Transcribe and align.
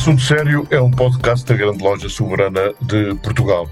Assunto 0.00 0.22
Sério 0.22 0.66
é 0.70 0.80
um 0.80 0.90
podcast 0.90 1.44
da 1.44 1.54
Grande 1.54 1.84
Loja 1.84 2.08
Soberana 2.08 2.72
de 2.80 3.14
Portugal. 3.16 3.68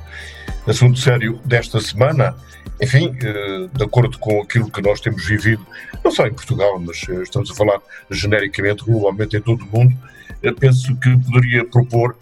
Assunto 0.67 0.99
Sério 0.99 1.41
desta 1.43 1.81
semana, 1.81 2.37
enfim, 2.83 3.17
eh, 3.23 3.67
de 3.73 3.83
acordo 3.83 4.19
com 4.19 4.43
aquilo 4.43 4.71
que 4.71 4.83
nós 4.83 5.01
temos 5.01 5.25
vivido, 5.25 5.67
não 6.05 6.11
só 6.11 6.27
em 6.27 6.35
Portugal, 6.35 6.79
mas 6.81 7.03
eh, 7.09 7.23
estamos 7.23 7.51
a 7.51 7.55
falar 7.55 7.81
genericamente, 8.11 8.85
globalmente 8.85 9.39
em 9.39 9.41
todo 9.41 9.63
o 9.63 9.67
mundo, 9.75 9.97
eh, 10.43 10.53
penso 10.53 10.95
que 11.01 11.17
poderia 11.17 11.65
propor 11.65 12.15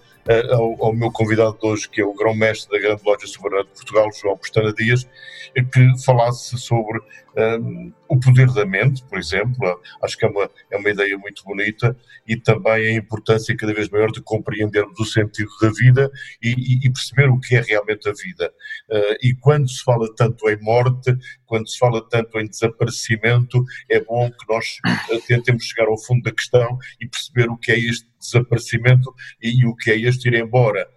ao, 0.52 0.84
ao, 0.84 0.92
meu 0.92 1.10
convidado 1.10 1.58
de 1.60 1.66
hoje, 1.66 1.88
que 1.88 2.00
é 2.00 2.04
o 2.04 2.14
grão-mestre 2.14 2.70
da 2.70 2.88
Grande 2.88 3.02
Loja 3.04 3.26
Soberana 3.26 3.64
de 3.64 3.70
Portugal, 3.70 4.08
João 4.12 4.36
Pestana 4.36 4.72
Dias, 4.72 5.04
que 5.52 6.04
falasse 6.04 6.56
sobre 6.58 7.00
um, 7.36 7.92
o 8.08 8.18
poder 8.18 8.50
da 8.52 8.64
mente, 8.64 9.02
por 9.04 9.18
exemplo. 9.18 9.80
Acho 10.02 10.16
que 10.16 10.24
é 10.24 10.28
uma, 10.28 10.50
é 10.70 10.76
uma 10.76 10.90
ideia 10.90 11.16
muito 11.18 11.44
bonita 11.44 11.96
e 12.26 12.36
também 12.36 12.86
a 12.86 12.92
importância 12.92 13.56
cada 13.56 13.74
vez 13.74 13.88
maior 13.88 14.10
de 14.10 14.22
compreendermos 14.22 14.98
o 14.98 15.04
sentido 15.04 15.50
da 15.60 15.70
vida 15.70 16.10
e, 16.42 16.50
e, 16.50 16.86
e 16.86 16.90
perceber 16.90 17.28
o 17.28 17.38
que 17.38 17.56
é 17.56 17.60
realmente 17.60 18.08
a 18.08 18.12
vida. 18.12 18.52
Uh, 18.90 19.16
e 19.22 19.34
quando 19.34 19.68
se 19.68 19.82
fala 19.82 20.08
tanto 20.14 20.48
em 20.48 20.60
morte, 20.60 21.16
quando 21.44 21.68
se 21.68 21.78
fala 21.78 22.06
tanto 22.08 22.38
em 22.38 22.46
desaparecimento, 22.46 23.64
é 23.88 24.00
bom 24.00 24.30
que 24.30 24.52
nós 24.52 24.78
uh, 25.12 25.20
tentemos 25.26 25.64
chegar 25.64 25.88
ao 25.88 25.98
fundo 25.98 26.22
da 26.22 26.32
questão 26.32 26.78
e 27.00 27.06
perceber 27.06 27.50
o 27.50 27.56
que 27.56 27.72
é 27.72 27.78
este 27.78 28.08
desaparecimento 28.18 29.14
e, 29.42 29.60
e 29.60 29.66
o 29.66 29.74
que 29.74 29.90
é 29.90 29.98
este 29.98 30.28
ir 30.28 30.34
embora. 30.34 30.88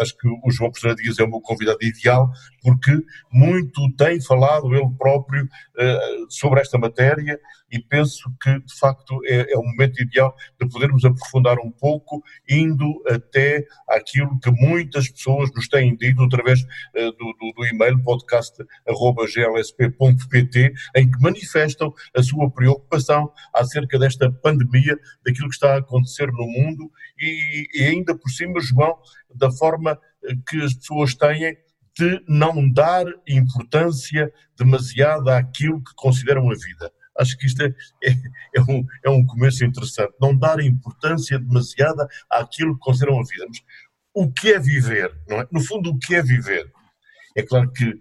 Acho 0.00 0.16
que 0.16 0.28
o 0.28 0.50
João 0.50 0.70
Pessoa 0.70 0.94
Dias 0.94 1.18
é 1.18 1.24
o 1.24 1.30
meu 1.30 1.40
convidado 1.40 1.78
ideal, 1.82 2.30
porque 2.62 2.92
muito 3.30 3.90
tem 3.96 4.20
falado 4.20 4.74
ele 4.74 4.90
próprio 4.98 5.44
uh, 5.44 6.26
sobre 6.28 6.60
esta 6.60 6.78
matéria 6.78 7.38
e 7.72 7.80
penso 7.80 8.30
que, 8.40 8.60
de 8.60 8.78
facto, 8.78 9.18
é, 9.24 9.52
é, 9.52 9.56
o 9.56 9.62
momento 9.62 10.00
ideal 10.02 10.36
de 10.60 10.68
podermos 10.68 11.06
aprofundar 11.06 11.58
um 11.58 11.70
pouco, 11.70 12.22
indo 12.48 13.02
até 13.08 13.64
aquilo 13.88 14.38
que 14.40 14.50
muitas 14.50 15.08
pessoas 15.08 15.50
nos 15.54 15.68
têm 15.68 15.96
dito 15.96 16.22
através 16.22 16.60
uh, 16.60 17.12
do, 17.12 17.32
do, 17.40 17.52
do, 17.56 17.66
e-mail 17.66 18.02
podcast.glsp.pt, 18.02 20.74
em 20.96 21.10
que 21.10 21.18
manifestam 21.20 21.94
a 22.14 22.22
sua 22.22 22.50
preocupação 22.50 23.32
acerca 23.54 23.98
desta 23.98 24.30
pandemia, 24.30 24.98
daquilo 25.24 25.48
que 25.48 25.54
está 25.54 25.72
a 25.74 25.78
acontecer 25.78 26.26
no 26.26 26.46
mundo 26.46 26.92
e, 27.18 27.66
e 27.74 27.84
ainda 27.84 28.14
por 28.14 28.28
cima, 28.28 28.60
João, 28.60 28.98
da 29.34 29.50
forma 29.50 29.81
que 30.48 30.62
as 30.62 30.74
pessoas 30.74 31.14
têm 31.14 31.56
de 31.98 32.24
não 32.26 32.70
dar 32.70 33.04
importância 33.28 34.32
demasiada 34.56 35.36
àquilo 35.36 35.82
que 35.82 35.94
consideram 35.94 36.50
a 36.50 36.54
vida. 36.54 36.92
Acho 37.18 37.36
que 37.36 37.46
isto 37.46 37.62
é, 37.62 37.66
é, 38.04 38.14
é, 38.56 38.60
um, 38.62 38.84
é 39.04 39.10
um 39.10 39.24
começo 39.26 39.64
interessante. 39.64 40.14
Não 40.20 40.36
dar 40.36 40.60
importância 40.60 41.38
demasiada 41.38 42.08
àquilo 42.30 42.74
que 42.74 42.80
consideram 42.80 43.20
a 43.20 43.24
vida. 43.24 43.46
Mas 43.48 43.62
o 44.14 44.30
que 44.30 44.52
é 44.52 44.58
viver? 44.58 45.14
É? 45.28 45.46
No 45.50 45.60
fundo, 45.60 45.90
o 45.90 45.98
que 45.98 46.14
é 46.14 46.22
viver? 46.22 46.70
É 47.36 47.42
claro 47.42 47.70
que 47.72 47.98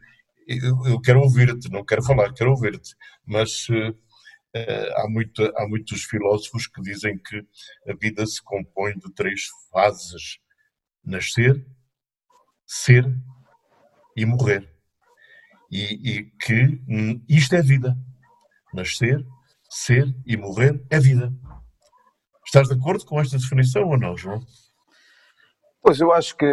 eu, 0.48 0.86
eu 0.86 1.02
quero 1.02 1.22
ouvir-te, 1.22 1.70
não 1.70 1.86
quero 1.86 2.04
falar, 2.04 2.34
quero 2.34 2.52
ouvir-te, 2.52 2.96
mas 3.26 3.70
uh, 3.70 3.96
há, 4.98 5.08
muito, 5.10 5.42
há 5.56 5.68
muitos 5.68 6.04
filósofos 6.04 6.68
que 6.68 6.82
dizem 6.82 7.18
que 7.18 7.46
a 7.88 7.94
vida 7.94 8.26
se 8.26 8.42
compõe 8.44 8.94
de 8.98 9.12
três 9.14 9.48
fases: 9.72 10.40
nascer, 11.04 11.66
ser 12.72 13.06
e 14.16 14.26
morrer. 14.26 14.74
E, 15.70 16.10
e 16.10 16.24
que 16.42 16.82
isto 17.28 17.54
é 17.54 17.62
vida. 17.62 17.98
Nascer, 18.74 19.26
ser 19.70 20.08
e 20.26 20.38
morrer 20.38 20.82
é 20.90 20.98
vida. 20.98 21.34
Estás 22.46 22.70
de 22.70 22.74
acordo 22.74 23.06
com 23.06 23.20
esta 23.20 23.38
definição 23.38 23.90
ou 23.90 23.98
não, 23.98 24.16
João? 24.16 24.40
Pois 25.82 26.00
eu 26.00 26.14
acho 26.14 26.38
que 26.38 26.46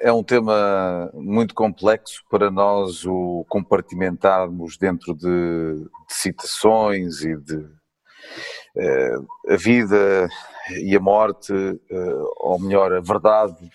é 0.00 0.12
um 0.12 0.22
tema 0.22 1.10
muito 1.14 1.54
complexo 1.54 2.22
para 2.30 2.50
nós 2.50 3.06
o 3.06 3.46
compartimentarmos 3.48 4.76
dentro 4.76 5.14
de, 5.14 5.26
de 5.28 6.14
citações 6.14 7.22
e 7.22 7.36
de 7.36 7.56
uh, 7.56 9.26
a 9.48 9.56
vida 9.56 10.28
e 10.82 10.94
a 10.94 11.00
morte, 11.00 11.52
uh, 11.52 12.30
ou 12.36 12.58
melhor, 12.58 12.92
a 12.92 13.00
verdade 13.00 13.70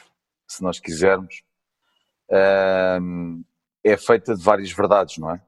se 0.56 0.64
nós 0.64 0.80
quisermos, 0.80 1.44
é 3.84 3.98
feita 3.98 4.36
de 4.36 4.44
várias 4.44 4.72
verdades, 4.72 5.18
não 5.18 5.32
é? 5.32 5.42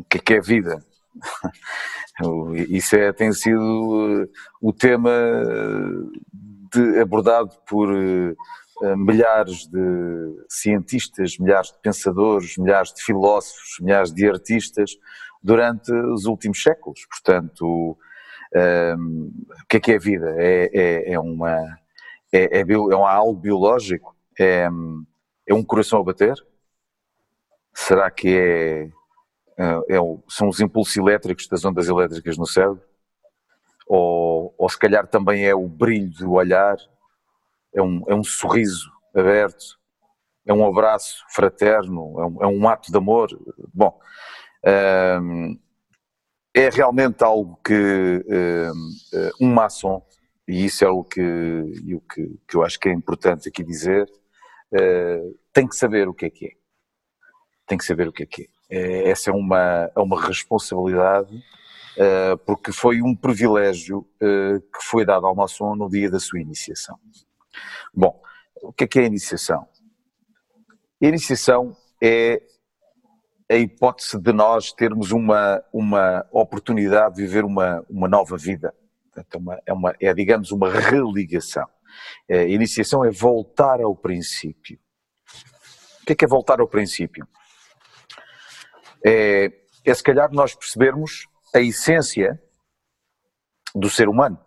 O 0.00 0.04
que 0.04 0.18
é 0.18 0.20
que 0.20 0.34
é 0.34 0.40
vida? 0.40 0.84
Isso 2.68 2.96
é, 2.96 3.12
tem 3.12 3.32
sido 3.32 3.60
uh, 3.60 4.28
o 4.60 4.72
tema 4.72 5.10
de, 6.72 7.00
abordado 7.00 7.50
por 7.68 7.90
uh, 7.90 8.96
milhares 8.96 9.66
de 9.66 10.44
cientistas, 10.48 11.38
milhares 11.38 11.72
de 11.72 11.80
pensadores, 11.80 12.56
milhares 12.56 12.92
de 12.92 13.02
filósofos, 13.02 13.78
milhares 13.80 14.12
de 14.12 14.28
artistas 14.28 14.92
durante 15.42 15.92
os 15.92 16.26
últimos 16.26 16.62
séculos. 16.62 17.00
Portanto, 17.06 17.62
o 17.62 17.98
que 19.68 19.76
é 19.76 19.80
que 19.80 19.92
é 19.92 19.98
vida? 19.98 20.34
É, 20.38 20.70
é, 20.72 21.12
é 21.12 21.20
uma 21.20 21.78
é, 22.32 22.60
é, 22.60 22.64
bio, 22.64 22.92
é 22.92 22.96
um 22.96 23.04
algo 23.04 23.38
biológico? 23.38 24.16
É, 24.38 24.68
é 25.46 25.54
um 25.54 25.64
coração 25.64 26.00
a 26.00 26.04
bater? 26.04 26.34
Será 27.74 28.10
que 28.10 28.28
é, 28.28 28.82
é, 29.58 29.96
é 29.96 29.98
são 30.28 30.48
os 30.48 30.60
impulsos 30.60 30.96
elétricos 30.96 31.48
das 31.48 31.64
ondas 31.64 31.88
elétricas 31.88 32.36
no 32.36 32.46
cérebro? 32.46 32.82
Ou, 33.86 34.54
ou 34.56 34.68
se 34.68 34.78
calhar 34.78 35.06
também 35.06 35.44
é 35.46 35.54
o 35.54 35.68
brilho 35.68 36.10
do 36.12 36.32
olhar? 36.32 36.76
É 37.74 37.82
um, 37.82 38.04
é 38.08 38.14
um 38.14 38.22
sorriso 38.22 38.90
aberto? 39.14 39.78
É 40.46 40.52
um 40.52 40.66
abraço 40.66 41.24
fraterno? 41.30 42.20
É 42.20 42.26
um, 42.26 42.44
é 42.44 42.46
um 42.46 42.68
ato 42.68 42.90
de 42.90 42.96
amor? 42.96 43.28
Bom, 43.74 43.98
hum, 45.20 45.58
é 46.54 46.68
realmente 46.68 47.22
algo 47.22 47.58
que 47.64 48.24
hum, 48.28 48.90
um 49.40 49.52
maçom 49.52 50.04
e 50.50 50.64
isso 50.64 50.84
é 50.84 50.88
o 50.88 51.04
que, 51.04 51.20
o 51.20 52.00
que, 52.00 52.40
que 52.48 52.56
eu 52.56 52.64
acho 52.64 52.76
que 52.80 52.88
é 52.88 52.92
importante 52.92 53.48
aqui 53.48 53.62
dizer, 53.62 54.10
uh, 54.72 55.38
tem 55.52 55.68
que 55.68 55.76
saber 55.76 56.08
o 56.08 56.12
que 56.12 56.26
é 56.26 56.30
que 56.30 56.46
é. 56.46 56.50
Tem 57.68 57.78
que 57.78 57.84
saber 57.84 58.08
o 58.08 58.12
que 58.12 58.24
é 58.24 58.26
que 58.26 58.50
é. 58.68 58.76
Uh, 58.76 59.08
essa 59.08 59.30
é 59.30 59.32
uma, 59.32 59.88
é 59.94 60.00
uma 60.00 60.20
responsabilidade, 60.20 61.32
uh, 61.36 62.36
porque 62.44 62.72
foi 62.72 63.00
um 63.00 63.14
privilégio 63.14 64.04
que 64.18 64.82
foi 64.82 65.04
dado 65.04 65.24
ao 65.24 65.36
maçom 65.36 65.76
no 65.76 65.88
dia 65.88 66.10
da 66.10 66.18
sua 66.18 66.40
iniciação. 66.40 66.98
Bom, 67.94 68.20
o 68.60 68.72
que 68.72 68.82
é 68.82 68.86
que 68.88 68.98
é 68.98 69.02
a 69.02 69.06
iniciação? 69.06 69.68
A 71.00 71.06
iniciação 71.06 71.76
é 72.02 72.42
a 73.48 73.54
hipótese 73.54 74.18
de 74.18 74.32
nós 74.32 74.72
termos 74.72 75.12
uma, 75.12 75.62
uma 75.72 76.26
oportunidade 76.32 77.14
de 77.14 77.22
viver 77.22 77.44
uma, 77.44 77.86
uma 77.88 78.08
nova 78.08 78.36
vida 78.36 78.74
Portanto, 79.12 79.34
é, 79.34 79.38
uma, 79.38 79.62
é, 79.66 79.72
uma, 79.72 79.96
é, 80.00 80.14
digamos, 80.14 80.52
uma 80.52 80.70
religação. 80.70 81.66
A 82.30 82.36
iniciação 82.44 83.04
é 83.04 83.10
voltar 83.10 83.80
ao 83.80 83.94
princípio. 83.96 84.78
O 86.02 86.06
que 86.06 86.12
é 86.12 86.16
que 86.16 86.24
é 86.24 86.28
voltar 86.28 86.60
ao 86.60 86.68
princípio? 86.68 87.26
É, 89.04 89.52
é 89.84 89.94
se 89.94 90.02
calhar 90.02 90.30
nós 90.32 90.54
percebermos 90.54 91.26
a 91.54 91.60
essência 91.60 92.40
do 93.74 93.90
ser 93.90 94.08
humano. 94.08 94.38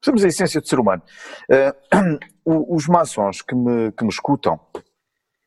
Percebemos 0.00 0.24
a 0.24 0.28
essência 0.28 0.60
do 0.60 0.68
ser 0.68 0.78
humano. 0.78 1.02
Uh, 2.46 2.74
os 2.76 2.86
maçons 2.86 3.40
que 3.40 3.54
me, 3.54 3.90
que 3.92 4.04
me 4.04 4.10
escutam 4.10 4.60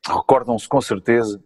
recordam-se 0.04 0.68
com 0.68 0.80
certeza, 0.80 1.40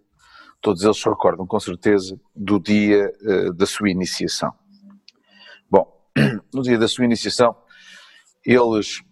todos 0.63 0.83
eles 0.83 0.97
se 0.97 1.07
recordam 1.07 1.47
com 1.47 1.61
certeza, 1.61 2.19
do 2.35 2.59
dia 2.59 3.13
uh, 3.21 3.53
da 3.53 3.67
sua 3.67 3.91
iniciação 3.91 4.55
no 6.53 6.63
dia 6.63 6.79
da 6.79 6.89
sua 6.89 7.05
iniciação, 7.05 7.57
eles 8.45 9.03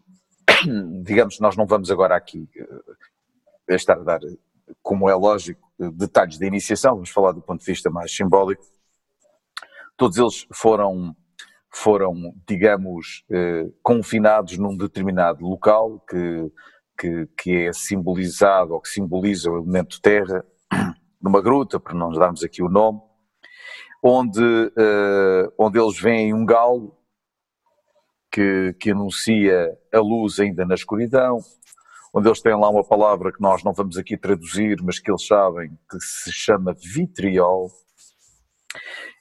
digamos, 1.02 1.38
nós 1.40 1.56
não 1.56 1.66
vamos 1.66 1.90
agora 1.90 2.16
aqui 2.16 2.48
uh, 3.68 3.74
estar 3.74 3.98
a 3.98 4.02
dar, 4.02 4.20
como 4.82 5.08
é 5.08 5.14
lógico, 5.14 5.70
detalhes 5.94 6.38
da 6.38 6.46
iniciação, 6.46 6.94
vamos 6.94 7.10
falar 7.10 7.32
do 7.32 7.42
ponto 7.42 7.60
de 7.60 7.66
vista 7.66 7.90
mais 7.90 8.14
simbólico. 8.14 8.64
Todos 9.96 10.16
eles 10.16 10.46
foram, 10.52 11.14
foram 11.72 12.34
digamos, 12.46 13.24
uh, 13.30 13.72
confinados 13.82 14.58
num 14.58 14.76
determinado 14.76 15.44
local 15.44 16.00
que, 16.08 16.52
que, 16.98 17.28
que 17.38 17.56
é 17.66 17.72
simbolizado 17.72 18.74
ou 18.74 18.80
que 18.80 18.88
simboliza 18.88 19.50
o 19.50 19.58
elemento 19.58 20.00
terra, 20.00 20.44
numa 21.20 21.40
gruta, 21.40 21.78
para 21.78 21.94
não 21.94 22.10
darmos 22.10 22.42
aqui 22.42 22.62
o 22.62 22.68
nome, 22.68 23.00
onde, 24.02 24.42
uh, 24.42 25.52
onde 25.58 25.78
eles 25.78 25.98
veem 25.98 26.32
um 26.32 26.44
galo 26.44 26.96
que, 28.30 28.74
que 28.80 28.90
anuncia 28.90 29.76
a 29.92 29.98
luz 29.98 30.38
ainda 30.38 30.64
na 30.64 30.74
escuridão, 30.74 31.40
onde 32.14 32.28
eles 32.28 32.40
têm 32.40 32.54
lá 32.54 32.68
uma 32.68 32.84
palavra 32.84 33.32
que 33.32 33.40
nós 33.40 33.62
não 33.62 33.72
vamos 33.72 33.96
aqui 33.96 34.16
traduzir, 34.16 34.80
mas 34.82 34.98
que 34.98 35.10
eles 35.10 35.26
sabem 35.26 35.70
que 35.90 35.98
se 36.00 36.32
chama 36.32 36.74
vitriol, 36.74 37.70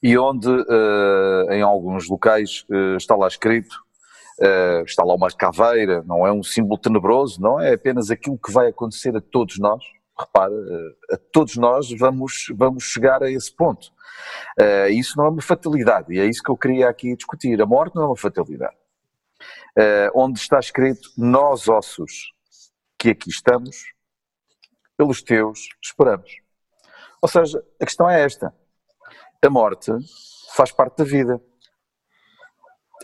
e 0.02 0.18
onde 0.18 0.48
uh, 0.48 1.52
em 1.52 1.62
alguns 1.62 2.08
locais 2.08 2.66
uh, 2.70 2.96
está 2.96 3.16
lá 3.16 3.28
escrito, 3.28 3.76
uh, 4.40 4.84
está 4.86 5.04
lá 5.04 5.14
uma 5.14 5.30
caveira, 5.30 6.04
não 6.06 6.26
é 6.26 6.32
um 6.32 6.44
símbolo 6.44 6.80
tenebroso, 6.80 7.42
não 7.42 7.60
é 7.60 7.74
apenas 7.74 8.10
aquilo 8.10 8.38
que 8.38 8.52
vai 8.52 8.68
acontecer 8.68 9.16
a 9.16 9.22
todos 9.22 9.60
nós, 9.60 9.84
repara, 10.20 10.54
a 11.12 11.18
todos 11.32 11.56
nós 11.56 11.92
vamos, 11.98 12.48
vamos 12.56 12.84
chegar 12.84 13.24
a 13.24 13.32
esse 13.32 13.54
ponto. 13.56 13.92
isso 14.92 15.18
não 15.18 15.26
é 15.26 15.30
uma 15.30 15.42
fatalidade, 15.42 16.14
e 16.14 16.20
é 16.20 16.26
isso 16.26 16.44
que 16.44 16.52
eu 16.52 16.58
queria 16.58 16.90
aqui 16.90 17.16
discutir. 17.16 17.62
A 17.62 17.66
morte 17.66 17.96
não 17.96 18.04
é 18.04 18.08
uma 18.08 18.18
fatalidade 18.18 18.76
uh, 19.78 20.12
onde 20.14 20.40
está 20.40 20.60
escrito: 20.60 21.10
Nós, 21.18 21.68
ossos 21.68 22.32
que 22.98 23.10
aqui 23.10 23.30
estamos, 23.30 23.94
pelos 24.98 25.22
teus 25.22 25.70
esperamos. 25.82 26.42
Ou 27.22 27.30
seja, 27.30 27.64
a 27.80 27.86
questão 27.86 28.10
é 28.10 28.22
esta: 28.22 28.54
a 29.44 29.50
morte 29.50 29.92
faz 30.54 30.72
parte 30.72 30.98
da 30.98 31.04
vida. 31.04 31.42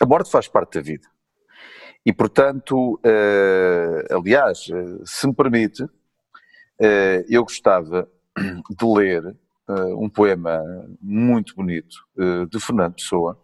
A 0.01 0.05
morte 0.05 0.29
faz 0.29 0.47
parte 0.47 0.73
da 0.75 0.81
vida. 0.81 1.07
E, 2.05 2.13
portanto, 2.13 2.99
aliás, 4.11 4.67
se 5.05 5.27
me 5.27 5.33
permite, 5.33 5.87
eu 7.29 7.43
gostava 7.43 8.09
de 8.37 8.85
ler 8.85 9.25
uh, 9.67 10.03
um 10.03 10.09
poema 10.09 10.61
muito 11.01 11.55
bonito 11.55 11.95
de 12.49 12.59
Fernando 12.59 12.95
Pessoa, 12.95 13.39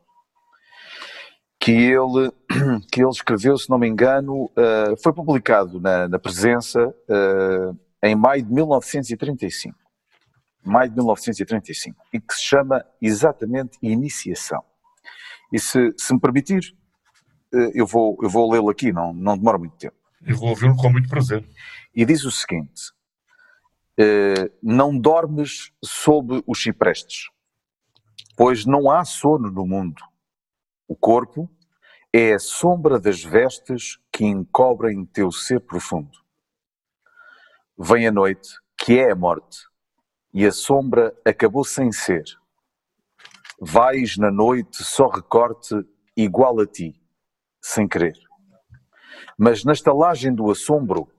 que 1.60 1.72
ele, 1.72 2.32
que 2.92 3.02
ele 3.02 3.10
escreveu, 3.10 3.58
se 3.58 3.70
não 3.70 3.78
me 3.78 3.88
engano, 3.88 4.50
foi 5.04 5.14
publicado 5.14 5.80
na, 5.80 6.08
na 6.08 6.20
Presença 6.20 6.94
em 8.04 8.16
maio 8.16 8.44
de 8.44 8.52
1935. 8.52 9.78
Maio 10.64 10.90
de 10.90 10.96
1935. 10.96 11.96
E 12.14 12.20
que 12.20 12.34
se 12.34 12.42
chama 12.42 12.84
exatamente 13.02 13.78
Iniciação. 13.82 14.64
E 15.52 15.60
se, 15.60 15.94
se 15.98 16.14
me 16.14 16.20
permitir, 16.20 16.76
eu 17.74 17.86
vou, 17.86 18.18
eu 18.22 18.30
vou 18.30 18.52
lê-lo 18.52 18.70
aqui, 18.70 18.92
não, 18.92 19.14
não 19.14 19.38
demora 19.38 19.58
muito 19.58 19.76
tempo. 19.76 19.96
Eu 20.26 20.38
vou 20.38 20.50
ouvi-lo 20.50 20.76
com 20.76 20.90
muito 20.90 21.10
prazer. 21.10 21.44
E 21.94 22.06
diz 22.06 22.24
o 22.24 22.32
seguinte: 22.32 22.92
Não 24.62 24.98
dormes 24.98 25.72
sob 25.84 26.44
os 26.48 26.62
ciprestes, 26.62 27.30
pois 28.36 28.66
não 28.66 28.90
há 28.90 29.04
sono 29.04 29.52
no 29.52 29.66
mundo 29.66 30.12
o 30.92 30.96
corpo 30.98 31.50
é 32.12 32.34
a 32.34 32.40
sombra 32.40 33.00
das 33.00 33.24
vestes 33.24 33.98
que 34.12 34.26
encobrem 34.26 35.06
teu 35.06 35.32
ser 35.32 35.62
profundo. 35.62 36.20
Vem 37.80 38.06
a 38.08 38.12
noite, 38.12 38.50
que 38.78 39.00
é 39.00 39.10
a 39.10 39.16
morte, 39.16 39.60
e 40.34 40.46
a 40.46 40.52
sombra 40.52 41.18
acabou 41.24 41.64
sem 41.64 41.94
ser. 41.94 42.26
Vais 43.58 44.18
na 44.18 44.30
noite 44.30 44.84
só 44.84 45.08
recorte 45.08 45.74
igual 46.14 46.60
a 46.60 46.68
ti, 46.68 47.02
sem 47.62 47.88
querer. 47.88 48.18
Mas 49.38 49.64
na 49.64 49.72
estalagem 49.72 50.36
do 50.36 50.52
assombro, 50.52 51.10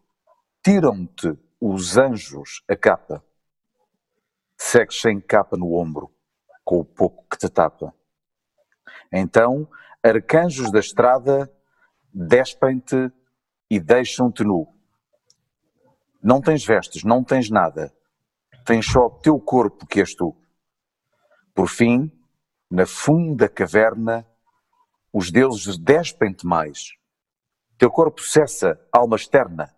tiram-te 0.63 1.35
os 1.65 1.97
anjos 1.97 2.65
a 2.69 2.75
capa. 2.75 3.25
Segues 4.57 5.01
sem 5.01 5.21
capa 5.21 5.57
no 5.57 5.75
ombro, 5.75 6.13
com 6.65 6.81
o 6.81 6.85
pouco 6.85 7.25
que 7.31 7.39
te 7.39 7.49
tapa. 7.49 7.95
Então, 9.13 9.69
arcanjos 10.03 10.73
da 10.73 10.81
estrada 10.81 11.49
despem-te 12.13 13.13
e 13.71 13.79
deixam-te 13.79 14.43
nu. 14.43 14.67
Não 16.21 16.41
tens 16.41 16.67
vestes, 16.67 17.05
não 17.05 17.23
tens 17.23 17.49
nada. 17.49 17.95
Tens 18.67 18.85
só 18.87 19.07
o 19.07 19.21
teu 19.21 19.39
corpo 19.39 19.87
que 19.87 20.01
és 20.01 20.17
tu. 20.17 20.37
Por 21.55 21.69
fim, 21.69 22.11
na 22.69 22.87
funda 22.87 23.49
caverna, 23.49 24.27
os 25.13 25.31
deuses 25.31 25.79
despem-te 25.79 26.45
mais. 26.45 26.97
Teu 27.79 27.89
corpo 27.89 28.21
cessa, 28.21 28.81
alma 28.91 29.15
externa, 29.15 29.73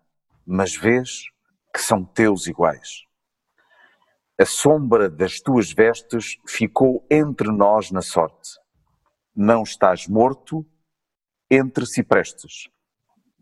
mas 0.46 0.74
vês 0.74 1.33
que 1.74 1.82
são 1.82 2.04
teus 2.04 2.46
iguais. 2.46 3.04
A 4.40 4.46
sombra 4.46 5.10
das 5.10 5.40
tuas 5.40 5.72
vestes 5.72 6.38
ficou 6.46 7.04
entre 7.10 7.50
nós 7.50 7.90
na 7.90 8.02
sorte 8.02 8.64
não 9.34 9.62
estás 9.62 10.06
morto 10.06 10.64
entre 11.50 11.86
ciprestes. 11.86 12.68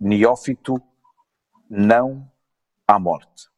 Neófito, 0.00 0.82
não 1.68 2.30
à 2.86 2.98
morte. 2.98 3.50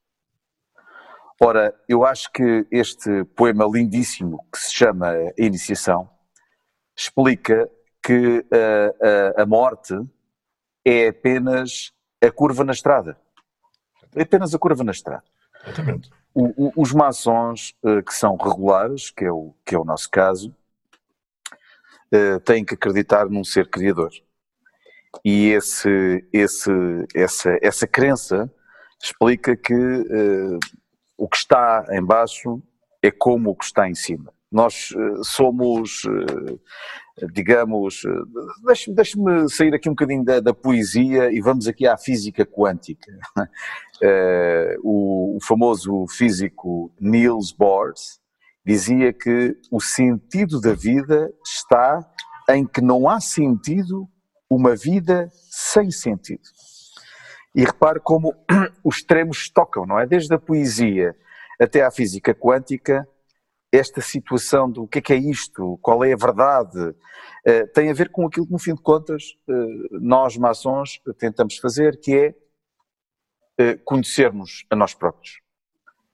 Ora, 1.41 1.75
eu 1.89 2.05
acho 2.05 2.31
que 2.33 2.67
este 2.71 3.25
poema 3.37 3.67
lindíssimo, 3.67 4.45
que 4.53 4.59
se 4.59 4.73
chama 4.73 5.13
Iniciação, 5.37 6.09
explica 6.97 7.71
que 8.03 8.45
a, 8.53 9.39
a, 9.39 9.43
a 9.43 9.47
morte 9.47 9.95
é 10.85 11.09
apenas 11.09 11.93
a 12.23 12.31
curva 12.31 12.65
na 12.65 12.73
estrada. 12.73 13.19
É 14.15 14.23
apenas 14.23 14.55
a 14.55 14.59
curva 14.59 14.85
na 14.85 14.93
estrada. 14.93 15.25
Exatamente. 15.65 16.11
O, 16.35 16.67
o, 16.67 16.73
os 16.77 16.93
maçons 16.93 17.75
uh, 17.83 18.03
que 18.03 18.13
são 18.13 18.37
regulares, 18.37 19.11
que 19.11 19.25
é, 19.25 19.31
o, 19.31 19.55
que 19.65 19.75
é 19.75 19.79
o 19.79 19.85
nosso 19.85 20.11
caso, 20.11 20.55
uh, 22.13 22.41
têm 22.41 22.65
que 22.65 22.75
acreditar 22.75 23.29
num 23.29 23.45
ser 23.45 23.69
criador. 23.69 24.11
E 25.25 25.51
esse, 25.51 26.27
esse, 26.33 26.71
essa, 27.15 27.59
essa 27.63 27.87
crença 27.87 28.53
explica 29.01 29.57
que 29.57 29.75
uh, 29.75 30.59
o 31.17 31.29
que 31.29 31.37
está 31.37 31.87
em 31.91 32.05
baixo 32.05 32.61
é 33.03 33.11
como 33.11 33.51
o 33.51 33.55
que 33.55 33.65
está 33.65 33.89
em 33.89 33.95
cima. 33.95 34.33
Nós 34.51 34.95
somos, 35.25 36.03
digamos, 37.33 38.03
deixe-me 38.65 38.97
deixe 38.97 39.17
sair 39.49 39.75
aqui 39.75 39.89
um 39.89 39.93
bocadinho 39.93 40.25
da, 40.25 40.41
da, 40.41 40.53
poesia 40.55 41.31
e 41.33 41.41
vamos 41.41 41.69
aqui 41.69 41.87
à 41.87 41.97
física 41.97 42.45
quântica. 42.45 43.13
o, 44.83 45.37
o 45.37 45.39
famoso 45.41 46.07
físico 46.09 46.93
Niels 47.01 47.53
Bohr 47.53 47.93
dizia 48.65 49.13
que 49.13 49.57
o 49.71 49.81
sentido 49.81 50.61
da 50.61 50.73
vida 50.73 51.33
está 51.45 52.05
em 52.49 52.67
que 52.67 52.81
não 52.81 53.09
há 53.09 53.21
sentido 53.21 54.09
uma 54.51 54.75
vida 54.75 55.31
sem 55.33 55.91
sentido. 55.91 56.43
E 57.55 57.65
repare 57.65 58.01
como 58.01 58.35
os 58.83 58.97
extremos 58.97 59.49
tocam, 59.49 59.87
não 59.87 59.99
é? 59.99 60.07
Desde 60.07 60.35
a 60.35 60.39
poesia 60.39 61.15
até 61.61 61.83
à 61.83 61.91
física 61.91 62.35
quântica, 62.35 63.07
esta 63.75 64.01
situação 64.01 64.71
do 64.71 64.87
que 64.87 64.99
é 64.99 65.03
que 65.03 65.13
é 65.13 65.17
isto, 65.17 65.79
qual 65.83 66.05
é 66.05 66.13
a 66.13 66.17
verdade, 66.17 66.95
eh, 67.45 67.67
tem 67.67 67.91
a 67.91 67.95
ver 67.95 68.11
com 68.11 68.27
aquilo 68.27 68.47
que, 68.47 68.53
no 68.53 68.59
fim 68.59 68.75
de 68.75 68.81
contas, 68.81 69.37
eh, 69.49 69.53
nós 70.01 70.37
maçons 70.37 71.01
tentamos 71.19 71.59
fazer, 71.59 71.99
que 72.01 72.17
é 72.17 72.35
eh, 73.59 73.79
conhecermos 73.85 74.65
a 74.71 74.77
nós 74.77 74.95
próprios. 74.95 75.41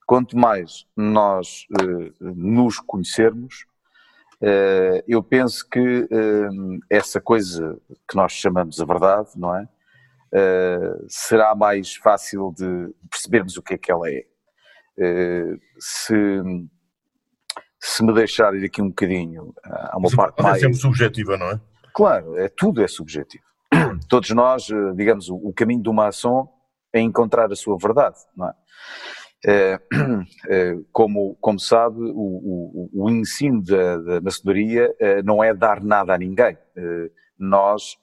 Quanto 0.06 0.36
mais 0.36 0.86
nós 0.96 1.66
nos 2.20 2.80
conhecermos, 2.80 3.64
eu 5.06 5.22
penso 5.22 5.68
que 5.68 6.08
essa 6.90 7.20
coisa 7.20 7.80
que 8.08 8.16
nós 8.16 8.32
chamamos 8.32 8.80
a 8.80 8.84
verdade, 8.84 9.30
não 9.36 9.54
é? 9.54 9.68
será 11.06 11.54
mais 11.54 11.94
fácil 11.94 12.52
de 12.56 12.92
percebermos 13.08 13.56
o 13.56 13.62
que 13.62 13.74
é 13.74 13.78
que 13.78 13.92
ela 13.92 14.10
é. 14.10 14.26
se, 15.78 16.42
se 17.80 18.04
me 18.04 18.12
deixar 18.12 18.54
ir 18.54 18.64
aqui 18.64 18.82
um 18.82 18.88
bocadinho 18.88 19.54
a 19.64 19.96
uma 19.96 20.02
Mas 20.02 20.14
parte 20.14 20.42
mais. 20.42 20.56
É 20.58 20.60
sempre 20.60 20.76
subjetiva, 20.76 21.36
não 21.36 21.50
é? 21.50 21.60
Claro, 21.94 22.36
é, 22.36 22.48
tudo 22.48 22.82
é 22.82 22.88
subjetivo. 22.88 23.44
Todos 24.08 24.30
nós, 24.30 24.66
digamos, 24.94 25.28
o, 25.28 25.36
o 25.36 25.52
caminho 25.52 25.82
do 25.82 25.92
maçom 25.92 26.48
é 26.92 27.00
encontrar 27.00 27.50
a 27.50 27.56
sua 27.56 27.76
verdade, 27.78 28.16
não 28.36 28.48
é? 28.48 28.54
Eh, 29.46 29.78
eh, 30.48 30.76
como, 30.92 31.36
como 31.40 31.58
sabe, 31.58 31.98
o, 32.00 32.90
o, 32.92 33.04
o 33.04 33.10
ensino 33.10 33.62
da, 33.62 33.96
da 33.96 34.20
maçonaria 34.20 34.94
eh, 35.00 35.22
não 35.22 35.42
é 35.42 35.54
dar 35.54 35.82
nada 35.82 36.14
a 36.14 36.18
ninguém. 36.18 36.56
nós 37.38 37.96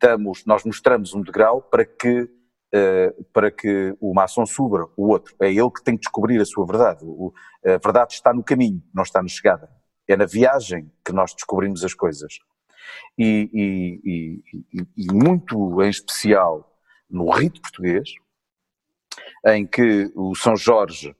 damos, 0.00 0.44
nós 0.46 0.64
mostramos 0.64 1.12
um 1.12 1.20
degrau 1.20 1.60
para 1.60 1.84
que, 1.84 2.28
uh, 2.74 3.24
para 3.32 3.50
que 3.50 3.94
o 4.00 4.14
maçom 4.14 4.46
suba 4.46 4.88
o 4.96 5.08
outro. 5.08 5.34
É 5.40 5.50
ele 5.50 5.70
que 5.70 5.82
tem 5.82 5.94
que 5.96 6.02
descobrir 6.02 6.40
a 6.40 6.44
sua 6.44 6.66
verdade. 6.66 7.04
O, 7.04 7.32
a 7.64 7.78
verdade 7.78 8.14
está 8.14 8.32
no 8.32 8.44
caminho, 8.44 8.82
não 8.94 9.02
está 9.02 9.22
na 9.22 9.28
chegada. 9.28 9.68
É 10.08 10.16
na 10.16 10.26
viagem 10.26 10.90
que 11.04 11.12
nós 11.12 11.34
descobrimos 11.34 11.84
as 11.84 11.94
coisas. 11.94 12.38
E, 13.18 13.50
e, 13.52 14.42
e, 14.72 14.86
e 14.96 15.12
muito 15.12 15.82
em 15.82 15.88
especial 15.88 16.72
no 17.10 17.30
rito 17.30 17.60
português, 17.60 18.08
em 19.46 19.66
que 19.66 20.10
o 20.14 20.34
São 20.34 20.56
Jorge 20.56 21.14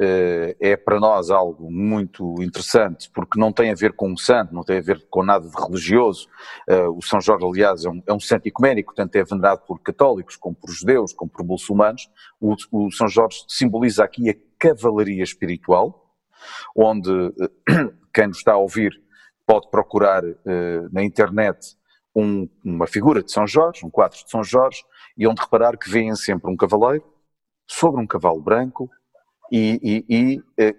é 0.00 0.76
para 0.76 1.00
nós 1.00 1.30
algo 1.30 1.70
muito 1.70 2.40
interessante, 2.40 3.10
porque 3.10 3.38
não 3.38 3.52
tem 3.52 3.70
a 3.70 3.74
ver 3.74 3.92
com 3.94 4.10
um 4.10 4.16
santo, 4.16 4.54
não 4.54 4.62
tem 4.62 4.78
a 4.78 4.82
ver 4.82 5.06
com 5.10 5.24
nada 5.24 5.48
de 5.48 5.56
religioso. 5.56 6.28
Eh, 6.68 6.88
o 6.88 7.02
São 7.02 7.20
Jorge, 7.20 7.44
aliás, 7.44 7.84
é 7.84 7.88
um, 7.88 8.02
é 8.06 8.12
um 8.12 8.20
santo 8.20 8.46
ecuménico, 8.46 8.94
tanto 8.94 9.16
é 9.16 9.24
venerado 9.24 9.62
por 9.66 9.80
católicos, 9.80 10.36
como 10.36 10.54
por 10.54 10.70
judeus, 10.70 11.12
como 11.12 11.30
por 11.30 11.44
muçulmanos. 11.44 12.08
O, 12.40 12.54
o 12.70 12.90
São 12.92 13.08
Jorge 13.08 13.44
simboliza 13.48 14.04
aqui 14.04 14.30
a 14.30 14.34
cavalaria 14.58 15.22
espiritual, 15.22 16.14
onde 16.76 17.10
eh, 17.68 17.74
quem 18.14 18.28
nos 18.28 18.38
está 18.38 18.52
a 18.52 18.58
ouvir 18.58 18.92
pode 19.46 19.70
procurar 19.70 20.22
na 20.92 21.02
internet 21.02 21.74
um, 22.14 22.46
uma 22.62 22.86
figura 22.86 23.22
de 23.22 23.32
São 23.32 23.46
Jorge, 23.46 23.84
um 23.84 23.88
quadro 23.88 24.18
de 24.18 24.30
São 24.30 24.44
Jorge, 24.44 24.82
e 25.16 25.26
onde 25.26 25.40
reparar 25.40 25.78
que 25.78 25.88
vêem 25.90 26.14
sempre 26.14 26.50
um 26.50 26.56
cavaleiro 26.56 27.02
sobre 27.66 28.00
um 28.00 28.06
cavalo 28.06 28.42
branco, 28.42 28.90
e, 29.50 30.04
e, 30.08 30.16
e 30.16 30.42
eh, 30.58 30.74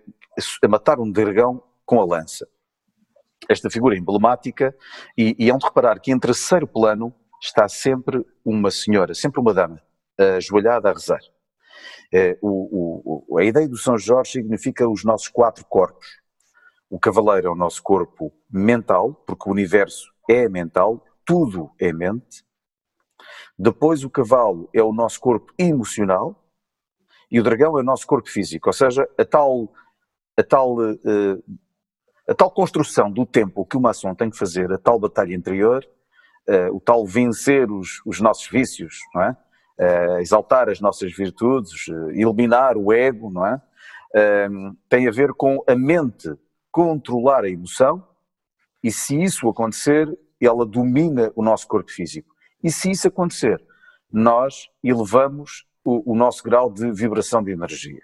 matar 0.67 0.99
um 0.99 1.11
dragão 1.11 1.63
com 1.85 2.01
a 2.01 2.05
lança. 2.05 2.47
Esta 3.49 3.69
figura 3.69 3.97
emblemática, 3.97 4.75
e, 5.17 5.35
e 5.39 5.49
é 5.49 5.53
onde 5.53 5.65
reparar 5.65 5.99
que 5.99 6.11
em 6.11 6.19
terceiro 6.19 6.67
plano 6.67 7.13
está 7.41 7.67
sempre 7.67 8.25
uma 8.43 8.69
senhora, 8.69 9.13
sempre 9.13 9.39
uma 9.39 9.53
dama, 9.53 9.81
ajoelhada 10.37 10.89
a 10.89 10.93
rezar. 10.93 11.21
É, 12.13 12.37
o, 12.41 13.25
o, 13.31 13.37
a 13.37 13.43
ideia 13.43 13.67
do 13.67 13.77
São 13.77 13.97
Jorge 13.97 14.31
significa 14.33 14.87
os 14.87 15.03
nossos 15.03 15.27
quatro 15.27 15.65
corpos. 15.65 16.07
O 16.89 16.99
cavaleiro 16.99 17.47
é 17.47 17.51
o 17.51 17.55
nosso 17.55 17.81
corpo 17.83 18.33
mental, 18.49 19.13
porque 19.13 19.47
o 19.47 19.51
universo 19.51 20.11
é 20.29 20.49
mental, 20.49 21.03
tudo 21.23 21.71
é 21.79 21.93
mente. 21.93 22.43
Depois 23.57 24.03
o 24.03 24.09
cavalo 24.09 24.69
é 24.73 24.81
o 24.81 24.91
nosso 24.91 25.19
corpo 25.19 25.53
emocional, 25.57 26.48
e 27.31 27.39
o 27.39 27.43
dragão 27.43 27.77
é 27.77 27.81
o 27.81 27.85
nosso 27.85 28.07
corpo 28.07 28.29
físico, 28.29 28.69
ou 28.69 28.73
seja, 28.73 29.07
a 29.17 29.25
tal, 29.25 29.71
a 30.37 30.43
tal, 30.43 30.77
uh, 30.77 31.43
a 32.27 32.33
tal 32.33 32.51
construção 32.51 33.11
do 33.11 33.25
tempo 33.25 33.65
que 33.65 33.77
o 33.77 33.81
maçom 33.81 34.15
tem 34.15 34.29
que 34.29 34.37
fazer, 34.37 34.71
a 34.71 34.77
tal 34.77 34.99
batalha 34.99 35.35
interior, 35.35 35.85
uh, 36.47 36.75
o 36.75 36.79
tal 36.79 37.05
vencer 37.05 37.69
os, 37.71 38.01
os 38.05 38.19
nossos 38.19 38.47
vícios, 38.49 38.97
não 39.13 39.23
é? 39.23 39.37
Uh, 39.79 40.19
exaltar 40.19 40.67
as 40.67 40.81
nossas 40.81 41.13
virtudes, 41.13 41.87
eliminar 42.09 42.75
o 42.75 42.91
ego, 42.91 43.31
não 43.31 43.45
é? 43.45 43.61
tem 44.89 45.07
a 45.07 45.11
ver 45.11 45.33
com 45.33 45.63
a 45.67 45.75
mente 45.75 46.33
controlar 46.71 47.43
a 47.43 47.49
emoção 47.49 48.03
e 48.83 48.91
se 48.91 49.21
isso 49.21 49.47
acontecer, 49.47 50.07
ela 50.41 50.65
domina 50.65 51.31
o 51.35 51.43
nosso 51.43 51.67
corpo 51.67 51.91
físico. 51.91 52.33
E 52.63 52.71
se 52.71 52.89
isso 52.89 53.07
acontecer, 53.07 53.61
nós 54.11 54.69
elevamos 54.83 55.65
o, 55.83 56.13
o 56.13 56.15
nosso 56.15 56.43
grau 56.43 56.71
de 56.71 56.91
vibração 56.91 57.43
de 57.43 57.51
energia. 57.51 58.01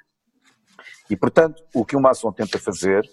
E, 1.09 1.15
portanto, 1.15 1.63
o 1.73 1.85
que 1.85 1.95
o 1.95 2.01
maçom 2.01 2.31
tenta 2.31 2.57
fazer, 2.57 3.03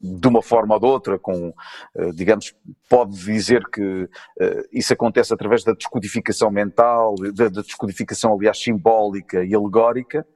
de 0.00 0.26
uma 0.26 0.42
forma 0.42 0.74
ou 0.74 0.80
de 0.80 0.86
outra, 0.86 1.18
com, 1.18 1.52
eh, 1.94 2.10
digamos, 2.12 2.54
pode 2.88 3.12
dizer 3.12 3.62
que 3.68 4.08
eh, 4.40 4.68
isso 4.72 4.92
acontece 4.92 5.34
através 5.34 5.62
da 5.62 5.74
descodificação 5.74 6.50
mental, 6.50 7.14
da, 7.34 7.48
da 7.48 7.60
descodificação, 7.60 8.32
aliás, 8.32 8.62
simbólica 8.62 9.44
e 9.44 9.54
alegórica, 9.54 10.26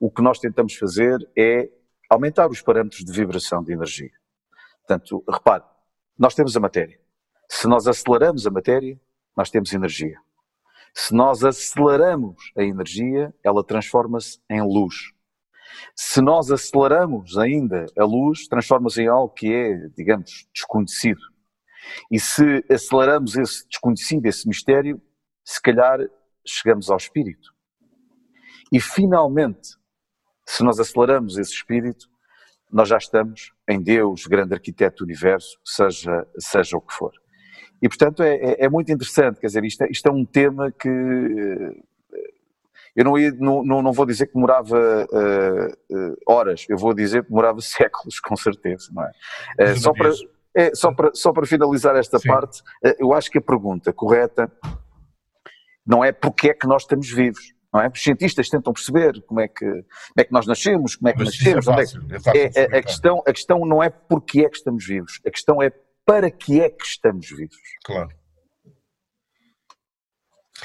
o 0.00 0.10
que 0.10 0.22
nós 0.22 0.38
tentamos 0.38 0.74
fazer 0.74 1.18
é 1.36 1.68
aumentar 2.08 2.48
os 2.48 2.62
parâmetros 2.62 3.04
de 3.04 3.12
vibração 3.12 3.62
de 3.62 3.72
energia. 3.72 4.10
Portanto, 4.86 5.22
repare, 5.28 5.64
nós 6.18 6.34
temos 6.34 6.56
a 6.56 6.60
matéria. 6.60 6.98
Se 7.48 7.68
nós 7.68 7.86
aceleramos 7.86 8.46
a 8.46 8.50
matéria, 8.50 8.98
nós 9.36 9.50
temos 9.50 9.72
energia. 9.72 10.18
Se 10.94 11.14
nós 11.14 11.44
aceleramos 11.44 12.52
a 12.56 12.62
energia, 12.62 13.34
ela 13.44 13.64
transforma-se 13.64 14.38
em 14.50 14.60
luz. 14.60 15.12
Se 15.94 16.20
nós 16.20 16.50
aceleramos 16.50 17.38
ainda 17.38 17.86
a 17.98 18.04
luz, 18.04 18.46
transforma-se 18.48 19.02
em 19.02 19.08
algo 19.08 19.32
que 19.32 19.52
é, 19.52 19.88
digamos, 19.96 20.48
desconhecido. 20.52 21.20
E 22.10 22.18
se 22.18 22.64
aceleramos 22.70 23.36
esse 23.36 23.66
desconhecido, 23.68 24.26
esse 24.26 24.46
mistério, 24.48 25.00
se 25.44 25.60
calhar 25.60 25.98
chegamos 26.46 26.90
ao 26.90 26.96
espírito. 26.96 27.54
E 28.72 28.80
finalmente, 28.80 29.76
se 30.46 30.62
nós 30.62 30.78
aceleramos 30.78 31.38
esse 31.38 31.52
espírito, 31.52 32.08
nós 32.70 32.88
já 32.88 32.98
estamos 32.98 33.52
em 33.68 33.82
Deus, 33.82 34.26
grande 34.26 34.54
arquiteto 34.54 34.98
do 34.98 35.04
universo, 35.04 35.58
seja, 35.64 36.26
seja 36.38 36.76
o 36.76 36.80
que 36.80 36.94
for. 36.94 37.12
E, 37.82 37.88
portanto, 37.88 38.22
é, 38.22 38.34
é, 38.34 38.64
é, 38.64 38.68
muito 38.68 38.92
interessante, 38.92 39.40
quer 39.40 39.46
dizer, 39.46 39.64
isto 39.64 39.82
é, 39.82 39.88
isto 39.90 40.06
é 40.06 40.12
um 40.12 40.24
tema 40.24 40.70
que 40.70 40.88
eh, 40.88 41.82
eu 42.94 43.04
não, 43.04 43.18
ia, 43.18 43.32
não, 43.32 43.64
não, 43.64 43.92
vou 43.92 44.04
dizer 44.04 44.26
que 44.26 44.34
demorava 44.34 44.76
uh, 44.76 45.96
uh, 45.96 46.16
horas, 46.26 46.66
eu 46.68 46.76
vou 46.76 46.92
dizer 46.92 47.22
que 47.22 47.30
demorava 47.30 47.60
séculos, 47.62 48.20
com 48.20 48.36
certeza, 48.36 48.90
não 48.92 49.04
é? 49.04 49.72
Uh, 49.72 49.76
só, 49.78 49.92
para, 49.92 50.10
é 50.54 50.74
só, 50.74 50.92
para, 50.92 51.10
só 51.14 51.32
para 51.32 51.46
finalizar 51.46 51.96
esta 51.96 52.18
Sim. 52.18 52.28
parte, 52.28 52.62
eu 52.98 53.14
acho 53.14 53.30
que 53.30 53.38
a 53.38 53.42
pergunta 53.42 53.92
correta 53.92 54.52
não 55.86 56.04
é 56.04 56.12
porque 56.12 56.50
é 56.50 56.54
que 56.54 56.66
nós 56.66 56.82
estamos 56.82 57.10
vivos, 57.10 57.54
não 57.72 57.80
é? 57.80 57.88
Os 57.88 58.02
cientistas 58.02 58.48
tentam 58.50 58.72
perceber 58.72 59.22
como 59.22 59.40
é 59.40 59.48
que, 59.48 59.64
como 59.64 59.84
é 60.18 60.24
que 60.24 60.32
nós 60.32 60.46
nascemos, 60.46 60.96
como 60.96 61.08
é 61.08 61.12
que 61.12 61.20
Mas 61.20 61.28
nascemos. 61.28 61.68
É 61.68 61.72
fácil, 61.72 62.02
é, 62.10 62.14
é 62.14 62.20
fácil 62.20 62.40
é, 62.56 62.78
a, 62.78 62.82
questão, 62.82 63.22
a 63.26 63.32
questão 63.32 63.60
não 63.64 63.82
é 63.82 63.88
porque 63.88 64.40
é 64.40 64.48
que 64.50 64.56
estamos 64.56 64.84
vivos, 64.84 65.20
a 65.26 65.30
questão 65.30 65.62
é 65.62 65.72
para 66.10 66.28
que 66.28 66.60
é 66.60 66.68
que 66.68 66.84
estamos 66.84 67.28
vivos? 67.30 67.56
Claro. 67.84 68.08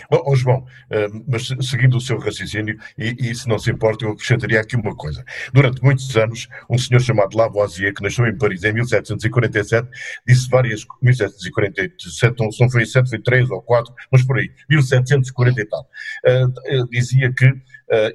Bom, 0.10 0.24
oh, 0.26 0.36
João, 0.36 0.66
eh, 0.90 1.08
mas 1.28 1.48
seguindo 1.62 1.98
o 1.98 2.02
seu 2.02 2.18
raciocínio, 2.18 2.76
e, 2.98 3.16
e, 3.20 3.36
se 3.36 3.48
não 3.48 3.60
se 3.60 3.70
importa, 3.70 4.04
eu 4.04 4.12
acrescentaria 4.12 4.60
aqui 4.60 4.76
uma 4.76 4.96
coisa. 4.96 5.24
Durante 5.54 5.84
muitos 5.84 6.18
anos, 6.18 6.50
um 6.68 6.80
senhor 6.80 7.00
chamado 7.00 7.38
Lavoisier, 7.38 7.94
que 7.94 8.02
nasceu 8.02 8.26
em 8.26 8.36
Paris 8.36 8.64
em 8.64 8.74
1747, 8.74 9.88
disse 10.28 10.50
várias. 10.50 10.84
1747, 11.04 12.36
não, 12.40 12.70
foi 12.72 12.84
7, 12.84 13.08
foi 13.08 13.20
3 13.22 13.52
ou 13.52 13.62
4, 13.62 13.94
mas 14.12 14.24
por 14.24 14.40
aí, 14.40 14.50
1740 14.68 15.62
e 15.62 15.66
tal. 15.68 15.88
Uh, 16.26 16.90
dizia 16.90 17.32
que. 17.32 17.46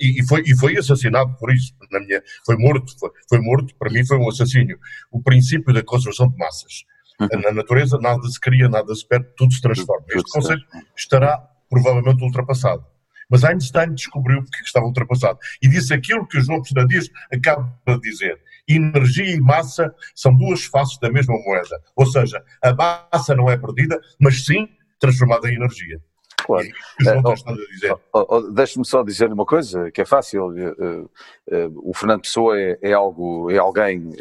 E, 0.01 0.27
foi, 0.27 0.43
e 0.45 0.57
foi 0.57 0.77
assassinado 0.77 1.37
por 1.39 1.55
isso, 1.55 1.73
na 1.93 2.01
minha, 2.01 2.21
foi 2.45 2.57
morto, 2.57 2.93
foi, 2.99 3.11
foi 3.29 3.41
morto, 3.41 3.73
para 3.77 3.89
mim 3.89 4.05
foi 4.05 4.19
um 4.19 4.29
assassínio. 4.29 4.81
O 5.13 5.23
princípio 5.23 5.73
da 5.73 5.81
conservação 5.81 6.29
de 6.29 6.37
massas. 6.37 6.85
Na 7.43 7.53
natureza 7.53 7.99
nada 7.99 8.27
se 8.29 8.41
cria, 8.41 8.69
nada 8.69 8.95
se 8.95 9.07
perde, 9.07 9.27
tudo 9.37 9.53
se 9.53 9.61
transforma. 9.61 10.05
Este 10.09 10.31
conceito 10.31 10.65
estará 10.97 11.39
provavelmente 11.69 12.23
ultrapassado. 12.25 12.85
Mas 13.31 13.45
Einstein 13.45 13.95
descobriu 13.95 14.43
que 14.43 14.65
estava 14.65 14.87
ultrapassado 14.87 15.39
e 15.63 15.69
disse 15.69 15.95
aquilo 15.95 16.27
que 16.27 16.37
o 16.37 16.43
João 16.43 16.61
Pessoa 16.61 16.87
diz, 16.87 17.09
acaba 17.33 17.73
de 17.87 18.01
dizer. 18.01 18.41
Energia 18.69 19.37
e 19.37 19.41
massa 19.41 19.95
são 20.15 20.37
duas 20.37 20.65
faces 20.65 20.99
da 20.99 21.11
mesma 21.11 21.35
moeda. 21.45 21.81
Ou 21.95 22.07
seja, 22.07 22.43
a 22.63 22.75
massa 22.75 23.35
não 23.35 23.49
é 23.49 23.57
perdida, 23.57 24.01
mas 24.19 24.45
sim 24.45 24.69
transformada 24.99 25.49
em 25.49 25.55
energia. 25.55 26.01
Claro. 26.45 26.67
Uh, 26.67 28.01
oh, 28.13 28.27
oh, 28.29 28.41
Deixe-me 28.51 28.85
só 28.85 29.05
dizer 29.05 29.33
uma 29.33 29.47
coisa 29.47 29.91
que 29.91 30.01
é 30.01 30.05
fácil. 30.05 30.47
Uh, 30.47 31.03
uh, 31.03 31.91
o 31.91 31.95
Fernando 31.95 32.23
Pessoa 32.23 32.59
é, 32.59 32.79
é, 32.83 32.93
algo, 32.93 33.51
é 33.51 33.59
alguém 33.59 34.13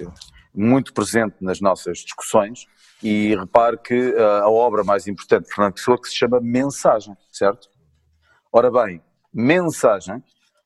muito 0.53 0.94
presente 0.94 1.38
nas 1.41 1.60
nossas 1.60 2.00
discussões 2.00 2.68
e 3.01 3.36
repare 3.36 3.77
que 3.77 4.12
uh, 4.12 4.44
a 4.44 4.50
obra 4.50 4.84
mais 4.84 5.08
importante 5.08 5.48
de 5.48 5.53
Fernando 5.53 5.74
Pessoa 5.74 6.01
que 6.01 6.10
se 6.10 6.15
chama 6.15 6.39
Mensagem, 6.41 7.15
certo? 7.32 7.70
Ora 8.51 8.70
bem, 8.72 9.01
Mensagem, 9.34 10.22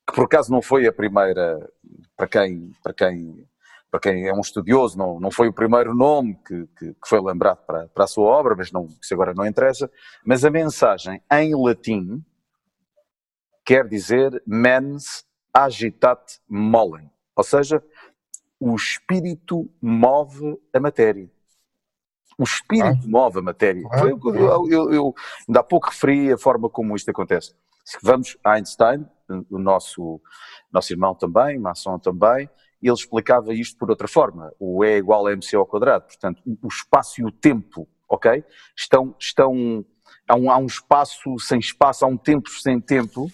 que 0.08 0.16
por 0.16 0.26
acaso 0.26 0.52
não 0.52 0.62
foi 0.62 0.88
a 0.88 0.94
primeira, 0.94 1.70
para 2.16 2.28
quem, 2.28 2.72
para 2.82 2.94
quem, 2.94 3.48
para 3.92 4.00
quem 4.00 4.28
é 4.28 4.34
um 4.34 4.40
estudioso, 4.40 4.98
não, 4.98 5.20
não 5.20 5.30
foi 5.30 5.48
o 5.48 5.54
primeiro 5.54 5.94
nome 5.94 6.36
que, 6.46 6.68
que, 6.78 6.94
que 6.94 7.08
foi 7.08 7.22
lembrado 7.22 7.66
para, 7.66 7.88
para 7.90 8.06
a 8.06 8.08
sua 8.08 8.26
obra, 8.26 8.56
mas 8.56 8.72
não, 8.72 8.88
isso 9.02 9.14
agora 9.14 9.34
não 9.34 9.46
interessa, 9.46 9.90
mas 10.26 10.44
a 10.44 10.50
mensagem 10.50 11.22
em 11.32 11.54
latim 11.56 12.24
quer 13.64 13.88
dizer 13.88 14.42
mens 14.46 15.26
agitat 15.54 16.40
molem, 16.50 17.10
ou 17.36 17.44
seja, 17.44 17.84
o 18.60 18.76
espírito 18.76 19.70
move 19.82 20.58
a 20.74 20.80
matéria. 20.80 21.30
O 22.44 22.46
espírito 22.46 23.06
ah. 23.06 23.08
move 23.08 23.40
a 23.40 23.42
matéria. 23.42 23.88
Ah. 23.92 24.00
Eu, 24.02 24.20
eu, 24.26 24.70
eu, 24.70 24.94
eu, 24.94 25.16
ainda 25.48 25.60
há 25.60 25.64
pouco 25.64 25.90
referi 25.90 26.32
a 26.32 26.38
forma 26.38 26.70
como 26.70 26.96
isto 26.96 27.10
acontece. 27.10 27.54
Se 27.86 27.98
vamos 28.02 28.38
a 28.44 28.54
Einstein, 28.54 29.06
o 29.50 29.58
nosso, 29.58 30.22
nosso 30.72 30.92
irmão 30.94 31.16
também, 31.16 31.58
maçom 31.58 31.98
também, 31.98 32.50
ele 32.82 32.94
explicava 32.94 33.54
isto 33.54 33.78
por 33.78 33.90
outra 33.90 34.08
forma. 34.08 34.52
O 34.60 34.84
E 34.84 34.90
é 34.90 34.98
igual 34.98 35.26
a 35.28 35.32
mc 35.32 35.56
ao 35.56 35.66
quadrado. 35.66 36.06
Portanto, 36.06 36.42
o 36.62 36.68
espaço 36.68 37.22
e 37.22 37.26
o 37.26 37.32
tempo 37.32 37.88
ok? 38.14 38.44
Estão, 38.78 39.16
estão, 39.20 39.86
há 40.28 40.36
um, 40.36 40.52
há 40.52 40.58
um 40.58 40.66
espaço 40.66 41.38
sem 41.40 41.60
espaço, 41.60 42.06
há 42.06 42.08
um 42.08 42.18
tempo 42.18 42.50
sem 42.50 42.80
tempo, 42.80 43.28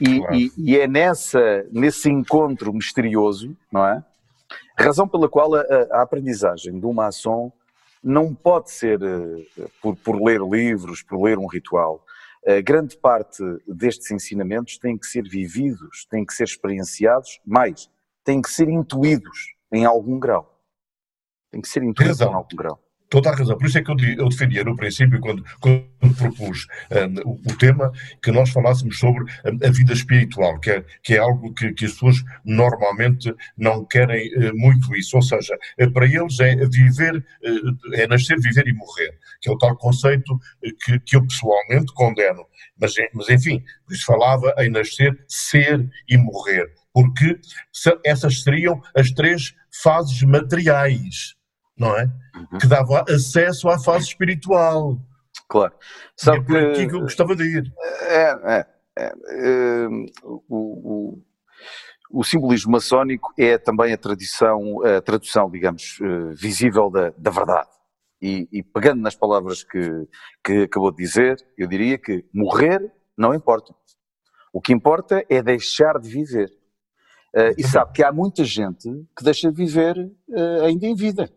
e, 0.00 0.18
claro. 0.18 0.34
e, 0.34 0.52
e, 0.58 0.78
é 0.78 0.88
nessa, 0.88 1.66
nesse 1.70 2.10
encontro 2.10 2.72
misterioso, 2.72 3.56
não 3.70 3.86
é? 3.86 4.04
Razão 4.76 5.06
pela 5.06 5.28
qual 5.28 5.54
a, 5.54 5.60
a 5.92 6.02
aprendizagem 6.02 6.78
de 6.78 6.86
uma 6.86 7.06
ação 7.06 7.52
não 8.04 8.34
pode 8.34 8.70
ser 8.70 9.02
uh, 9.02 9.70
por, 9.80 9.96
por 9.96 10.22
ler 10.22 10.40
livros, 10.42 11.02
por 11.02 11.22
ler 11.22 11.38
um 11.38 11.46
ritual. 11.46 12.04
A 12.46 12.60
grande 12.60 12.98
parte 12.98 13.42
destes 13.66 14.10
ensinamentos 14.10 14.76
têm 14.76 14.98
que 14.98 15.06
ser 15.06 15.26
vividos, 15.26 16.06
têm 16.10 16.26
que 16.26 16.34
ser 16.34 16.44
experienciados, 16.44 17.40
mais, 17.44 17.90
têm 18.22 18.42
que 18.42 18.50
ser 18.50 18.68
intuídos 18.68 19.54
em 19.72 19.86
algum 19.86 20.18
grau. 20.18 20.60
Tem 21.50 21.62
que 21.62 21.68
ser 21.68 21.82
intuídos 21.82 22.20
em 22.20 22.24
algum 22.24 22.54
grau. 22.54 22.83
Toda 23.14 23.30
a 23.30 23.36
razão. 23.36 23.56
Por 23.56 23.68
isso 23.68 23.78
é 23.78 23.82
que 23.84 23.92
eu, 23.92 23.96
eu 24.18 24.28
defendia 24.28 24.64
no 24.64 24.74
princípio, 24.74 25.20
quando, 25.20 25.44
quando 25.60 25.86
propus 26.18 26.66
um, 26.90 27.30
o, 27.30 27.34
o, 27.46 27.56
tema, 27.58 27.92
que 28.20 28.32
nós 28.32 28.50
falássemos 28.50 28.98
sobre 28.98 29.22
a, 29.44 29.68
a 29.68 29.70
vida 29.70 29.92
espiritual, 29.92 30.58
que 30.58 30.72
é, 30.72 30.84
que 31.00 31.14
é 31.14 31.18
algo 31.18 31.54
que, 31.54 31.72
que, 31.74 31.84
as 31.84 31.92
pessoas 31.92 32.16
normalmente 32.44 33.32
não 33.56 33.84
querem 33.84 34.36
uh, 34.36 34.56
muito 34.56 34.96
isso. 34.96 35.14
Ou 35.14 35.22
seja, 35.22 35.56
uh, 35.80 35.92
para 35.92 36.06
eles 36.06 36.40
é 36.40 36.56
viver, 36.66 37.18
uh, 37.18 37.94
é 37.94 38.04
nascer, 38.08 38.36
viver 38.40 38.66
e 38.66 38.72
morrer, 38.72 39.16
que 39.40 39.48
é 39.48 39.52
o 39.52 39.58
tal 39.58 39.76
conceito 39.76 40.36
que, 40.84 40.98
que 40.98 41.14
eu 41.14 41.24
pessoalmente 41.24 41.94
condeno. 41.94 42.44
Mas, 42.80 42.94
mas 43.12 43.28
enfim, 43.28 43.62
por 43.86 43.94
isso 43.94 44.06
falava 44.06 44.52
em 44.58 44.70
nascer, 44.70 45.16
ser 45.28 45.88
e 46.08 46.16
morrer, 46.16 46.66
porque 46.92 47.38
essas 48.04 48.42
seriam 48.42 48.82
as 48.92 49.12
três 49.12 49.54
fases 49.70 50.20
materiais 50.24 51.36
não 51.76 51.96
é? 51.96 52.04
Uhum. 52.36 52.58
Que 52.58 52.66
dava 52.66 53.04
acesso 53.08 53.68
à 53.68 53.78
fase 53.78 54.06
espiritual. 54.06 54.98
Claro. 55.48 55.74
Sabe 56.16 56.38
é 56.38 56.42
por 56.42 56.56
aqui 56.56 56.86
que 56.86 56.94
eu 56.94 57.00
gostava 57.00 57.34
de 57.34 57.44
ir. 57.44 57.72
É, 58.02 58.30
é, 58.56 58.66
é, 58.98 59.04
é 59.06 59.88
o, 60.22 60.42
o, 60.48 61.22
o, 62.10 62.24
simbolismo 62.24 62.72
maçónico 62.72 63.32
é 63.38 63.58
também 63.58 63.92
a 63.92 63.98
tradição, 63.98 64.82
a 64.84 65.00
tradução, 65.00 65.50
digamos, 65.50 65.98
eh, 66.00 66.34
visível 66.34 66.90
da, 66.90 67.12
da 67.16 67.30
verdade. 67.30 67.68
E, 68.22 68.48
e, 68.52 68.62
pegando 68.62 69.02
nas 69.02 69.14
palavras 69.14 69.62
que, 69.62 70.08
que 70.42 70.62
acabou 70.62 70.90
de 70.90 70.96
dizer, 70.96 71.36
eu 71.58 71.66
diria 71.66 71.98
que 71.98 72.24
morrer 72.32 72.80
não 73.16 73.34
importa. 73.34 73.74
O 74.52 74.60
que 74.60 74.72
importa 74.72 75.24
é 75.28 75.42
deixar 75.42 75.98
de 75.98 76.08
viver. 76.08 76.48
Uh, 77.34 77.52
e 77.58 77.64
sabe 77.64 77.92
que 77.92 78.02
há 78.04 78.12
muita 78.12 78.44
gente 78.44 78.88
que 79.16 79.24
deixa 79.24 79.50
de 79.50 79.56
viver 79.56 79.96
uh, 79.98 80.64
ainda 80.64 80.86
em 80.86 80.94
vida. 80.94 81.28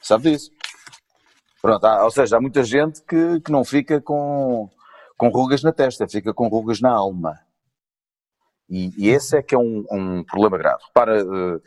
Sabe 0.00 0.30
disso? 0.30 0.50
Pronto, 1.60 1.84
há, 1.84 2.04
ou 2.04 2.10
seja, 2.10 2.36
há 2.36 2.40
muita 2.40 2.64
gente 2.64 3.02
que, 3.02 3.40
que 3.40 3.52
não 3.52 3.64
fica 3.64 4.00
com, 4.00 4.68
com 5.16 5.28
rugas 5.28 5.62
na 5.62 5.72
testa, 5.72 6.08
fica 6.08 6.32
com 6.32 6.48
rugas 6.48 6.80
na 6.80 6.90
alma. 6.90 7.38
E, 8.70 8.92
e 8.96 9.08
esse 9.10 9.36
é 9.36 9.42
que 9.42 9.54
é 9.54 9.58
um, 9.58 9.84
um 9.90 10.24
problema 10.24 10.56
grave. 10.56 10.82
Para 10.94 11.18
eh, 11.18 11.60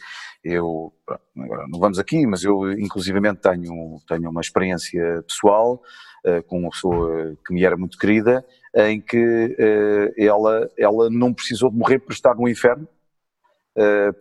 eu, 0.43 0.93
agora 1.37 1.67
não 1.67 1.77
vamos 1.77 1.99
aqui, 1.99 2.25
mas 2.25 2.43
eu 2.43 2.71
inclusivamente 2.71 3.41
tenho, 3.41 4.01
tenho 4.07 4.29
uma 4.29 4.39
experiência 4.39 5.21
pessoal 5.27 5.81
uh, 6.25 6.41
com 6.43 6.59
uma 6.59 6.69
pessoa 6.69 7.35
que 7.45 7.53
me 7.53 7.63
era 7.63 7.75
muito 7.75 7.97
querida, 7.97 8.45
em 8.73 9.01
que 9.01 9.17
uh, 9.17 10.13
ela, 10.17 10.69
ela 10.77 11.09
não 11.09 11.33
precisou 11.33 11.69
de 11.69 11.77
morrer 11.77 11.99
para 11.99 12.13
estar 12.13 12.35
no 12.35 12.47
inferno, 12.47 12.87
eh, 12.87 12.92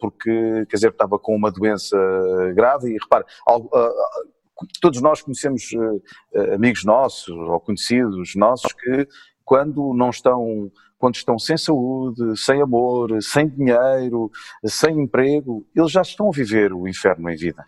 porque, 0.01 0.67
quer 0.69 0.77
dizer, 0.77 0.91
estava 0.91 1.19
com 1.19 1.35
uma 1.35 1.51
doença 1.51 1.97
grave 2.55 2.91
e 2.91 2.99
repare, 2.99 3.25
todos 4.81 5.01
nós 5.01 5.23
conhecemos 5.23 5.71
eh, 6.35 6.55
amigos 6.55 6.85
nossos 6.85 7.29
ou 7.31 7.61
conhecidos 7.61 8.35
nossos 8.37 8.73
que 8.73 9.09
quando 9.45 9.93
não 9.95 10.11
estão 10.11 10.71
quando 10.99 11.17
estão 11.17 11.37
sem 11.37 11.57
saúde, 11.57 12.39
sem 12.39 12.63
amor, 12.63 13.21
sem 13.21 13.49
dinheiro, 13.49 14.31
sem 14.65 15.01
emprego, 15.01 15.67
eles 15.75 15.91
já 15.91 16.01
estão 16.01 16.29
a 16.29 16.31
viver 16.31 16.73
o 16.73 16.87
inferno 16.87 17.29
em 17.29 17.35
vida. 17.35 17.65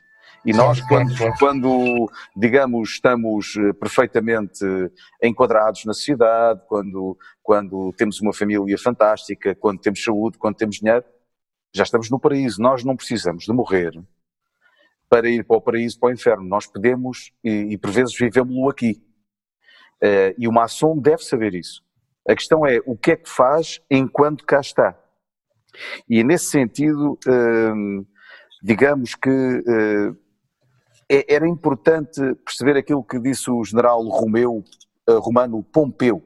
E 0.47 0.53
nós, 0.53 0.81
quando, 0.83 1.13
quando, 1.41 2.09
digamos, 2.37 2.91
estamos 2.91 3.57
eh, 3.57 3.73
perfeitamente 3.73 4.65
enquadrados 5.21 5.85
na 5.85 5.93
sociedade, 5.93 6.61
quando, 6.69 7.19
quando 7.43 7.93
temos 7.97 8.21
uma 8.21 8.33
família 8.33 8.79
fantástica, 8.79 9.53
quando 9.57 9.81
temos 9.81 10.05
saúde, 10.05 10.39
quando 10.39 10.55
temos 10.55 10.77
dinheiro, 10.77 11.05
já 11.75 11.83
estamos 11.83 12.09
no 12.09 12.21
paraíso. 12.21 12.63
Nós 12.63 12.85
não 12.85 12.97
precisamos 12.97 13.45
de 13.45 13.53
morrer 13.53 13.93
para 15.09 15.29
ir 15.29 15.45
para 15.45 15.57
o 15.57 15.61
paraíso, 15.61 15.99
para 15.99 16.09
o 16.09 16.13
inferno. 16.13 16.45
Nós 16.45 16.67
podemos, 16.67 17.33
e, 17.43 17.73
e 17.73 17.79
por 17.79 17.91
vezes 17.91 18.17
vivemos-lo 18.17 18.71
aqui. 18.71 19.03
Uh, 19.97 20.35
e 20.39 20.47
uma 20.47 20.65
ação 20.65 20.97
deve 20.97 21.25
saber 21.25 21.55
isso. 21.55 21.83
A 22.29 22.35
questão 22.35 22.65
é 22.65 22.79
o 22.87 22.97
que 22.97 23.13
é 23.13 23.17
que 23.17 23.29
faz 23.29 23.81
enquanto 23.91 24.45
cá 24.45 24.61
está. 24.61 24.99
E 26.09 26.23
nesse 26.23 26.47
sentido, 26.47 27.19
uh, 27.27 28.07
digamos 28.63 29.15
que 29.17 29.29
uh, 29.29 30.17
era 31.29 31.47
importante 31.47 32.21
perceber 32.45 32.77
aquilo 32.77 33.05
que 33.05 33.19
disse 33.19 33.51
o 33.51 33.63
general 33.65 34.03
Romeu, 34.05 34.65
romano 35.21 35.63
Pompeu. 35.63 36.23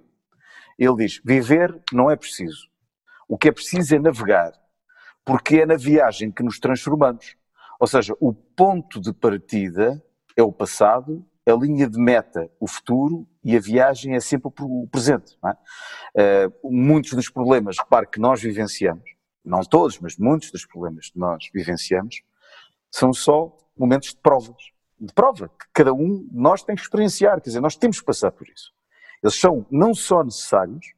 Ele 0.79 0.97
diz: 0.97 1.21
viver 1.25 1.83
não 1.93 2.11
é 2.11 2.17
preciso. 2.17 2.69
O 3.27 3.37
que 3.37 3.49
é 3.49 3.53
preciso 3.53 3.97
é 3.97 3.99
navegar 3.99 4.53
porque 5.29 5.59
é 5.59 5.67
na 5.67 5.77
viagem 5.77 6.31
que 6.31 6.43
nos 6.43 6.59
transformamos. 6.59 7.37
Ou 7.79 7.87
seja, 7.87 8.17
o 8.19 8.33
ponto 8.33 8.99
de 8.99 9.13
partida 9.13 10.03
é 10.35 10.43
o 10.43 10.51
passado, 10.51 11.23
a 11.47 11.53
linha 11.53 11.87
de 11.87 11.99
meta 11.99 12.51
o 12.59 12.67
futuro 12.67 13.29
e 13.45 13.55
a 13.55 13.61
viagem 13.61 14.15
é 14.15 14.21
sempre 14.21 14.51
o 14.59 14.89
presente. 14.91 15.39
É? 15.45 16.47
Uh, 16.57 16.73
muitos 16.73 17.13
dos 17.13 17.29
problemas, 17.29 17.77
repare, 17.77 18.07
que 18.07 18.19
nós 18.19 18.41
vivenciamos, 18.41 19.05
não 19.45 19.61
todos, 19.61 19.99
mas 19.99 20.17
muitos 20.17 20.51
dos 20.51 20.65
problemas 20.65 21.11
que 21.11 21.19
nós 21.19 21.51
vivenciamos, 21.53 22.23
são 22.91 23.13
só 23.13 23.55
momentos 23.77 24.15
de 24.15 24.17
provas. 24.17 24.73
De 24.99 25.13
prova, 25.13 25.51
que 25.51 25.67
cada 25.75 25.93
um 25.93 26.27
de 26.27 26.39
nós 26.39 26.63
tem 26.63 26.75
que 26.75 26.81
experienciar, 26.81 27.39
quer 27.43 27.51
dizer, 27.51 27.61
nós 27.61 27.77
temos 27.77 28.01
que 28.01 28.07
passar 28.07 28.33
por 28.33 28.49
isso. 28.49 28.73
Eles 29.23 29.39
são 29.39 29.67
não 29.71 29.93
só 29.93 30.25
necessários, 30.25 30.95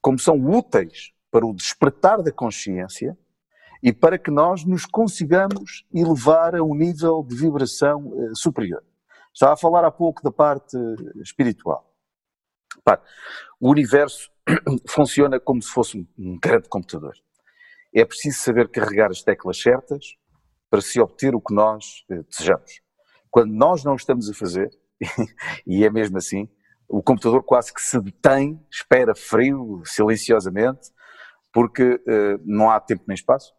como 0.00 0.20
são 0.20 0.36
úteis 0.36 1.12
para 1.32 1.44
o 1.44 1.52
despertar 1.52 2.22
da 2.22 2.30
consciência 2.30 3.18
e 3.82 3.92
para 3.92 4.18
que 4.18 4.30
nós 4.30 4.64
nos 4.64 4.84
consigamos 4.84 5.84
elevar 5.92 6.54
a 6.54 6.62
um 6.62 6.74
nível 6.74 7.22
de 7.22 7.34
vibração 7.36 8.12
eh, 8.14 8.34
superior. 8.34 8.82
Estava 9.32 9.52
a 9.52 9.56
falar 9.56 9.84
há 9.84 9.90
pouco 9.90 10.22
da 10.22 10.30
parte 10.30 10.76
espiritual. 11.16 11.92
o 13.60 13.70
universo 13.70 14.30
funciona 14.88 15.38
como 15.38 15.60
se 15.62 15.68
fosse 15.68 16.08
um 16.18 16.38
grande 16.38 16.68
computador. 16.68 17.14
É 17.94 18.04
preciso 18.04 18.38
saber 18.38 18.68
carregar 18.68 19.10
as 19.10 19.22
teclas 19.22 19.60
certas 19.60 20.16
para 20.70 20.80
se 20.80 21.00
obter 21.00 21.34
o 21.34 21.40
que 21.40 21.54
nós 21.54 22.04
eh, 22.10 22.22
desejamos. 22.28 22.80
Quando 23.30 23.52
nós 23.52 23.84
não 23.84 23.94
estamos 23.94 24.30
a 24.30 24.34
fazer, 24.34 24.70
e 25.66 25.84
é 25.84 25.90
mesmo 25.90 26.16
assim, 26.16 26.48
o 26.88 27.02
computador 27.02 27.42
quase 27.42 27.72
que 27.72 27.80
se 27.80 28.00
detém, 28.00 28.60
espera 28.70 29.14
frio, 29.14 29.82
silenciosamente, 29.84 30.90
porque 31.52 31.94
uh, 31.94 32.40
não 32.44 32.70
há 32.70 32.78
tempo 32.78 33.04
nem 33.06 33.14
espaço, 33.14 33.54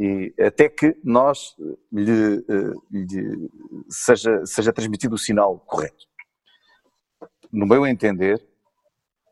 e 0.00 0.32
até 0.40 0.66
que 0.66 0.96
nós 1.04 1.54
eh, 1.60 1.76
lhe, 1.92 2.44
eh, 2.48 2.72
lhe 2.90 3.50
seja, 3.90 4.46
seja 4.46 4.72
transmitido 4.72 5.14
o 5.14 5.18
sinal 5.18 5.58
correto. 5.60 6.06
No 7.52 7.66
meu 7.66 7.86
entender, 7.86 8.42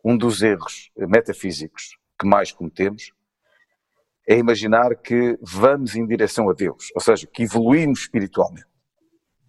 um 0.05 0.15
dos 0.15 0.43
erros 0.43 0.91
metafísicos 0.95 1.97
que 2.21 2.27
mais 2.27 2.53
cometemos 2.53 3.13
é 4.29 4.37
imaginar 4.37 4.95
que 4.97 5.39
vamos 5.41 5.97
em 5.97 6.07
direção 6.07 6.51
a 6.51 6.53
Deus, 6.53 6.89
ou 6.95 7.01
seja, 7.01 7.27
que 7.27 7.45
evoluímos 7.45 8.01
espiritualmente. 8.01 8.69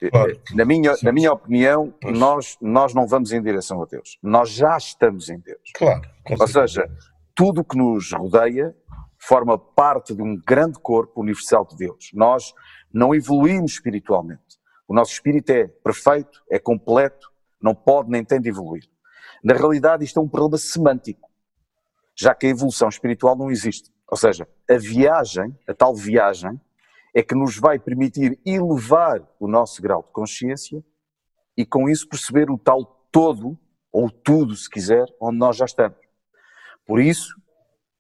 Claro. 0.10 0.42
Na, 0.56 0.64
minha, 0.64 0.96
na 1.04 1.12
minha 1.12 1.34
opinião, 1.34 1.94
nós, 2.02 2.58
nós 2.62 2.94
não 2.94 3.06
vamos 3.06 3.34
em 3.34 3.42
direção 3.42 3.84
a 3.84 3.86
Deus. 3.86 4.18
Nós 4.24 4.52
já 4.52 4.78
estamos 4.78 5.28
em 5.28 5.38
Deus. 5.40 5.60
Claro. 5.76 6.10
Ou 6.40 6.48
seja, 6.48 6.90
tudo 7.36 7.60
o 7.60 7.66
que 7.66 7.78
nos 7.78 8.14
rodeia 8.14 8.74
forma 9.20 9.58
parte 9.58 10.16
de 10.16 10.22
um 10.22 10.36
grande 10.38 10.80
corpo 10.80 11.22
universal 11.22 11.66
de 11.66 11.76
Deus. 11.76 12.12
Nós 12.14 12.54
não 12.92 13.14
evoluímos 13.14 13.74
espiritualmente. 13.74 14.60
O 14.88 14.94
nosso 14.94 15.12
espírito 15.12 15.52
é 15.52 15.68
perfeito, 15.68 16.42
é 16.50 16.58
completo, 16.58 17.32
não 17.62 17.76
pode 17.76 18.10
nem 18.10 18.24
tem 18.24 18.42
de 18.42 18.50
evoluir. 18.50 18.90
Na 19.44 19.54
realidade, 19.54 20.04
isto 20.04 20.20
é 20.20 20.24
um 20.24 20.28
problema 20.28 20.58
semântico, 20.58 21.30
já 22.16 22.34
que 22.34 22.48
a 22.48 22.50
evolução 22.50 22.90
espiritual 22.90 23.36
não 23.36 23.52
existe. 23.52 23.92
Ou 24.08 24.18
seja, 24.18 24.48
a 24.70 24.78
viagem, 24.78 25.56
a 25.68 25.74
tal 25.74 25.96
viagem, 25.96 26.60
é 27.14 27.22
que 27.22 27.36
nos 27.36 27.58
vai 27.58 27.78
permitir 27.78 28.40
elevar 28.46 29.22
o 29.40 29.48
nosso 29.48 29.82
grau 29.82 30.04
de 30.04 30.12
consciência 30.12 30.84
e 31.56 31.66
com 31.66 31.90
isso 31.90 32.08
perceber 32.08 32.50
o 32.50 32.58
tal 32.58 32.86
todo, 33.12 33.58
ou 33.92 34.10
tudo, 34.10 34.56
se 34.56 34.70
quiser, 34.70 35.06
onde 35.20 35.38
nós 35.38 35.58
já 35.58 35.66
estamos. 35.66 35.98
Por 36.86 37.00
isso, 37.00 37.36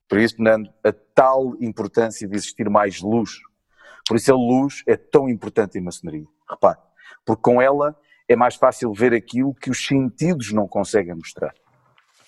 por 0.09 0.17
isso, 0.17 0.35
Fernando, 0.35 0.69
a 0.83 0.91
tal 0.91 1.55
importância 1.61 2.27
de 2.27 2.35
existir 2.35 2.67
mais 2.67 2.99
luz. 2.99 3.39
Por 4.07 4.17
isso 4.17 4.33
a 4.33 4.35
luz 4.35 4.83
é 4.87 4.97
tão 4.97 5.29
importante 5.29 5.77
em 5.77 5.81
maçonaria. 5.81 6.25
Repare, 6.49 6.79
porque 7.23 7.43
com 7.43 7.61
ela 7.61 7.95
é 8.27 8.35
mais 8.35 8.55
fácil 8.55 8.91
ver 8.91 9.13
aquilo 9.13 9.53
que 9.53 9.69
os 9.69 9.85
sentidos 9.85 10.51
não 10.51 10.67
conseguem 10.67 11.13
mostrar. 11.13 11.53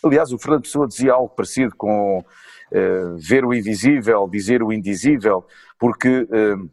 Aliás, 0.03 0.31
o 0.31 0.37
Fernando 0.37 0.63
Pessoa 0.63 0.87
dizia 0.87 1.13
algo 1.13 1.29
parecido 1.29 1.75
com 1.75 2.19
uh, 2.19 3.17
ver 3.17 3.45
o 3.45 3.53
invisível, 3.53 4.27
dizer 4.27 4.61
o 4.61 4.71
indizível, 4.71 5.45
porque 5.79 6.21
uh, 6.21 6.69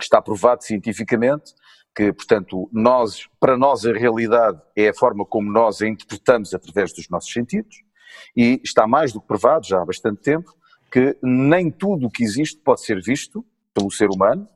está 0.00 0.22
provado 0.22 0.62
cientificamente 0.64 1.54
que, 1.94 2.12
portanto, 2.12 2.68
nós, 2.72 3.28
para 3.40 3.56
nós 3.56 3.86
a 3.86 3.92
realidade 3.92 4.60
é 4.76 4.88
a 4.88 4.94
forma 4.94 5.24
como 5.24 5.50
nós 5.50 5.80
a 5.80 5.88
interpretamos 5.88 6.54
através 6.54 6.92
dos 6.92 7.08
nossos 7.08 7.32
sentidos, 7.32 7.85
e 8.36 8.60
está 8.64 8.86
mais 8.86 9.12
do 9.12 9.20
que 9.20 9.26
provado, 9.26 9.66
já 9.66 9.80
há 9.80 9.84
bastante 9.84 10.20
tempo, 10.20 10.54
que 10.90 11.16
nem 11.22 11.70
tudo 11.70 12.06
o 12.06 12.10
que 12.10 12.22
existe 12.24 12.58
pode 12.60 12.82
ser 12.82 13.02
visto 13.02 13.44
pelo 13.74 13.90
ser 13.90 14.08
humano, 14.10 14.48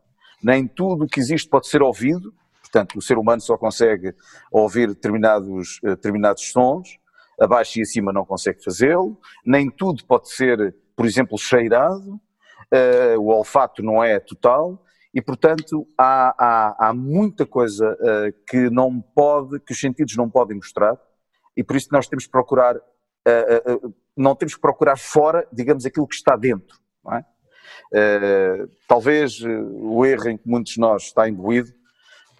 nem 0.42 0.66
tudo 0.66 1.04
o 1.04 1.06
que 1.06 1.20
existe 1.20 1.48
pode 1.48 1.68
ser 1.68 1.82
ouvido, 1.82 2.32
portanto, 2.62 2.98
o 2.98 3.02
ser 3.02 3.18
humano 3.18 3.40
só 3.40 3.58
consegue 3.58 4.14
ouvir 4.50 4.88
determinados, 4.88 5.80
eh, 5.84 5.90
determinados 5.90 6.50
sons, 6.50 6.98
abaixo 7.40 7.78
e 7.78 7.82
acima 7.82 8.12
não 8.12 8.24
consegue 8.24 8.62
fazê-lo, 8.62 9.18
nem 9.44 9.70
tudo 9.70 10.04
pode 10.04 10.30
ser, 10.30 10.74
por 10.94 11.06
exemplo, 11.06 11.38
cheirado, 11.38 12.20
uh, 12.70 13.18
o 13.18 13.28
olfato 13.28 13.82
não 13.82 14.04
é 14.04 14.20
total, 14.20 14.84
e 15.12 15.20
portanto 15.22 15.86
há, 15.98 16.34
há, 16.38 16.88
há 16.88 16.94
muita 16.94 17.46
coisa 17.46 17.92
uh, 17.92 18.44
que 18.46 18.68
não 18.70 19.00
pode, 19.00 19.58
que 19.60 19.72
os 19.72 19.80
sentidos 19.80 20.16
não 20.16 20.28
podem 20.28 20.56
mostrar, 20.56 20.98
e 21.56 21.64
por 21.64 21.76
isso 21.76 21.88
nós 21.90 22.06
temos 22.06 22.26
que 22.26 22.30
procurar, 22.30 22.76
não 24.16 24.34
temos 24.34 24.54
que 24.54 24.60
procurar 24.60 24.98
fora, 24.98 25.46
digamos, 25.52 25.86
aquilo 25.86 26.06
que 26.06 26.14
está 26.14 26.36
dentro, 26.36 26.78
é? 27.12 27.24
talvez 28.86 29.40
o 29.42 30.04
erro 30.04 30.28
em 30.28 30.36
que 30.36 30.48
muitos 30.48 30.74
de 30.74 30.80
nós 30.80 31.04
está 31.04 31.28
imbuído 31.28 31.72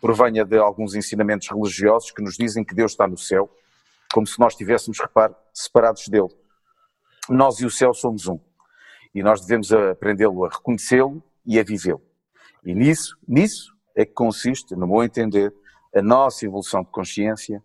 provenha 0.01 0.45
de 0.45 0.57
alguns 0.57 0.95
ensinamentos 0.95 1.49
religiosos 1.49 2.11
que 2.11 2.23
nos 2.23 2.37
dizem 2.37 2.65
que 2.65 2.75
Deus 2.75 2.93
está 2.93 3.07
no 3.07 3.19
céu, 3.19 3.55
como 4.13 4.27
se 4.27 4.41
nós 4.41 4.55
estivéssemos, 4.55 4.99
repare, 4.99 5.35
separados 5.53 6.09
dele. 6.09 6.31
Nós 7.29 7.61
e 7.61 7.67
o 7.67 7.71
céu 7.71 7.93
somos 7.93 8.27
um. 8.27 8.41
E 9.15 9.23
nós 9.23 9.43
devemos 9.43 9.71
aprendê-lo 9.73 10.45
a 10.45 10.49
reconhecê-lo 10.49 11.23
e 11.45 11.61
a 11.61 11.63
vivê-lo. 11.63 12.03
E 12.65 12.75
nisso, 12.75 13.17
nisso 13.29 13.77
é 13.95 14.05
que 14.05 14.13
consiste, 14.13 14.75
no 14.75 14.87
meu 14.87 15.05
entender, 15.05 15.55
a 15.95 16.01
nossa 16.01 16.47
evolução 16.47 16.83
de 16.83 16.91
consciência, 16.91 17.63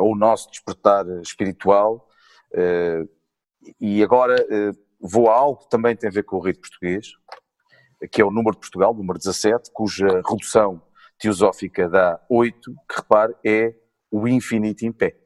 ou 0.00 0.12
o 0.12 0.16
nosso 0.16 0.50
despertar 0.50 1.06
espiritual. 1.20 2.08
Uh, 2.54 3.08
e 3.80 4.02
agora 4.02 4.36
uh, 4.42 4.78
vou 5.00 5.28
a 5.30 5.34
algo 5.34 5.60
que 5.60 5.70
também 5.70 5.96
tem 5.96 6.08
a 6.08 6.12
ver 6.12 6.24
com 6.24 6.36
o 6.36 6.40
rito 6.40 6.60
português, 6.60 7.12
que 8.10 8.20
é 8.20 8.24
o 8.24 8.30
número 8.30 8.52
de 8.52 8.60
Portugal, 8.60 8.94
número 8.94 9.18
17, 9.18 9.70
cuja 9.72 10.22
redução 10.28 10.82
teosófica 11.18 11.88
dá 11.88 12.20
8, 12.28 12.72
que 12.88 12.96
repare 12.96 13.34
é 13.44 13.74
o 14.10 14.26
infinito 14.26 14.84
em 14.84 14.92
pé. 14.92 15.16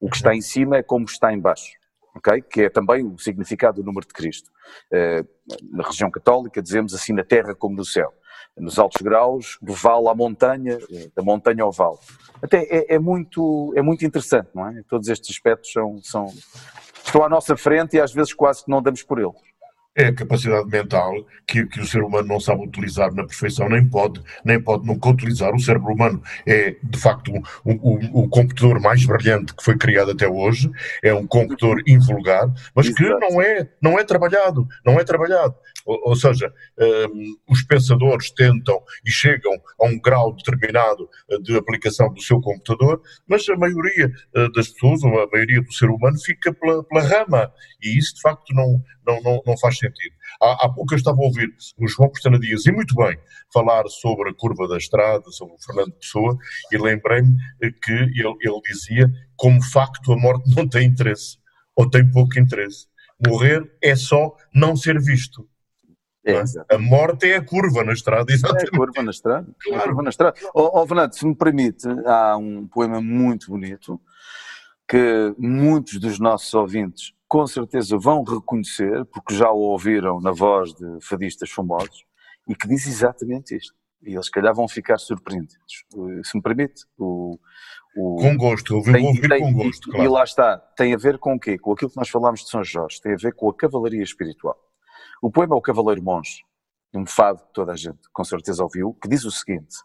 O 0.00 0.08
que 0.08 0.16
está 0.16 0.34
em 0.34 0.40
cima 0.40 0.76
é 0.76 0.82
como 0.82 1.04
está 1.04 1.32
em 1.32 1.40
baixo. 1.40 1.72
Okay? 2.16 2.42
Que 2.42 2.62
é 2.62 2.70
também 2.70 3.04
o 3.04 3.18
significado 3.18 3.80
do 3.80 3.86
número 3.86 4.06
de 4.06 4.12
Cristo. 4.12 4.50
Uh, 4.92 5.26
na 5.72 5.82
religião 5.82 6.10
católica 6.10 6.62
dizemos 6.62 6.94
assim 6.94 7.12
na 7.12 7.24
terra 7.24 7.54
como 7.54 7.76
no 7.76 7.84
céu. 7.84 8.12
Nos 8.56 8.78
altos 8.78 9.00
graus, 9.02 9.58
do 9.60 9.72
vale 9.72 10.08
à 10.08 10.14
montanha, 10.14 10.78
da 11.14 11.22
montanha 11.22 11.62
ao 11.62 11.72
vale. 11.72 11.98
Até 12.42 12.62
é, 12.64 12.94
é 12.94 12.98
muito, 12.98 13.72
é 13.76 13.82
muito 13.82 14.04
interessante, 14.04 14.48
não 14.54 14.66
é? 14.68 14.82
Todos 14.88 15.08
estes 15.08 15.30
aspectos 15.30 15.72
são, 15.72 15.98
são, 16.02 16.26
estão 17.04 17.24
à 17.24 17.28
nossa 17.28 17.56
frente 17.56 17.96
e 17.96 18.00
às 18.00 18.12
vezes 18.12 18.32
quase 18.32 18.64
que 18.64 18.70
não 18.70 18.82
damos 18.82 19.02
por 19.02 19.18
eles 19.18 19.49
é 19.96 20.06
a 20.06 20.14
capacidade 20.14 20.68
mental 20.68 21.12
que, 21.46 21.66
que 21.66 21.80
o 21.80 21.86
ser 21.86 22.02
humano 22.02 22.28
não 22.28 22.38
sabe 22.38 22.62
utilizar 22.62 23.12
na 23.12 23.24
perfeição, 23.24 23.68
nem 23.68 23.84
pode, 23.84 24.22
nem 24.44 24.60
pode 24.60 24.86
nunca 24.86 25.08
utilizar. 25.08 25.52
O 25.52 25.58
cérebro 25.58 25.92
humano 25.92 26.22
é, 26.46 26.76
de 26.82 26.98
facto, 26.98 27.32
o, 27.64 28.28
computador 28.28 28.80
mais 28.80 29.04
brilhante 29.04 29.54
que 29.54 29.64
foi 29.64 29.76
criado 29.76 30.12
até 30.12 30.28
hoje, 30.28 30.70
é 31.02 31.12
um 31.12 31.26
computador 31.26 31.82
invulgar, 31.86 32.48
mas 32.74 32.88
que 32.88 33.02
não 33.02 33.42
é, 33.42 33.68
não 33.82 33.98
é 33.98 34.04
trabalhado, 34.04 34.66
não 34.84 34.98
é 34.98 35.04
trabalhado. 35.04 35.54
Ou, 35.84 36.10
ou 36.10 36.16
seja, 36.16 36.52
um, 36.78 37.36
os 37.48 37.62
pensadores 37.62 38.30
tentam 38.30 38.80
e 39.04 39.10
chegam 39.10 39.52
a 39.80 39.86
um 39.86 39.98
grau 39.98 40.32
determinado 40.34 41.08
eh, 41.30 41.38
de 41.38 41.56
aplicação 41.56 42.12
do 42.12 42.22
seu 42.22 42.40
computador, 42.40 43.02
mas 43.26 43.48
a 43.48 43.56
maioria 43.56 44.12
uh, 44.36 44.52
das 44.52 44.68
pessoas, 44.68 45.02
ou 45.02 45.20
a 45.20 45.26
maioria 45.32 45.60
do 45.60 45.72
ser 45.72 45.86
humano, 45.86 46.18
fica 46.18 46.52
pela, 46.52 46.84
pela 46.84 47.02
rama, 47.02 47.52
e 47.82 47.98
isso 47.98 48.14
de 48.14 48.20
facto 48.20 48.54
não, 48.54 48.82
não, 49.10 49.20
não, 49.22 49.42
não 49.46 49.58
faz 49.58 49.78
sentido. 49.78 50.14
Há, 50.40 50.66
há 50.66 50.68
pouco 50.68 50.94
eu 50.94 50.98
estava 50.98 51.18
a 51.18 51.24
ouvir 51.24 51.52
o 51.78 51.88
João 51.88 52.10
Pestana 52.10 52.38
Dias, 52.38 52.66
e 52.66 52.72
muito 52.72 52.94
bem, 52.94 53.18
falar 53.52 53.86
sobre 53.88 54.30
a 54.30 54.34
curva 54.34 54.68
da 54.68 54.76
estrada, 54.76 55.24
sobre 55.30 55.54
o 55.54 55.62
Fernando 55.62 55.92
Pessoa, 55.92 56.36
e 56.72 56.78
lembrei-me 56.78 57.36
que 57.82 57.92
ele, 57.92 58.36
ele 58.40 58.60
dizia, 58.64 59.10
como 59.36 59.62
facto, 59.62 60.12
a 60.12 60.16
morte 60.16 60.54
não 60.54 60.68
tem 60.68 60.86
interesse, 60.86 61.38
ou 61.74 61.88
tem 61.88 62.08
pouco 62.10 62.38
interesse. 62.38 62.86
Morrer 63.26 63.70
é 63.82 63.94
só 63.94 64.34
não 64.54 64.76
ser 64.76 65.00
visto. 65.00 65.46
É, 66.24 66.32
é? 66.32 66.44
a 66.74 66.78
morte 66.78 67.30
é 67.30 67.36
a 67.36 67.44
curva 67.44 67.82
na 67.82 67.92
estrada, 67.92 68.32
exatamente. 68.32 68.66
É 68.66 68.68
a 68.68 68.78
curva 68.78 69.02
na 69.02 69.10
estrada. 69.10 69.48
Claro. 69.62 69.78
É 69.78 69.82
a 69.82 69.86
curva 69.86 70.02
na 70.02 70.10
estrada. 70.10 70.36
Oh, 70.54 70.80
oh, 70.80 70.86
Fernando, 70.86 71.12
se 71.14 71.26
me 71.26 71.34
permite, 71.34 71.88
há 72.06 72.36
um 72.36 72.66
poema 72.68 73.00
muito 73.00 73.50
bonito 73.50 74.00
que 74.86 75.34
muitos 75.38 75.98
dos 75.98 76.18
nossos 76.18 76.52
ouvintes 76.52 77.12
com 77.30 77.46
certeza 77.46 77.96
vão 77.96 78.24
reconhecer, 78.24 79.04
porque 79.04 79.36
já 79.36 79.48
o 79.48 79.58
ouviram 79.58 80.20
na 80.20 80.32
voz 80.32 80.74
de 80.74 80.98
fadistas 81.00 81.48
famosos, 81.48 82.04
e 82.48 82.56
que 82.56 82.66
diz 82.66 82.88
exatamente 82.88 83.56
isto. 83.56 83.72
E 84.02 84.14
eles, 84.14 84.26
se 84.26 84.32
calhar, 84.32 84.52
vão 84.52 84.66
ficar 84.66 84.98
surpreendidos. 84.98 85.84
Se 86.24 86.36
me 86.36 86.42
permite, 86.42 86.84
o. 86.98 87.38
o 87.96 88.16
com 88.16 88.36
gosto, 88.36 88.74
eu 88.74 88.82
vou 88.82 89.06
ouvir 89.06 89.28
tem, 89.28 89.40
com 89.42 89.52
gosto. 89.52 89.88
E, 89.88 89.92
claro. 89.92 90.04
e 90.04 90.08
lá 90.08 90.24
está, 90.24 90.58
tem 90.76 90.92
a 90.92 90.96
ver 90.96 91.18
com 91.18 91.34
o 91.34 91.38
quê? 91.38 91.56
Com 91.56 91.72
aquilo 91.72 91.92
que 91.92 91.96
nós 91.96 92.08
falámos 92.08 92.40
de 92.40 92.50
São 92.50 92.64
Jorge, 92.64 93.00
tem 93.00 93.12
a 93.12 93.16
ver 93.16 93.32
com 93.32 93.48
a 93.48 93.54
cavalaria 93.54 94.02
espiritual. 94.02 94.58
O 95.22 95.30
poema 95.30 95.54
é 95.54 95.58
O 95.58 95.62
Cavaleiro 95.62 96.02
Monge, 96.02 96.42
um 96.92 97.06
fado 97.06 97.44
que 97.44 97.52
toda 97.52 97.72
a 97.72 97.76
gente 97.76 98.00
com 98.12 98.24
certeza 98.24 98.64
ouviu, 98.64 98.98
que 99.00 99.08
diz 99.08 99.24
o 99.24 99.30
seguinte: 99.30 99.76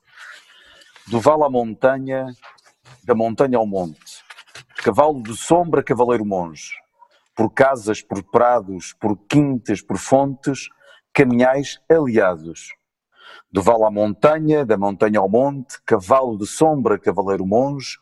Do 1.09 1.19
vale 1.19 1.43
à 1.43 1.49
montanha, 1.49 2.25
da 3.03 3.13
montanha 3.13 3.59
ao 3.59 3.67
monte, 3.67 4.23
cavalo 4.77 5.21
de 5.21 5.37
sombra, 5.37 5.83
cavaleiro 5.83 6.25
monge 6.25 6.71
por 7.35 7.53
casas, 7.53 8.01
por 8.01 8.23
prados, 8.23 8.93
por 8.93 9.17
quintas, 9.27 9.81
por 9.81 9.97
fontes, 9.97 10.69
caminhais 11.13 11.79
aliados. 11.89 12.73
Do 13.51 13.61
vale 13.61 13.83
à 13.83 13.91
montanha, 13.91 14.65
da 14.65 14.77
montanha 14.77 15.19
ao 15.19 15.29
monte, 15.29 15.81
cavalo 15.85 16.37
de 16.37 16.47
sombra, 16.47 16.97
cavaleiro 16.97 17.45
monge, 17.45 17.97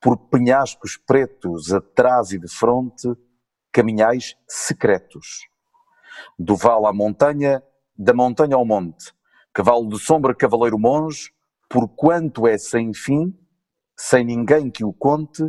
por 0.00 0.16
penhascos 0.16 0.96
pretos 0.96 1.72
atrás 1.72 2.30
e 2.32 2.38
de 2.38 2.48
fronte, 2.48 3.08
caminhais 3.72 4.36
secretos. 4.46 5.48
Do 6.38 6.56
vale 6.56 6.86
à 6.86 6.92
montanha, 6.92 7.62
da 7.96 8.14
montanha 8.14 8.56
ao 8.56 8.64
monte, 8.64 9.12
cavalo 9.52 9.88
de 9.88 9.98
sombra, 9.98 10.34
cavaleiro 10.34 10.78
monge, 10.78 11.32
por 11.68 11.88
quanto 11.88 12.46
é 12.46 12.56
sem 12.56 12.94
fim, 12.94 13.36
sem 13.96 14.24
ninguém 14.24 14.70
que 14.70 14.84
o 14.84 14.92
conte, 14.92 15.42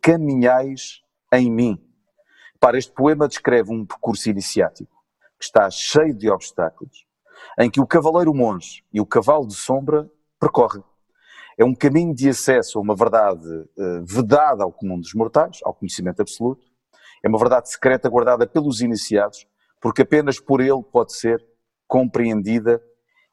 caminhais 0.00 1.02
em 1.32 1.50
mim. 1.50 1.91
Para 2.62 2.78
este 2.78 2.92
poema 2.92 3.26
descreve 3.26 3.72
um 3.72 3.84
percurso 3.84 4.30
iniciático 4.30 5.02
que 5.36 5.44
está 5.44 5.68
cheio 5.68 6.14
de 6.14 6.30
obstáculos, 6.30 7.04
em 7.58 7.68
que 7.68 7.80
o 7.80 7.86
cavaleiro 7.86 8.32
monge 8.32 8.84
e 8.92 9.00
o 9.00 9.04
cavalo 9.04 9.48
de 9.48 9.56
sombra 9.56 10.08
percorrem. 10.38 10.84
É 11.58 11.64
um 11.64 11.74
caminho 11.74 12.14
de 12.14 12.28
acesso 12.28 12.78
a 12.78 12.80
uma 12.80 12.94
verdade 12.94 13.44
uh, 13.48 14.04
vedada 14.06 14.62
ao 14.62 14.70
comum 14.70 14.96
dos 14.96 15.12
mortais, 15.12 15.58
ao 15.64 15.74
conhecimento 15.74 16.22
absoluto. 16.22 16.64
É 17.24 17.28
uma 17.28 17.36
verdade 17.36 17.68
secreta 17.68 18.08
guardada 18.08 18.46
pelos 18.46 18.80
iniciados, 18.80 19.44
porque 19.80 20.02
apenas 20.02 20.38
por 20.38 20.60
ele 20.60 20.84
pode 20.84 21.16
ser 21.16 21.44
compreendida 21.88 22.80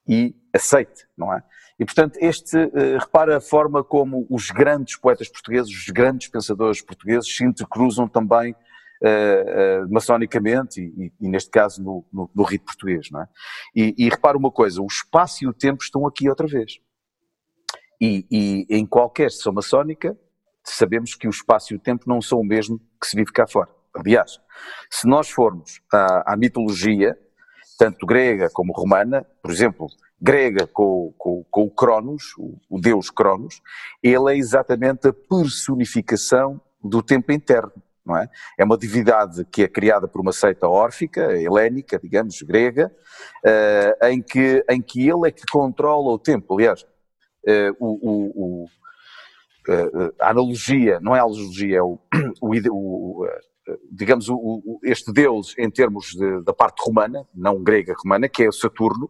e 0.08 0.36
aceite, 0.52 1.08
não 1.16 1.32
é? 1.32 1.44
E 1.80 1.86
portanto, 1.86 2.18
este, 2.20 2.58
uh, 2.58 2.98
repara 3.00 3.38
a 3.38 3.42
forma 3.42 3.84
como 3.84 4.26
os 4.28 4.50
grandes 4.50 4.98
poetas 4.98 5.30
portugueses, 5.30 5.72
os 5.72 5.90
grandes 5.90 6.30
pensadores 6.30 6.82
portugueses 6.82 7.32
se 7.32 7.46
intercruzam 7.46 8.08
também 8.08 8.56
uh, 9.02 9.86
uh, 9.86 9.92
maçonicamente 9.92 10.82
e, 10.82 11.12
e, 11.20 11.30
neste 11.30 11.50
caso 11.50 11.82
no, 11.82 12.06
no, 12.12 12.30
no, 12.34 12.44
rito 12.44 12.66
português, 12.66 13.10
não 13.12 13.22
é? 13.22 13.28
E, 13.76 13.96
e 13.98 14.10
repara 14.10 14.38
uma 14.38 14.52
coisa, 14.52 14.82
o 14.82 14.88
espaço 14.88 15.44
e 15.44 15.48
o 15.48 15.54
tempo 15.54 15.84
estão 15.84 16.06
aqui 16.06 16.30
outra 16.30 16.48
vez. 16.48 16.80
E, 18.02 18.26
e, 18.32 18.66
em 18.70 18.86
qualquer 18.86 19.32
sessão 19.32 19.54
maçónica 19.54 20.18
sabemos 20.64 21.16
que 21.16 21.28
o 21.28 21.32
espaço 21.32 21.74
e 21.74 21.76
o 21.76 21.80
tempo 21.80 22.06
não 22.08 22.22
são 22.22 22.40
o 22.40 22.46
mesmo 22.46 22.80
que 23.00 23.08
se 23.08 23.16
vive 23.16 23.32
cá 23.32 23.48
fora. 23.48 23.70
Aliás, 23.94 24.40
se 24.90 25.08
nós 25.08 25.30
formos 25.30 25.82
à, 25.92 26.34
à 26.34 26.38
mitologia, 26.38 27.18
tanto 27.78 28.06
grega 28.06 28.50
como 28.54 28.72
romana, 28.72 29.26
por 29.42 29.52
exemplo, 29.52 29.88
grega 30.22 30.68
com, 30.68 31.14
com, 31.18 31.44
com 31.50 31.64
o 31.64 31.72
Cronos, 31.72 32.36
o, 32.38 32.60
o 32.70 32.80
deus 32.80 33.10
Cronos, 33.10 33.62
ele 34.04 34.34
é 34.34 34.38
exatamente 34.38 35.08
a 35.08 35.14
personificação 35.14 36.62
do 36.84 37.02
tempo 37.02 37.32
interno 37.32 37.74
não 38.10 38.18
é? 38.18 38.28
É 38.58 38.64
uma 38.64 38.78
divindade 38.78 39.46
que 39.46 39.64
é 39.64 39.68
criada 39.68 40.08
por 40.08 40.20
uma 40.20 40.34
seita 40.34 40.68
órfica, 40.68 41.22
helénica, 41.40 42.00
digamos, 42.00 42.42
grega, 42.42 42.92
uh, 43.46 44.06
em, 44.08 44.22
que, 44.22 44.66
em 44.70 44.82
que 44.82 45.08
ele 45.08 45.28
é 45.28 45.32
que 45.32 45.44
controla 45.52 46.12
o 46.12 46.20
tempo. 46.20 46.56
Aliás, 46.56 46.82
uh, 46.82 47.76
o, 47.80 48.64
o, 48.64 48.66
a 50.20 50.32
analogia, 50.32 51.00
não 51.00 51.16
é 51.16 51.20
a 51.20 51.24
analogia, 51.24 51.78
é 51.78 51.82
o, 51.82 52.00
digamos, 53.92 54.28
este 54.84 55.14
Deus 55.14 55.54
em 55.60 55.70
termos 55.70 56.08
de, 56.08 56.44
da 56.44 56.54
parte 56.54 56.82
romana, 56.84 57.28
não 57.34 57.62
grega 57.62 57.94
romana, 58.04 58.28
que 58.28 58.44
é 58.44 58.50
o 58.50 58.54
Saturno, 58.54 59.10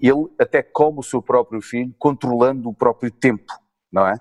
ele 0.00 0.26
até 0.40 0.60
come 0.60 0.98
o 0.98 1.04
seu 1.04 1.22
próprio 1.22 1.62
filho, 1.62 1.94
controlando 1.96 2.68
o 2.68 2.74
próprio 2.74 3.12
tempo, 3.12 3.52
não 3.92 4.04
é? 4.06 4.18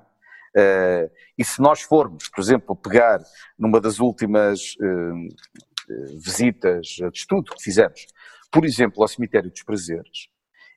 Uh, 0.56 1.10
e 1.38 1.44
se 1.44 1.60
nós 1.60 1.82
formos, 1.82 2.30
por 2.30 2.42
exemplo, 2.42 2.76
pegar 2.76 3.20
numa 3.58 3.82
das 3.82 4.00
últimas 4.00 4.76
uh, 4.76 6.18
visitas 6.20 6.88
de 6.88 7.18
estudo 7.18 7.52
que 7.56 7.64
fizemos, 7.64 8.06
por 8.52 8.64
exemplo, 8.66 9.02
ao 9.02 9.08
Cemitério 9.08 9.50
dos 9.50 9.64
Prazeres, 9.64 10.28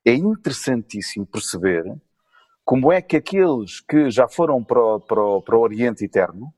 é 0.04 0.14
interessantíssimo 0.14 1.26
perceber 1.26 1.84
como 2.64 2.90
é 2.90 3.02
que 3.02 3.16
aqueles 3.16 3.80
que 3.80 4.10
já 4.10 4.26
foram 4.26 4.64
para 4.64 4.80
o, 4.80 5.00
para 5.00 5.22
o, 5.22 5.42
para 5.42 5.56
o 5.56 5.60
Oriente 5.60 6.04
Eterno 6.04 6.52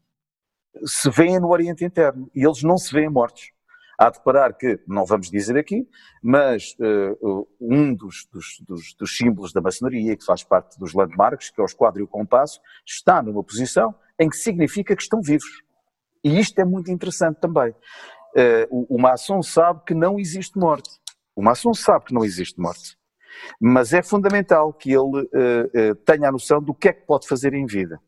se 0.84 1.10
veem 1.10 1.40
no 1.40 1.48
Oriente 1.48 1.84
Interno 1.84 2.30
e 2.34 2.44
eles 2.44 2.62
não 2.62 2.78
se 2.78 2.92
veem 2.92 3.10
mortos. 3.10 3.50
Há 3.98 4.10
de 4.10 4.22
parar 4.22 4.52
que, 4.52 4.78
não 4.86 5.04
vamos 5.04 5.28
dizer 5.28 5.56
aqui, 5.56 5.84
mas 6.22 6.76
uh, 6.78 7.48
um 7.60 7.92
dos, 7.92 8.28
dos, 8.32 8.60
dos, 8.60 8.94
dos, 8.94 9.16
símbolos 9.16 9.52
da 9.52 9.60
maçonaria, 9.60 10.16
que 10.16 10.24
faz 10.24 10.44
parte 10.44 10.78
dos 10.78 10.94
landmarks, 10.94 11.50
que 11.50 11.60
é 11.60 11.64
o 11.64 11.66
esquadro 11.66 12.00
e 12.00 12.04
o 12.04 12.06
compasso, 12.06 12.60
está 12.86 13.20
numa 13.20 13.42
posição 13.42 13.92
em 14.16 14.28
que 14.28 14.36
significa 14.36 14.94
que 14.94 15.02
estão 15.02 15.20
vivos. 15.20 15.64
E 16.22 16.38
isto 16.38 16.56
é 16.60 16.64
muito 16.64 16.92
interessante 16.92 17.40
também. 17.40 17.70
Uh, 18.36 18.66
o, 18.70 18.96
o 18.96 19.02
maçom 19.02 19.42
sabe 19.42 19.82
que 19.84 19.94
não 19.94 20.16
existe 20.16 20.56
morte. 20.56 20.90
O 21.34 21.42
maçom 21.42 21.74
sabe 21.74 22.04
que 22.04 22.14
não 22.14 22.24
existe 22.24 22.60
morte. 22.60 22.96
Mas 23.60 23.92
é 23.92 24.02
fundamental 24.02 24.72
que 24.72 24.90
ele 24.90 25.22
uh, 25.22 25.94
tenha 26.04 26.28
a 26.28 26.32
noção 26.32 26.62
do 26.62 26.72
que 26.72 26.88
é 26.88 26.92
que 26.92 27.04
pode 27.04 27.26
fazer 27.26 27.52
em 27.52 27.66
vida. 27.66 28.00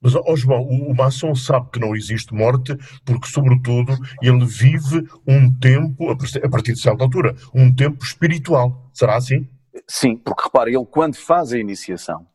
Mas, 0.00 0.14
ó 0.14 0.36
João, 0.36 0.62
o, 0.62 0.92
o 0.92 0.96
maçom 0.96 1.34
sabe 1.34 1.70
que 1.72 1.80
não 1.80 1.94
existe 1.94 2.32
morte 2.32 2.76
porque, 3.04 3.28
sobretudo, 3.28 3.96
ele 4.22 4.44
vive 4.44 5.06
um 5.26 5.52
tempo, 5.58 6.10
a 6.10 6.48
partir 6.48 6.72
de 6.72 6.80
certa 6.80 7.02
altura, 7.02 7.34
um 7.54 7.74
tempo 7.74 8.04
espiritual. 8.04 8.90
Será 8.92 9.16
assim? 9.16 9.48
Sim, 9.88 10.16
porque 10.16 10.44
repare, 10.44 10.74
ele 10.74 10.86
quando 10.86 11.16
faz 11.16 11.52
a 11.52 11.58
iniciação, 11.58 12.26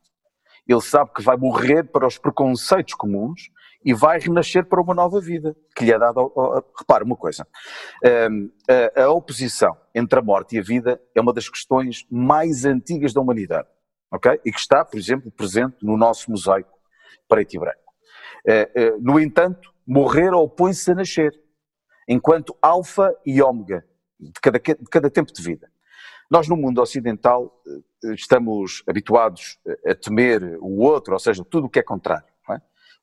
ele 0.68 0.82
sabe 0.82 1.12
que 1.14 1.22
vai 1.22 1.38
morrer 1.38 1.84
para 1.84 2.08
os 2.08 2.18
preconceitos 2.18 2.94
comuns 2.94 3.50
e 3.86 3.94
vai 3.94 4.18
renascer 4.20 4.66
para 4.66 4.82
uma 4.82 4.94
nova 4.94 5.20
vida 5.20 5.56
que 5.76 5.86
lhe 5.86 5.92
é 5.92 6.00
dada. 6.00 6.22
Repare 6.78 7.04
uma 7.04 7.16
coisa: 7.16 7.46
hum, 8.30 8.50
a, 8.98 9.04
a 9.04 9.12
oposição 9.12 9.76
entre 9.94 10.20
a 10.20 10.22
morte 10.22 10.56
e 10.56 10.60
a 10.60 10.64
vida 10.64 11.02
é 11.16 11.22
uma 11.22 11.34
das 11.34 11.50
questões 11.50 12.06
mais 12.10 12.66
antigas 12.66 13.14
da 13.14 13.22
humanidade, 13.22 13.68
ok? 14.12 14.40
E 14.46 14.52
que 14.52 14.60
está, 14.60 14.86
por 14.86 14.98
exemplo, 14.98 15.32
presente 15.32 15.78
no 15.82 15.98
nosso 15.98 16.32
mosaico 16.32 16.73
preto 17.28 17.56
e 17.56 17.60
branco. 17.60 17.94
Eh, 18.46 18.72
eh, 18.76 18.98
no 19.00 19.20
entanto, 19.20 19.74
morrer 19.86 20.34
opõe-se 20.34 20.92
a 20.92 20.96
nascer, 20.96 21.32
enquanto 22.08 22.58
alfa 22.62 23.16
e 23.26 23.42
ômega 23.42 23.86
de 24.20 24.40
cada, 24.42 24.60
de 24.60 24.90
cada 24.90 25.10
tempo 25.10 25.32
de 25.32 25.42
vida. 25.42 25.72
Nós, 26.30 26.48
no 26.48 26.58
mundo 26.58 26.82
ocidental, 26.82 27.62
eh, 27.66 28.14
estamos 28.14 28.84
habituados 28.88 29.60
a 29.86 29.96
temer 29.96 30.58
o 30.60 30.82
outro, 30.82 31.14
ou 31.14 31.20
seja, 31.20 31.44
tudo 31.44 31.68
o 31.68 31.70
que 31.70 31.80
é 31.80 31.84
contrário. 31.84 32.32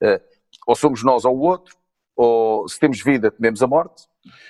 É? 0.03 0.18
Ou 0.66 0.75
somos 0.75 1.03
nós 1.05 1.27
ou 1.27 1.37
o 1.37 1.40
outro, 1.40 1.77
ou 2.16 2.66
se 2.66 2.79
temos 2.79 3.03
vida, 3.03 3.31
tememos 3.31 3.62
a 3.62 3.66
morte. 3.66 4.09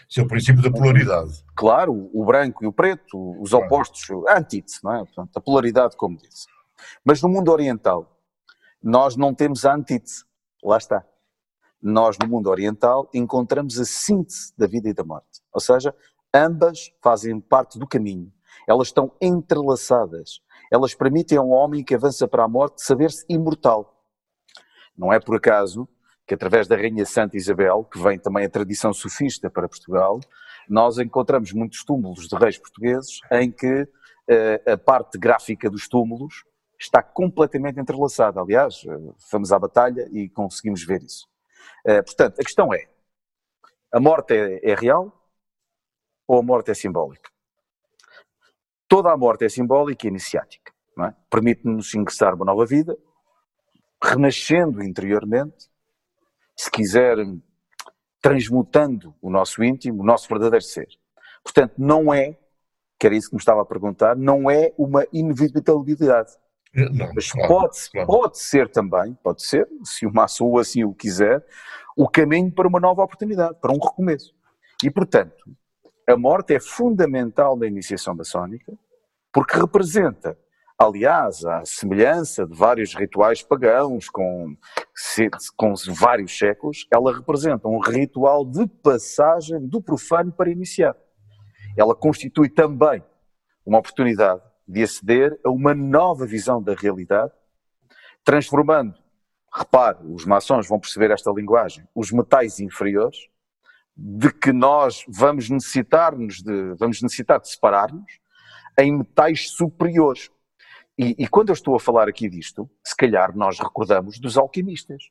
Isso 0.08 0.20
é 0.20 0.22
o 0.22 0.28
princípio 0.28 0.62
da 0.62 0.70
polaridade. 0.70 1.44
Claro, 1.56 2.10
o 2.12 2.24
branco 2.24 2.64
e 2.64 2.66
o 2.66 2.72
preto, 2.72 3.40
os 3.40 3.50
claro. 3.50 3.66
opostos, 3.66 4.08
a 4.28 4.38
antítese, 4.38 4.78
não 4.82 4.94
é? 4.94 4.98
Portanto, 4.98 5.36
a 5.36 5.40
polaridade, 5.40 5.96
como 5.96 6.16
disse. 6.16 6.46
Mas 7.04 7.20
no 7.20 7.28
mundo 7.28 7.50
oriental, 7.50 8.19
nós 8.82 9.16
não 9.16 9.34
temos 9.34 9.64
a 9.64 9.74
antítese. 9.74 10.24
Lá 10.62 10.78
está. 10.78 11.04
Nós, 11.82 12.18
no 12.18 12.28
mundo 12.28 12.48
oriental, 12.50 13.08
encontramos 13.14 13.78
a 13.78 13.84
síntese 13.84 14.52
da 14.56 14.66
vida 14.66 14.88
e 14.88 14.94
da 14.94 15.04
morte. 15.04 15.40
Ou 15.52 15.60
seja, 15.60 15.94
ambas 16.34 16.92
fazem 17.02 17.40
parte 17.40 17.78
do 17.78 17.86
caminho. 17.86 18.32
Elas 18.68 18.88
estão 18.88 19.12
entrelaçadas. 19.20 20.40
Elas 20.70 20.94
permitem 20.94 21.38
a 21.38 21.42
um 21.42 21.50
homem 21.50 21.82
que 21.82 21.94
avança 21.94 22.28
para 22.28 22.44
a 22.44 22.48
morte 22.48 22.82
saber-se 22.82 23.24
imortal. 23.28 24.04
Não 24.96 25.12
é 25.12 25.18
por 25.18 25.36
acaso 25.36 25.88
que, 26.26 26.34
através 26.34 26.68
da 26.68 26.76
Rainha 26.76 27.06
Santa 27.06 27.36
Isabel, 27.36 27.84
que 27.84 27.98
vem 27.98 28.18
também 28.18 28.44
a 28.44 28.50
tradição 28.50 28.92
sofista 28.92 29.50
para 29.50 29.68
Portugal, 29.68 30.20
nós 30.68 30.98
encontramos 30.98 31.52
muitos 31.52 31.84
túmulos 31.84 32.28
de 32.28 32.36
reis 32.36 32.58
portugueses 32.58 33.20
em 33.32 33.50
que 33.50 33.82
uh, 33.82 34.72
a 34.72 34.76
parte 34.76 35.18
gráfica 35.18 35.68
dos 35.68 35.88
túmulos 35.88 36.44
está 36.80 37.02
completamente 37.02 37.78
entrelaçada. 37.78 38.40
Aliás, 38.40 38.82
fomos 39.30 39.52
à 39.52 39.58
batalha 39.58 40.08
e 40.10 40.28
conseguimos 40.28 40.84
ver 40.84 41.02
isso. 41.02 41.28
Eh, 41.84 42.02
portanto, 42.02 42.40
a 42.40 42.44
questão 42.44 42.72
é: 42.72 42.88
a 43.92 44.00
morte 44.00 44.34
é, 44.34 44.70
é 44.70 44.74
real 44.74 45.12
ou 46.26 46.38
a 46.38 46.42
morte 46.42 46.70
é 46.70 46.74
simbólica? 46.74 47.30
Toda 48.88 49.12
a 49.12 49.16
morte 49.16 49.44
é 49.44 49.48
simbólica 49.48 50.06
e 50.06 50.10
iniciática. 50.10 50.72
É? 50.98 51.14
Permite-nos 51.30 51.94
ingressar 51.94 52.34
uma 52.34 52.44
nova 52.44 52.66
vida, 52.66 52.96
renascendo 54.02 54.82
interiormente, 54.82 55.70
se 56.56 56.70
quiser, 56.70 57.16
transmutando 58.20 59.14
o 59.22 59.30
nosso 59.30 59.62
íntimo, 59.62 60.02
o 60.02 60.04
nosso 60.06 60.28
verdadeiro 60.28 60.64
ser. 60.64 60.88
Portanto, 61.42 61.74
não 61.78 62.12
é, 62.12 62.36
que 62.98 63.06
era 63.06 63.16
isso 63.16 63.30
que 63.30 63.36
me 63.36 63.40
estava 63.40 63.62
a 63.62 63.64
perguntar, 63.64 64.14
não 64.16 64.50
é 64.50 64.74
uma 64.76 65.06
inevitabilidade. 65.12 66.32
Não, 66.72 67.12
Mas 67.14 67.32
claro, 67.32 67.48
pode, 67.48 67.90
claro. 67.90 68.06
pode 68.06 68.38
ser 68.38 68.70
também, 68.70 69.14
pode 69.24 69.42
ser, 69.42 69.68
se 69.84 70.06
o 70.06 70.12
Maçou 70.12 70.58
assim 70.58 70.84
o 70.84 70.94
quiser, 70.94 71.44
o 71.96 72.08
caminho 72.08 72.52
para 72.52 72.68
uma 72.68 72.78
nova 72.78 73.02
oportunidade, 73.02 73.58
para 73.60 73.72
um 73.72 73.78
recomeço. 73.78 74.32
E, 74.82 74.90
portanto, 74.90 75.44
a 76.08 76.16
morte 76.16 76.54
é 76.54 76.60
fundamental 76.60 77.56
na 77.56 77.66
iniciação 77.66 78.14
maçónica, 78.14 78.72
porque 79.32 79.58
representa, 79.58 80.38
aliás, 80.78 81.44
a 81.44 81.64
semelhança 81.64 82.46
de 82.46 82.56
vários 82.56 82.94
rituais 82.94 83.42
pagãos 83.42 84.08
com, 84.08 84.56
com 85.56 85.74
vários 85.98 86.36
séculos, 86.38 86.86
ela 86.92 87.14
representa 87.14 87.68
um 87.68 87.80
ritual 87.80 88.44
de 88.44 88.66
passagem 88.66 89.66
do 89.66 89.82
profano 89.82 90.32
para 90.32 90.50
iniciar. 90.50 90.96
Ela 91.76 91.94
constitui 91.94 92.48
também 92.48 93.02
uma 93.66 93.78
oportunidade 93.78 94.40
de 94.70 94.84
aceder 94.84 95.36
a 95.44 95.50
uma 95.50 95.74
nova 95.74 96.24
visão 96.24 96.62
da 96.62 96.74
realidade, 96.74 97.32
transformando, 98.24 98.94
repare, 99.52 99.98
os 100.06 100.24
maçons 100.24 100.68
vão 100.68 100.78
perceber 100.78 101.10
esta 101.10 101.32
linguagem, 101.32 101.84
os 101.92 102.12
metais 102.12 102.60
inferiores, 102.60 103.18
de 103.96 104.32
que 104.32 104.52
nós 104.52 105.04
vamos 105.08 105.50
necessitar-nos 105.50 106.40
de, 106.40 106.74
vamos 106.78 107.02
necessitar 107.02 107.40
de 107.40 107.50
separar-nos, 107.50 108.20
em 108.78 108.96
metais 108.96 109.50
superiores. 109.50 110.30
E, 110.96 111.16
e 111.18 111.26
quando 111.26 111.48
eu 111.48 111.54
estou 111.54 111.74
a 111.74 111.80
falar 111.80 112.08
aqui 112.08 112.28
disto, 112.28 112.70
se 112.84 112.94
calhar 112.94 113.36
nós 113.36 113.58
recordamos 113.58 114.20
dos 114.20 114.38
alquimistas. 114.38 115.10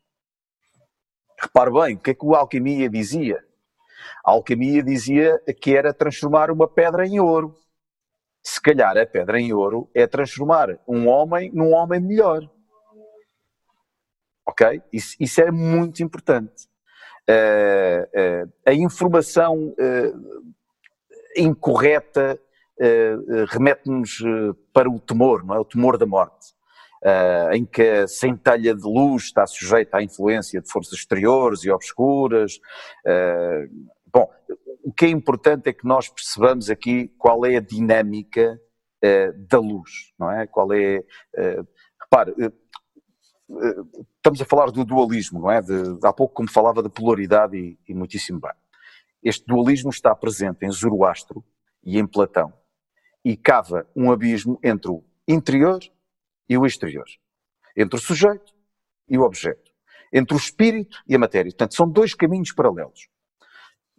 Repare 1.37 1.71
bem, 1.71 1.95
o 1.95 1.99
que 1.99 2.11
é 2.11 2.13
que 2.13 2.25
o 2.25 2.33
alquimia 2.33 2.89
dizia? 2.89 3.43
A 4.23 4.31
alquimia 4.31 4.81
dizia 4.81 5.37
que 5.61 5.75
era 5.75 5.93
transformar 5.93 6.49
uma 6.49 6.67
pedra 6.67 7.05
em 7.05 7.19
ouro 7.19 7.59
se 8.41 8.61
calhar 8.61 8.97
a 8.97 9.05
pedra 9.05 9.39
em 9.39 9.53
ouro 9.53 9.89
é 9.93 10.07
transformar 10.07 10.79
um 10.87 11.07
homem 11.07 11.51
num 11.53 11.73
homem 11.73 11.99
melhor. 11.99 12.49
Ok? 14.45 14.81
Isso, 14.91 15.15
isso 15.19 15.41
é 15.41 15.51
muito 15.51 16.01
importante. 16.01 16.67
Uh, 17.29 18.45
uh, 18.45 18.53
a 18.65 18.73
informação 18.73 19.75
uh, 19.77 20.53
incorreta 21.37 22.39
remete-nos 23.49 24.23
para 24.71 24.89
o 24.89 25.01
temor, 25.01 25.45
não 25.45 25.53
é? 25.53 25.59
O 25.59 25.65
temor 25.65 25.97
da 25.97 26.05
morte. 26.05 26.53
em 27.51 27.65
que 27.65 27.81
a 27.81 28.07
centelha 28.07 28.73
de 28.73 28.83
luz 28.83 29.23
está 29.23 29.45
sujeita 29.45 29.97
à 29.97 30.01
influência 30.01 30.61
de 30.61 30.71
forças 30.71 30.93
exteriores 30.93 31.65
e 31.65 31.69
obscuras. 31.69 32.57
bom, 34.13 34.29
o 34.81 34.93
que 34.93 35.05
é 35.05 35.09
importante 35.09 35.69
é 35.69 35.73
que 35.73 35.85
nós 35.85 36.09
percebamos 36.09 36.69
aqui 36.69 37.09
qual 37.17 37.45
é 37.45 37.57
a 37.57 37.61
dinâmica 37.61 38.59
uh, 39.03 39.47
da 39.47 39.59
luz, 39.59 40.13
não 40.17 40.31
é? 40.31 40.47
Qual 40.47 40.71
é. 40.73 40.99
Uh, 41.37 41.67
repare, 42.01 42.31
uh, 42.31 42.53
estamos 44.17 44.41
a 44.41 44.45
falar 44.45 44.71
do 44.71 44.85
dualismo, 44.85 45.41
não 45.41 45.51
é? 45.51 45.61
De, 45.61 45.73
há 46.03 46.13
pouco, 46.13 46.33
como 46.33 46.49
falava 46.49 46.81
da 46.81 46.89
polaridade 46.89 47.57
e, 47.57 47.77
e 47.87 47.93
muitíssimo 47.93 48.39
bem. 48.39 48.51
Este 49.21 49.45
dualismo 49.45 49.89
está 49.89 50.15
presente 50.15 50.65
em 50.65 50.71
Zoroastro 50.71 51.43
e 51.83 51.99
em 51.99 52.07
Platão 52.07 52.53
e 53.23 53.35
cava 53.35 53.87
um 53.95 54.11
abismo 54.11 54.59
entre 54.63 54.89
o 54.89 55.03
interior 55.27 55.79
e 56.47 56.57
o 56.57 56.65
exterior, 56.65 57.05
entre 57.75 57.97
o 57.97 58.01
sujeito 58.01 58.53
e 59.09 59.17
o 59.17 59.23
objeto, 59.23 59.71
entre 60.13 60.35
o 60.35 60.37
espírito 60.37 60.97
e 61.07 61.15
a 61.15 61.19
matéria. 61.19 61.51
Portanto, 61.51 61.75
são 61.75 61.89
dois 61.89 62.13
caminhos 62.13 62.53
paralelos. 62.53 63.09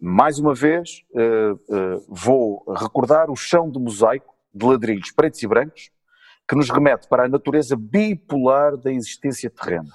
Mais 0.03 0.39
uma 0.39 0.55
vez, 0.55 1.03
uh, 1.11 1.53
uh, 1.53 2.05
vou 2.09 2.65
recordar 2.73 3.29
o 3.29 3.35
chão 3.35 3.69
de 3.69 3.77
mosaico 3.77 4.33
de 4.51 4.65
ladrilhos 4.65 5.11
pretos 5.11 5.43
e 5.43 5.47
brancos 5.47 5.91
que 6.49 6.55
nos 6.55 6.71
remete 6.71 7.07
para 7.07 7.25
a 7.25 7.29
natureza 7.29 7.75
bipolar 7.77 8.75
da 8.77 8.91
existência 8.91 9.47
terrena. 9.47 9.91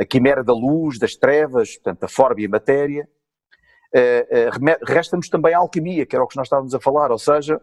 A 0.00 0.04
quimera 0.06 0.42
da 0.42 0.54
luz, 0.54 0.98
das 0.98 1.14
trevas, 1.14 1.74
portanto, 1.74 2.04
a 2.04 2.08
forma 2.08 2.40
e 2.40 2.46
a 2.46 2.48
matéria. 2.48 3.06
Uh, 3.94 4.84
Resta-nos 4.86 5.28
também 5.28 5.52
a 5.52 5.58
alquimia, 5.58 6.06
que 6.06 6.16
era 6.16 6.24
o 6.24 6.26
que 6.26 6.36
nós 6.36 6.46
estávamos 6.46 6.74
a 6.74 6.80
falar, 6.80 7.10
ou 7.10 7.18
seja, 7.18 7.60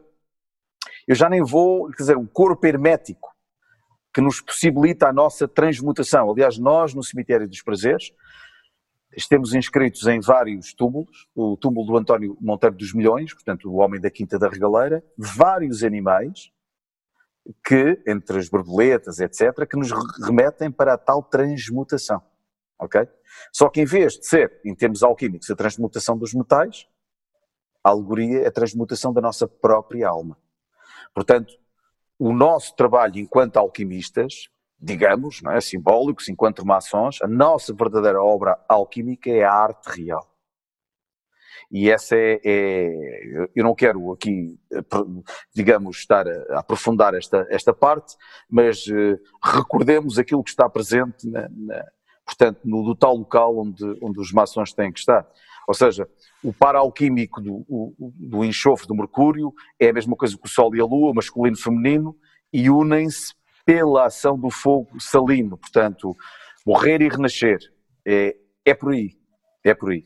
eu 1.08 1.16
já 1.16 1.28
nem 1.30 1.42
vou, 1.42 1.90
quer 1.90 2.04
dizer, 2.04 2.18
um 2.18 2.28
corpo 2.28 2.64
hermético 2.68 3.34
que 4.14 4.22
nos 4.22 4.40
possibilita 4.40 5.08
a 5.08 5.14
nossa 5.14 5.48
transmutação. 5.48 6.30
Aliás, 6.30 6.60
nós, 6.60 6.94
no 6.94 7.02
Cemitério 7.02 7.50
dos 7.50 7.64
Prazeres, 7.64 8.14
estamos 9.16 9.54
inscritos 9.54 10.06
em 10.08 10.20
vários 10.20 10.74
túmulos, 10.74 11.28
o 11.36 11.58
túmulo 11.58 11.86
do 11.88 11.98
António 11.98 12.38
Monteiro 12.42 12.76
dos 12.76 12.94
Milhões, 12.94 13.34
portanto, 13.34 13.70
o 13.70 13.76
homem 13.76 14.00
da 14.00 14.10
Quinta 14.10 14.38
da 14.38 14.50
Regaleira, 14.50 15.04
vários 15.18 15.84
animais, 15.84 16.52
que, 17.66 18.02
entre 18.08 18.40
as 18.40 18.50
borboletas, 18.50 19.20
etc., 19.20 19.68
que 19.70 19.78
nos 19.78 19.92
remetem 20.26 20.72
para 20.72 20.94
a 20.94 20.98
tal 20.98 21.22
transmutação. 21.22 22.22
Ok? 22.80 23.08
Só 23.52 23.70
que 23.70 23.82
em 23.82 23.86
vez 23.86 24.14
de 24.14 24.26
ser, 24.26 24.62
em 24.66 24.76
termos 24.76 25.04
alquímicos, 25.04 25.50
a 25.50 25.56
transmutação 25.56 26.18
dos 26.18 26.34
metais, 26.34 26.88
a 27.84 27.90
alegoria 27.90 28.44
é 28.44 28.48
a 28.48 28.52
transmutação 28.52 29.12
da 29.12 29.22
nossa 29.22 29.48
própria 29.48 30.08
alma. 30.08 30.38
Portanto, 31.14 31.54
o 32.18 32.32
nosso 32.32 32.76
trabalho 32.76 33.18
enquanto 33.18 33.58
alquimistas, 33.58 34.50
digamos, 34.84 35.42
não 35.42 35.54
é, 35.54 35.62
simbólicos, 35.62 36.28
enquanto 36.28 36.66
maçons, 36.66 37.22
a 37.22 37.28
nossa 37.28 37.74
verdadeira 37.74 38.22
obra 38.22 38.60
alquímica 38.68 39.30
é 39.30 39.44
a 39.44 39.54
arte 39.54 39.88
real. 39.88 40.30
E 41.72 41.90
essa 41.90 42.18
é, 42.18 42.42
é, 42.44 43.48
eu 43.56 43.64
não 43.64 43.74
quero 43.74 44.12
aqui, 44.12 44.60
digamos, 45.56 46.00
estar 46.00 46.28
a, 46.28 46.60
aprofundar 46.60 47.16
esta, 47.16 47.48
esta 47.50 47.74
parte, 47.74 48.16
mas 48.50 48.86
uh, 48.88 49.18
recordemos 49.42 50.20
aquilo 50.20 50.44
que 50.44 50.50
está 50.50 50.70
presente, 50.70 51.30
na, 51.30 51.48
na, 51.50 51.86
portanto, 52.26 52.60
no 52.66 52.84
do 52.84 52.94
tal 52.94 53.16
local 53.16 53.58
onde, 53.58 53.84
onde 54.02 54.20
os 54.20 54.34
maçons 54.34 54.74
têm 54.74 54.92
que 54.92 55.00
estar. 55.00 55.26
Ou 55.66 55.74
seja, 55.74 56.10
o 56.44 56.52
para-alquímico 56.52 57.40
do, 57.40 57.96
do 57.98 58.44
enxofre 58.44 58.86
do 58.86 58.96
mercúrio 58.96 59.54
é 59.80 59.90
a 59.90 59.94
mesma 59.94 60.18
coisa 60.18 60.38
que 60.38 60.46
o 60.46 60.50
Sol 60.50 60.76
e 60.76 60.82
a 60.82 60.86
Lua, 60.86 61.14
masculino 61.14 61.56
e 61.56 61.62
feminino, 61.62 62.18
e 62.52 62.70
unem-se 62.70 63.34
pela 63.66 64.06
ação 64.06 64.38
do 64.38 64.50
fogo 64.50 65.00
salino. 65.00 65.58
Portanto, 65.58 66.16
morrer 66.66 67.02
e 67.02 67.10
renascer. 67.10 67.60
É, 68.06 68.36
é 68.66 68.74
por 68.74 68.94
aí. 68.94 69.12
É 69.64 69.74
por 69.74 69.92
aí. 69.92 70.06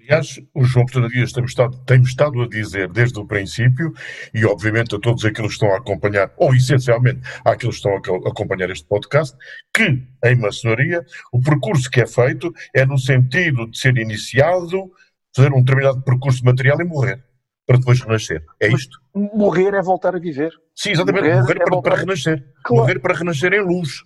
Aliás, 0.00 0.40
o 0.52 0.64
João 0.64 0.84
Portela 0.86 1.08
Dias 1.08 1.32
tem 1.32 1.44
estado, 1.44 1.78
tem 1.84 2.02
estado 2.02 2.42
a 2.42 2.48
dizer 2.48 2.90
desde 2.90 3.18
o 3.18 3.26
princípio, 3.26 3.92
e 4.32 4.44
obviamente 4.44 4.96
a 4.96 4.98
todos 4.98 5.24
aqueles 5.24 5.50
que 5.50 5.54
estão 5.54 5.72
a 5.72 5.78
acompanhar, 5.78 6.32
ou 6.36 6.54
essencialmente 6.54 7.20
àqueles 7.44 7.80
que 7.80 7.88
estão 7.88 8.16
a 8.16 8.28
acompanhar 8.28 8.70
este 8.70 8.86
podcast, 8.86 9.36
que 9.72 10.02
em 10.24 10.36
maçonaria 10.36 11.04
o 11.32 11.40
percurso 11.40 11.88
que 11.90 12.00
é 12.00 12.06
feito 12.06 12.52
é 12.74 12.84
no 12.84 12.98
sentido 12.98 13.70
de 13.70 13.78
ser 13.78 13.96
iniciado, 13.96 14.90
fazer 15.34 15.52
um 15.52 15.62
determinado 15.62 16.02
percurso 16.02 16.44
material 16.44 16.80
e 16.80 16.84
morrer, 16.84 17.24
para 17.66 17.78
depois 17.78 18.00
renascer. 18.00 18.44
É 18.60 18.70
Mas 18.70 18.80
isto? 18.80 18.98
Morrer 19.14 19.74
é 19.74 19.82
voltar 19.82 20.16
a 20.16 20.18
viver. 20.18 20.52
Sim, 20.74 20.90
exatamente. 20.90 21.28
Morrer, 21.28 21.40
morrer 21.40 21.60
é 21.60 21.64
para, 21.64 21.82
para, 21.82 21.96
renascer. 21.96 22.52
Claro. 22.62 22.82
Morrer 22.82 22.98
para 22.98 23.14
renascer 23.14 23.52
em 23.52 23.60
luz. 23.60 24.04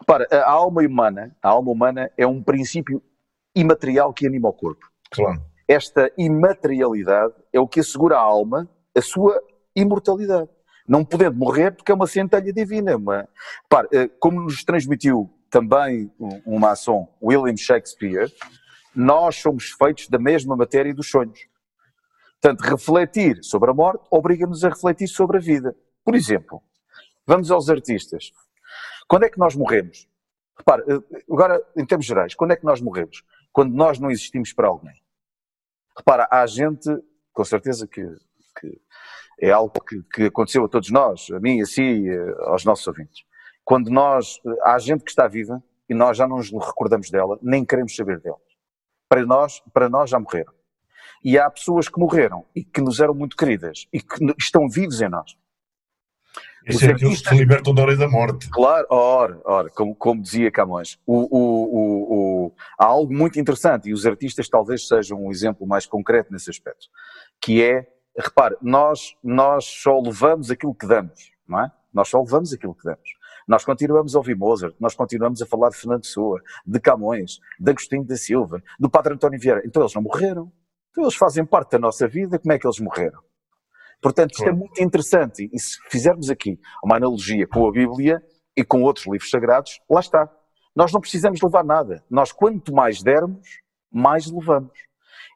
Repara, 0.00 0.26
a 0.30 0.50
alma 0.50 0.82
humana, 0.82 1.36
a 1.42 1.48
alma 1.48 1.70
humana 1.70 2.10
é 2.16 2.26
um 2.26 2.42
princípio 2.42 3.02
imaterial 3.54 4.12
que 4.12 4.26
anima 4.26 4.48
o 4.48 4.52
corpo. 4.52 4.86
Claro. 5.10 5.40
Esta 5.66 6.10
imaterialidade 6.18 7.34
é 7.52 7.58
o 7.58 7.66
que 7.66 7.80
assegura 7.80 8.16
à 8.16 8.20
alma 8.20 8.68
a 8.94 9.00
sua 9.00 9.40
imortalidade. 9.74 10.48
Não 10.86 11.04
podendo 11.04 11.36
morrer 11.36 11.70
porque 11.72 11.90
é 11.90 11.94
uma 11.94 12.06
centelha 12.06 12.52
divina. 12.52 12.96
Uma... 12.96 13.28
Para, 13.68 13.88
eh, 13.92 14.08
como 14.20 14.42
nos 14.42 14.62
transmitiu 14.62 15.30
também 15.50 16.12
um 16.46 16.58
maçom, 16.58 17.08
William 17.22 17.56
Shakespeare, 17.56 18.30
nós 18.94 19.36
somos 19.36 19.70
feitos 19.70 20.08
da 20.08 20.18
mesma 20.18 20.56
matéria 20.56 20.94
dos 20.94 21.08
sonhos. 21.08 21.48
Portanto, 22.40 22.60
refletir 22.60 23.38
sobre 23.42 23.70
a 23.70 23.74
morte 23.74 24.04
obriga-nos 24.10 24.64
a 24.64 24.68
refletir 24.68 25.08
sobre 25.08 25.38
a 25.38 25.40
vida. 25.40 25.74
Por 26.04 26.14
exemplo, 26.14 26.62
vamos 27.26 27.50
aos 27.50 27.70
artistas. 27.70 28.32
Quando 29.08 29.24
é 29.24 29.30
que 29.30 29.38
nós 29.38 29.54
morremos? 29.56 30.08
Repare, 30.56 30.82
eh, 30.88 31.22
agora, 31.30 31.62
em 31.76 31.84
termos 31.84 32.06
gerais, 32.06 32.34
quando 32.34 32.52
é 32.52 32.56
que 32.56 32.64
nós 32.64 32.80
morremos? 32.80 33.24
Quando 33.52 33.74
nós 33.74 33.98
não 33.98 34.10
existimos 34.10 34.52
para 34.52 34.68
alguém. 34.68 34.94
Repara, 35.96 36.28
há 36.30 36.46
gente, 36.46 36.88
com 37.32 37.44
certeza 37.44 37.86
que, 37.86 38.04
que 38.60 38.80
é 39.40 39.50
algo 39.50 39.72
que, 39.80 40.02
que, 40.12 40.22
aconteceu 40.24 40.64
a 40.64 40.68
todos 40.68 40.90
nós, 40.90 41.28
a 41.30 41.40
mim, 41.40 41.60
a 41.60 41.66
si, 41.66 42.04
aos 42.46 42.64
nossos 42.64 42.86
ouvintes. 42.86 43.24
Quando 43.64 43.90
nós, 43.90 44.40
há 44.62 44.78
gente 44.78 45.04
que 45.04 45.10
está 45.10 45.26
viva 45.26 45.62
e 45.88 45.94
nós 45.94 46.16
já 46.16 46.26
não 46.26 46.36
nos 46.36 46.50
recordamos 46.50 47.10
dela, 47.10 47.38
nem 47.42 47.64
queremos 47.64 47.94
saber 47.94 48.20
dela. 48.20 48.40
Para 49.08 49.24
nós, 49.24 49.60
para 49.72 49.88
nós 49.88 50.10
já 50.10 50.18
morreram. 50.18 50.52
E 51.22 51.38
há 51.38 51.50
pessoas 51.50 51.88
que 51.88 51.98
morreram 51.98 52.44
e 52.54 52.62
que 52.62 52.80
nos 52.80 53.00
eram 53.00 53.14
muito 53.14 53.36
queridas 53.36 53.86
e 53.92 54.00
que 54.00 54.16
estão 54.38 54.68
vivos 54.68 55.00
em 55.00 55.08
nós. 55.08 55.36
Os 56.68 56.82
é 56.82 56.92
aqueles 56.92 57.20
que 57.20 57.28
se 57.28 57.34
libertam 57.34 57.74
da 57.74 57.82
hora 57.82 57.96
da 57.96 58.08
morte. 58.08 58.48
Claro, 58.50 58.86
ora, 58.88 59.40
ora 59.44 59.70
como, 59.70 59.94
como 59.94 60.22
dizia 60.22 60.50
Camões, 60.50 60.98
o, 61.06 61.28
o, 61.30 62.46
o, 62.46 62.52
há 62.78 62.86
algo 62.86 63.12
muito 63.12 63.38
interessante, 63.38 63.88
e 63.88 63.92
os 63.92 64.06
artistas 64.06 64.48
talvez 64.48 64.88
sejam 64.88 65.22
um 65.22 65.30
exemplo 65.30 65.66
mais 65.66 65.84
concreto 65.84 66.32
nesse 66.32 66.48
aspecto, 66.48 66.86
que 67.40 67.62
é, 67.62 67.86
repare, 68.16 68.56
nós, 68.62 69.14
nós 69.22 69.64
só 69.64 70.00
levamos 70.00 70.50
aquilo 70.50 70.74
que 70.74 70.86
damos, 70.86 71.32
não 71.46 71.60
é? 71.60 71.70
Nós 71.92 72.08
só 72.08 72.20
levamos 72.20 72.52
aquilo 72.52 72.74
que 72.74 72.84
damos. 72.84 73.14
Nós 73.46 73.62
continuamos 73.62 74.14
a 74.14 74.18
ouvir 74.18 74.34
Mozart, 74.34 74.74
nós 74.80 74.94
continuamos 74.94 75.42
a 75.42 75.46
falar 75.46 75.68
de 75.68 75.76
Fernando 75.76 76.00
Pessoa, 76.00 76.40
de 76.66 76.80
Camões, 76.80 77.40
de 77.60 77.70
Agostinho 77.70 78.04
da 78.04 78.16
Silva, 78.16 78.62
do 78.80 78.88
Padre 78.88 79.12
António 79.12 79.38
Vieira. 79.38 79.62
Então 79.66 79.82
eles 79.82 79.94
não 79.94 80.02
morreram. 80.02 80.50
Então 80.90 81.04
eles 81.04 81.14
fazem 81.14 81.44
parte 81.44 81.72
da 81.72 81.78
nossa 81.78 82.08
vida, 82.08 82.38
como 82.38 82.52
é 82.52 82.58
que 82.58 82.66
eles 82.66 82.80
morreram? 82.80 83.20
Portanto, 84.04 84.32
isto 84.32 84.46
é 84.46 84.52
muito 84.52 84.82
interessante. 84.82 85.48
E 85.50 85.58
se 85.58 85.78
fizermos 85.88 86.28
aqui 86.28 86.60
uma 86.84 86.96
analogia 86.96 87.46
com 87.46 87.66
a 87.66 87.72
Bíblia 87.72 88.22
e 88.54 88.62
com 88.62 88.82
outros 88.82 89.06
livros 89.06 89.30
sagrados, 89.30 89.80
lá 89.88 89.98
está. 89.98 90.30
Nós 90.76 90.92
não 90.92 91.00
precisamos 91.00 91.40
levar 91.40 91.64
nada. 91.64 92.04
Nós, 92.10 92.30
quanto 92.30 92.70
mais 92.74 93.02
dermos, 93.02 93.62
mais 93.90 94.30
levamos. 94.30 94.72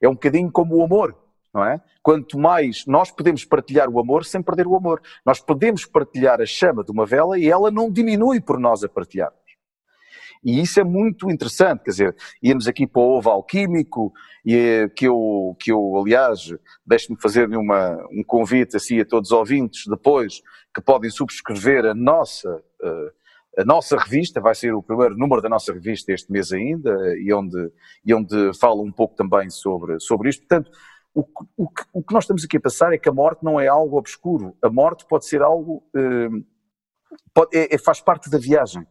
É 0.02 0.06
um 0.06 0.12
bocadinho 0.12 0.52
como 0.52 0.76
o 0.76 0.84
amor, 0.84 1.16
não 1.54 1.64
é? 1.64 1.80
Quanto 2.02 2.38
mais 2.38 2.84
nós 2.86 3.10
podemos 3.10 3.42
partilhar 3.42 3.88
o 3.88 3.98
amor 3.98 4.26
sem 4.26 4.42
perder 4.42 4.66
o 4.66 4.76
amor. 4.76 5.00
Nós 5.24 5.40
podemos 5.40 5.86
partilhar 5.86 6.38
a 6.38 6.46
chama 6.46 6.84
de 6.84 6.92
uma 6.92 7.06
vela 7.06 7.38
e 7.38 7.48
ela 7.48 7.70
não 7.70 7.90
diminui 7.90 8.38
por 8.38 8.60
nós 8.60 8.84
a 8.84 8.88
partilhar. 8.88 9.32
E 10.44 10.60
isso 10.60 10.80
é 10.80 10.84
muito 10.84 11.30
interessante, 11.30 11.82
quer 11.84 11.90
dizer, 11.90 12.16
íamos 12.42 12.66
aqui 12.66 12.86
para 12.86 13.02
o 13.02 13.16
ovo 13.16 13.30
alquímico, 13.30 14.12
e 14.44 14.88
que 14.94 15.06
eu, 15.06 15.56
que 15.58 15.72
eu 15.72 15.96
aliás, 15.96 16.54
deixe-me 16.86 17.20
fazer 17.20 17.48
uma, 17.48 17.96
um 18.10 18.22
convite 18.24 18.76
assim 18.76 19.00
a 19.00 19.04
todos 19.04 19.30
os 19.30 19.36
ouvintes 19.36 19.84
depois, 19.86 20.40
que 20.74 20.80
podem 20.80 21.10
subscrever 21.10 21.84
a 21.84 21.94
nossa, 21.94 22.62
eh, 22.82 23.12
a 23.58 23.64
nossa 23.64 23.96
revista, 23.96 24.40
vai 24.40 24.54
ser 24.54 24.72
o 24.72 24.82
primeiro 24.82 25.16
número 25.16 25.42
da 25.42 25.48
nossa 25.48 25.72
revista 25.72 26.12
este 26.12 26.30
mês 26.30 26.52
ainda, 26.52 26.96
e 27.18 27.32
onde, 27.32 27.70
e 28.04 28.14
onde 28.14 28.54
fala 28.58 28.80
um 28.80 28.92
pouco 28.92 29.14
também 29.16 29.50
sobre, 29.50 29.98
sobre 30.00 30.30
isto. 30.30 30.46
Portanto, 30.46 30.70
o, 31.14 31.22
o, 31.56 31.68
o 31.92 32.02
que 32.02 32.14
nós 32.14 32.24
estamos 32.24 32.44
aqui 32.44 32.56
a 32.58 32.60
passar 32.60 32.92
é 32.92 32.98
que 32.98 33.08
a 33.08 33.12
morte 33.12 33.44
não 33.44 33.58
é 33.58 33.66
algo 33.66 33.98
obscuro, 33.98 34.56
a 34.62 34.70
morte 34.70 35.04
pode 35.06 35.26
ser 35.26 35.42
algo, 35.42 35.82
eh, 35.94 36.28
pode, 37.34 37.56
é, 37.56 37.74
é, 37.74 37.78
faz 37.78 38.00
parte 38.00 38.30
da 38.30 38.38
viagem 38.38 38.86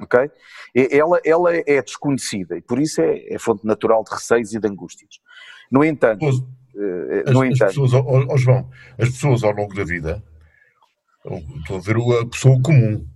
ok? 0.00 0.30
Ela, 0.74 1.20
ela 1.24 1.54
é 1.54 1.82
desconhecida 1.82 2.56
e 2.56 2.62
por 2.62 2.78
isso 2.78 3.00
é, 3.00 3.34
é 3.34 3.38
fonte 3.38 3.66
natural 3.66 4.02
de 4.04 4.10
receios 4.10 4.52
e 4.52 4.60
de 4.60 4.68
angústias. 4.68 5.20
No 5.70 5.84
entanto, 5.84 6.26
as, 6.26 6.36
eh, 6.36 7.30
no 7.30 7.42
as, 7.42 7.48
entanto, 7.48 7.64
as 7.64 7.74
pessoas, 7.74 7.92
oh, 7.94 8.26
oh, 8.28 8.36
João, 8.36 8.70
as 8.98 9.08
pessoas 9.10 9.44
ao 9.44 9.52
longo 9.52 9.74
da 9.74 9.84
vida, 9.84 10.22
estou 11.60 11.76
a 11.76 11.80
ver 11.80 11.96
a 12.20 12.26
pessoa 12.26 12.60
comum, 12.62 13.06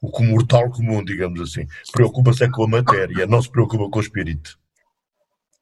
o 0.00 0.22
mortal 0.24 0.70
comum, 0.70 1.04
digamos 1.04 1.40
assim, 1.40 1.66
preocupa-se 1.92 2.44
é 2.44 2.50
com 2.50 2.64
a 2.64 2.68
matéria, 2.68 3.26
não 3.26 3.42
se 3.42 3.50
preocupa 3.50 3.90
com 3.90 3.98
o 3.98 4.02
espírito. 4.02 4.58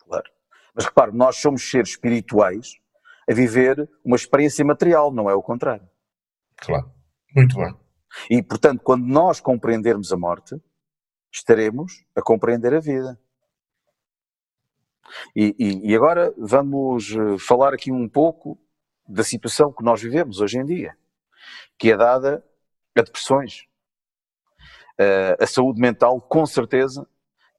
Claro. 0.07 0.31
Mas 0.75 0.85
repare, 0.85 1.13
nós 1.13 1.37
somos 1.37 1.69
seres 1.69 1.91
espirituais 1.91 2.75
a 3.29 3.35
viver 3.35 3.89
uma 4.05 4.17
experiência 4.17 4.65
material, 4.65 5.13
não 5.13 5.29
é 5.29 5.35
o 5.35 5.43
contrário. 5.43 5.87
Claro. 6.57 6.91
Muito 7.35 7.57
bem. 7.57 7.75
E, 8.31 8.43
portanto, 8.43 8.83
quando 8.83 9.05
nós 9.07 9.41
compreendermos 9.41 10.13
a 10.13 10.17
morte, 10.17 10.61
estaremos 11.33 12.05
a 12.15 12.23
compreender 12.23 12.75
a 12.75 12.81
vida. 12.81 13.19
E, 15.35 15.55
e, 15.59 15.91
e, 15.91 15.97
agora 15.97 16.35
vamos 16.37 17.13
eh, 17.13 17.39
falar 17.39 17.73
aqui 17.73 17.91
um 17.91 18.09
pouco 18.09 18.59
da 19.07 19.25
situação 19.25 19.73
que 19.73 19.83
nós 19.83 20.03
vivemos 20.03 20.41
hoje 20.41 20.59
em 20.59 20.65
dia, 20.67 20.97
que 21.79 21.91
é 21.91 21.97
dada 21.97 22.45
a 22.97 23.03
depressões. 23.03 23.67
Uh, 25.01 25.41
a 25.41 25.47
saúde 25.47 25.81
mental, 25.81 26.21
com 26.21 26.45
certeza, 26.45 27.07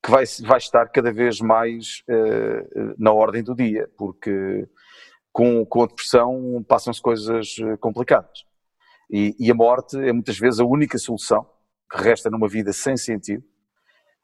que 0.03 0.11
vai, 0.11 0.25
vai 0.41 0.57
estar 0.57 0.89
cada 0.89 1.11
vez 1.11 1.39
mais 1.39 2.03
uh, 2.09 2.95
na 2.97 3.13
ordem 3.13 3.41
do 3.41 3.55
dia, 3.55 3.89
porque 3.97 4.67
com, 5.31 5.65
com 5.65 5.83
a 5.83 5.87
depressão 5.87 6.63
passam-se 6.67 7.01
coisas 7.01 7.55
complicadas. 7.79 8.45
E, 9.09 9.35
e 9.39 9.51
a 9.51 9.55
morte 9.55 9.97
é 9.97 10.13
muitas 10.13 10.37
vezes 10.37 10.59
a 10.59 10.65
única 10.65 10.97
solução 10.97 11.47
que 11.89 12.01
resta 12.01 12.29
numa 12.29 12.47
vida 12.47 12.71
sem 12.71 12.95
sentido, 12.95 13.43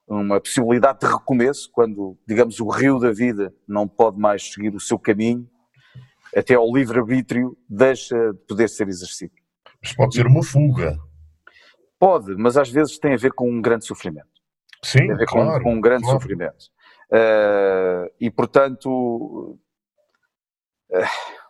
uma 0.07 0.39
possibilidade 0.39 0.99
de 0.99 1.07
recomeço, 1.07 1.69
quando, 1.71 2.15
digamos, 2.27 2.59
o 2.59 2.69
rio 2.69 2.99
da 2.99 3.11
vida 3.11 3.51
não 3.67 3.87
pode 3.87 4.19
mais 4.19 4.53
seguir 4.53 4.75
o 4.75 4.79
seu 4.79 4.99
caminho, 4.99 5.49
até 6.35 6.53
ao 6.53 6.71
livre-arbítrio 6.71 7.57
deixa 7.67 8.15
de 8.33 8.39
poder 8.47 8.69
ser 8.69 8.87
exercido. 8.87 9.33
Mas 9.81 9.93
pode 9.93 10.13
ser 10.13 10.27
uma 10.27 10.43
fuga. 10.43 10.99
Pode, 11.97 12.35
mas 12.35 12.57
às 12.57 12.69
vezes 12.69 12.99
tem 12.99 13.13
a 13.13 13.17
ver 13.17 13.31
com 13.31 13.49
um 13.49 13.61
grande 13.61 13.85
sofrimento. 13.85 14.27
Sim, 14.83 14.99
tem 14.99 15.11
a 15.11 15.15
ver 15.15 15.25
claro, 15.25 15.63
com, 15.63 15.71
com 15.71 15.75
um 15.75 15.81
grande 15.81 16.03
claro. 16.03 16.19
sofrimento. 16.19 16.65
Uh, 17.11 18.11
e 18.19 18.29
portanto, 18.29 19.57
uh, 20.91 21.44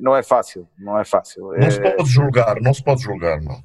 não 0.00 0.16
é 0.16 0.22
fácil, 0.22 0.68
não 0.78 0.98
é 0.98 1.04
fácil. 1.04 1.52
Não 1.56 1.70
se 1.70 1.80
pode 1.80 2.10
julgar, 2.10 2.60
não 2.60 2.74
se 2.74 2.82
pode 2.82 3.02
julgar, 3.02 3.40
não. 3.40 3.62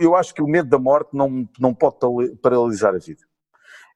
Eu 0.00 0.14
acho 0.14 0.34
que 0.34 0.42
o 0.42 0.46
medo 0.46 0.68
da 0.68 0.78
morte 0.78 1.10
não, 1.12 1.48
não 1.58 1.74
pode 1.74 1.96
paralisar 2.42 2.94
a 2.94 2.98
vida. 2.98 3.22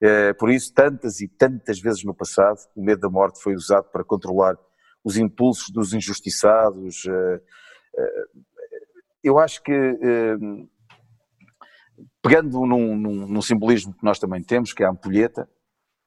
Uh, 0.02 0.34
por 0.36 0.50
isso, 0.50 0.72
tantas 0.74 1.20
e 1.20 1.28
tantas 1.28 1.78
vezes 1.80 2.02
no 2.02 2.14
passado, 2.14 2.58
o 2.74 2.82
medo 2.82 3.00
da 3.00 3.08
morte 3.08 3.40
foi 3.40 3.54
usado 3.54 3.84
para 3.90 4.02
controlar 4.02 4.56
os 5.04 5.16
impulsos 5.16 5.70
dos 5.70 5.92
injustiçados. 5.92 7.04
eu 9.22 9.38
acho 9.38 9.62
que 9.62 9.72
pegando 12.22 12.64
num, 12.64 12.96
num, 12.96 13.26
num, 13.26 13.42
simbolismo 13.42 13.92
que 13.92 14.04
nós 14.04 14.18
também 14.18 14.42
temos, 14.42 14.72
que 14.72 14.82
é 14.82 14.86
a 14.86 14.90
ampulheta, 14.90 15.48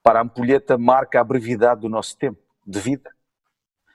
para 0.02 0.20
a 0.20 0.24
ampulheta 0.24 0.78
marca 0.78 1.20
a 1.20 1.24
brevidade 1.24 1.82
do 1.82 1.90
nosso 1.90 2.18
tempo 2.18 2.40
de 2.66 2.80
vida. 2.80 3.10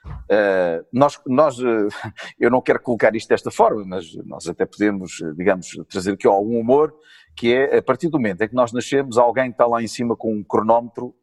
Uh, 0.05 0.85
nós, 0.91 1.19
nós 1.27 1.59
uh, 1.59 1.87
eu 2.39 2.49
não 2.49 2.61
quero 2.61 2.81
colocar 2.81 3.15
isto 3.15 3.29
desta 3.29 3.51
forma, 3.51 3.83
mas 3.85 4.13
nós 4.25 4.47
até 4.47 4.65
podemos, 4.65 5.17
digamos, 5.35 5.69
trazer 5.89 6.13
aqui 6.13 6.27
algum 6.27 6.59
humor, 6.59 6.93
que 7.35 7.53
é 7.53 7.77
a 7.77 7.81
partir 7.81 8.09
do 8.09 8.17
momento 8.17 8.41
em 8.41 8.47
que 8.47 8.55
nós 8.55 8.71
nascemos, 8.71 9.17
alguém 9.17 9.49
está 9.49 9.65
lá 9.65 9.81
em 9.81 9.87
cima 9.87 10.15
com 10.15 10.33
um 10.33 10.43
cronómetro 10.43 11.13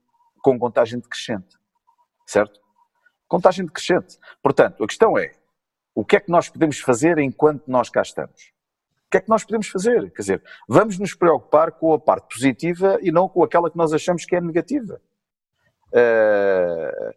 com 0.42 0.58
contagem 0.58 1.00
decrescente, 1.00 1.56
certo? 2.26 2.60
Contagem 3.26 3.66
decrescente. 3.66 4.16
Portanto, 4.42 4.82
a 4.82 4.86
questão 4.86 5.18
é, 5.18 5.32
o 5.94 6.04
que 6.04 6.16
é 6.16 6.20
que 6.20 6.30
nós 6.30 6.48
podemos 6.48 6.78
fazer 6.78 7.18
enquanto 7.18 7.64
nós 7.66 7.90
cá 7.90 8.02
estamos? 8.02 8.52
O 9.06 9.10
que 9.10 9.16
é 9.16 9.20
que 9.20 9.28
nós 9.28 9.44
podemos 9.44 9.68
fazer? 9.68 10.10
Quer 10.12 10.22
dizer, 10.22 10.42
vamos 10.68 10.98
nos 10.98 11.14
preocupar 11.14 11.72
com 11.72 11.92
a 11.92 11.98
parte 11.98 12.34
positiva 12.34 12.98
e 13.02 13.10
não 13.10 13.28
com 13.28 13.42
aquela 13.42 13.70
que 13.70 13.76
nós 13.76 13.92
achamos 13.92 14.24
que 14.24 14.36
é 14.36 14.40
negativa. 14.40 15.00
Uh, 15.92 17.14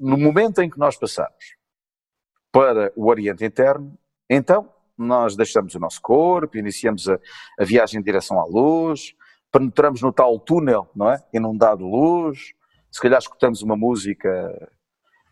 no 0.00 0.18
momento 0.18 0.60
em 0.60 0.68
que 0.68 0.78
nós 0.78 0.96
passamos 0.96 1.56
para 2.50 2.92
o 2.94 3.06
Oriente 3.08 3.44
Interno, 3.44 3.98
então 4.28 4.70
nós 4.96 5.34
deixamos 5.34 5.74
o 5.74 5.80
nosso 5.80 6.00
corpo, 6.00 6.58
iniciamos 6.58 7.08
a, 7.08 7.18
a 7.58 7.64
viagem 7.64 8.00
em 8.00 8.02
direção 8.02 8.38
à 8.38 8.44
luz, 8.44 9.14
penetramos 9.50 10.02
no 10.02 10.12
tal 10.12 10.38
túnel, 10.38 10.90
não 10.94 11.10
é? 11.10 11.22
Inundado 11.32 11.78
de 11.78 11.90
luz, 11.90 12.52
se 12.90 13.00
calhar 13.00 13.18
escutamos 13.18 13.62
uma 13.62 13.76
música 13.76 14.70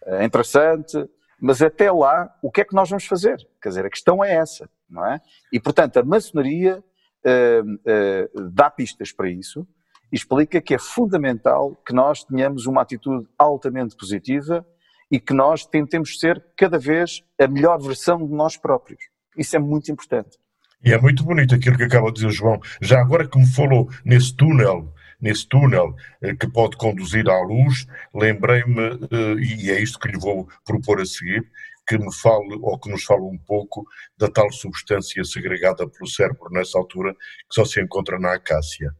uh, 0.07 0.23
interessante, 0.23 1.09
mas 1.39 1.63
até 1.63 1.91
lá, 1.91 2.35
o 2.43 2.51
que 2.51 2.63
é 2.63 2.65
que 2.65 2.75
nós 2.75 2.89
vamos 2.89 3.07
fazer? 3.07 3.47
Quer 3.63 3.71
dizer, 3.71 3.87
a 3.87 3.91
questão 3.91 4.25
é 4.25 4.35
essa, 4.35 4.69
não 4.89 5.07
é? 5.07 5.21
E, 5.53 5.61
portanto, 5.61 5.99
a 5.99 6.03
maçonaria 6.03 6.83
uh, 7.25 8.39
uh, 8.39 8.51
dá 8.51 8.71
pistas 8.71 9.13
para 9.13 9.29
isso 9.29 9.67
explica 10.13 10.61
que 10.61 10.75
é 10.75 10.79
fundamental 10.79 11.81
que 11.87 11.93
nós 11.93 12.25
tenhamos 12.25 12.67
uma 12.67 12.83
atitude 12.83 13.27
altamente 13.39 13.97
positiva 13.97 14.67
e 15.11 15.19
que 15.19 15.35
nós 15.35 15.67
tentemos 15.67 16.19
ser 16.19 16.45
cada 16.57 16.79
vez 16.79 17.23
a 17.41 17.47
melhor 17.47 17.81
versão 17.81 18.27
de 18.27 18.33
nós 18.33 18.57
próprios. 18.57 19.03
Isso 19.37 19.57
é 19.57 19.59
muito 19.59 19.91
importante. 19.91 20.39
E 20.85 20.93
é 20.93 20.99
muito 20.99 21.25
bonito 21.25 21.55
aquilo 21.55 21.77
que 21.77 21.85
acaba 21.85 22.09
de 22.09 22.15
dizer 22.15 22.27
o 22.29 22.33
João. 22.33 22.61
Já 22.81 23.01
agora 23.01 23.29
que 23.29 23.39
me 23.39 23.47
falou 23.47 23.89
nesse 24.05 24.35
túnel 24.35 24.93
nesse 25.21 25.47
túnel 25.47 25.95
eh, 26.23 26.35
que 26.35 26.51
pode 26.51 26.77
conduzir 26.77 27.29
à 27.29 27.41
luz, 27.43 27.87
lembrei-me, 28.15 28.99
eh, 29.11 29.35
e 29.39 29.71
é 29.71 29.81
isto 29.81 29.99
que 29.99 30.09
lhe 30.09 30.19
vou 30.19 30.49
propor 30.65 31.01
a 31.01 31.05
seguir, 31.05 31.47
que 31.87 31.99
me 31.99 32.13
fale, 32.15 32.57
ou 32.63 32.79
que 32.79 32.91
nos 32.91 33.05
fale 33.05 33.23
um 33.23 33.39
pouco, 33.39 33.85
da 34.17 34.29
tal 34.29 34.51
substância 34.53 35.23
segregada 35.25 35.89
pelo 35.89 36.09
cérebro 36.09 36.49
nessa 36.51 36.79
altura, 36.79 37.13
que 37.15 37.55
só 37.55 37.65
se 37.65 37.83
encontra 37.83 38.19
na 38.19 38.35
acácia. 38.35 38.95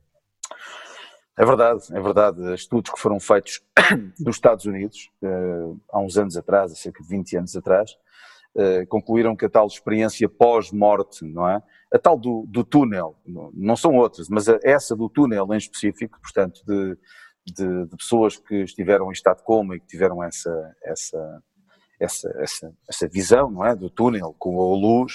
É 1.41 1.45
verdade, 1.47 1.85
é 1.91 2.01
verdade. 2.01 2.55
Estudos 2.55 2.93
que 2.93 3.01
foram 3.01 3.19
feitos 3.19 3.63
nos 4.21 4.37
Estados 4.37 4.67
Unidos, 4.67 5.11
eh, 5.23 5.73
há 5.91 5.99
uns 5.99 6.19
anos 6.19 6.37
atrás, 6.37 6.71
há 6.71 6.75
cerca 6.75 7.03
de 7.03 7.09
20 7.09 7.39
anos 7.39 7.57
atrás, 7.57 7.97
concluíram 8.89 9.35
que 9.35 9.47
a 9.47 9.49
tal 9.49 9.67
experiência 9.67 10.29
pós-morte, 10.29 11.25
não 11.25 11.49
é? 11.49 11.63
A 11.95 11.99
tal 11.99 12.19
do, 12.19 12.45
do, 12.47 12.63
túnel, 12.63 13.17
não 13.55 13.75
são 13.75 13.95
outras, 13.95 14.29
mas 14.29 14.49
essa 14.49 14.95
do 14.95 15.09
túnel 15.09 15.47
em 15.55 15.57
específico, 15.57 16.21
portanto, 16.21 16.61
de, 16.67 16.99
de, 17.47 17.87
de, 17.87 17.97
pessoas 17.97 18.37
que 18.37 18.57
estiveram 18.57 19.09
em 19.09 19.13
estado 19.13 19.39
de 19.39 19.45
coma 19.45 19.77
e 19.77 19.81
que 19.81 19.87
tiveram 19.87 20.23
essa, 20.23 20.77
essa, 20.83 21.43
essa, 21.99 22.29
essa, 22.39 22.75
essa 22.87 23.09
visão, 23.09 23.51
não 23.51 23.65
é? 23.65 23.75
Do 23.75 23.89
túnel 23.89 24.35
com 24.39 24.61
a 24.61 24.77
luz, 24.77 25.13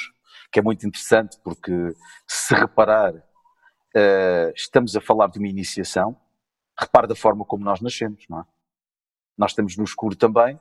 que 0.52 0.60
é 0.60 0.64
muito 0.64 0.88
interessante 0.88 1.38
porque, 1.44 1.94
se 2.26 2.56
reparar, 2.56 3.14
uh, 3.96 4.52
estamos 4.56 4.96
a 4.96 5.02
falar 5.02 5.28
de 5.28 5.40
uma 5.40 5.48
iniciação, 5.48 6.16
repare 6.78 7.08
da 7.08 7.16
forma 7.16 7.46
como 7.46 7.64
nós 7.64 7.82
nascemos, 7.82 8.26
não 8.30 8.42
é? 8.42 8.44
Nós 9.38 9.52
estamos 9.52 9.76
no 9.78 9.84
escuro 9.84 10.16
também, 10.16 10.60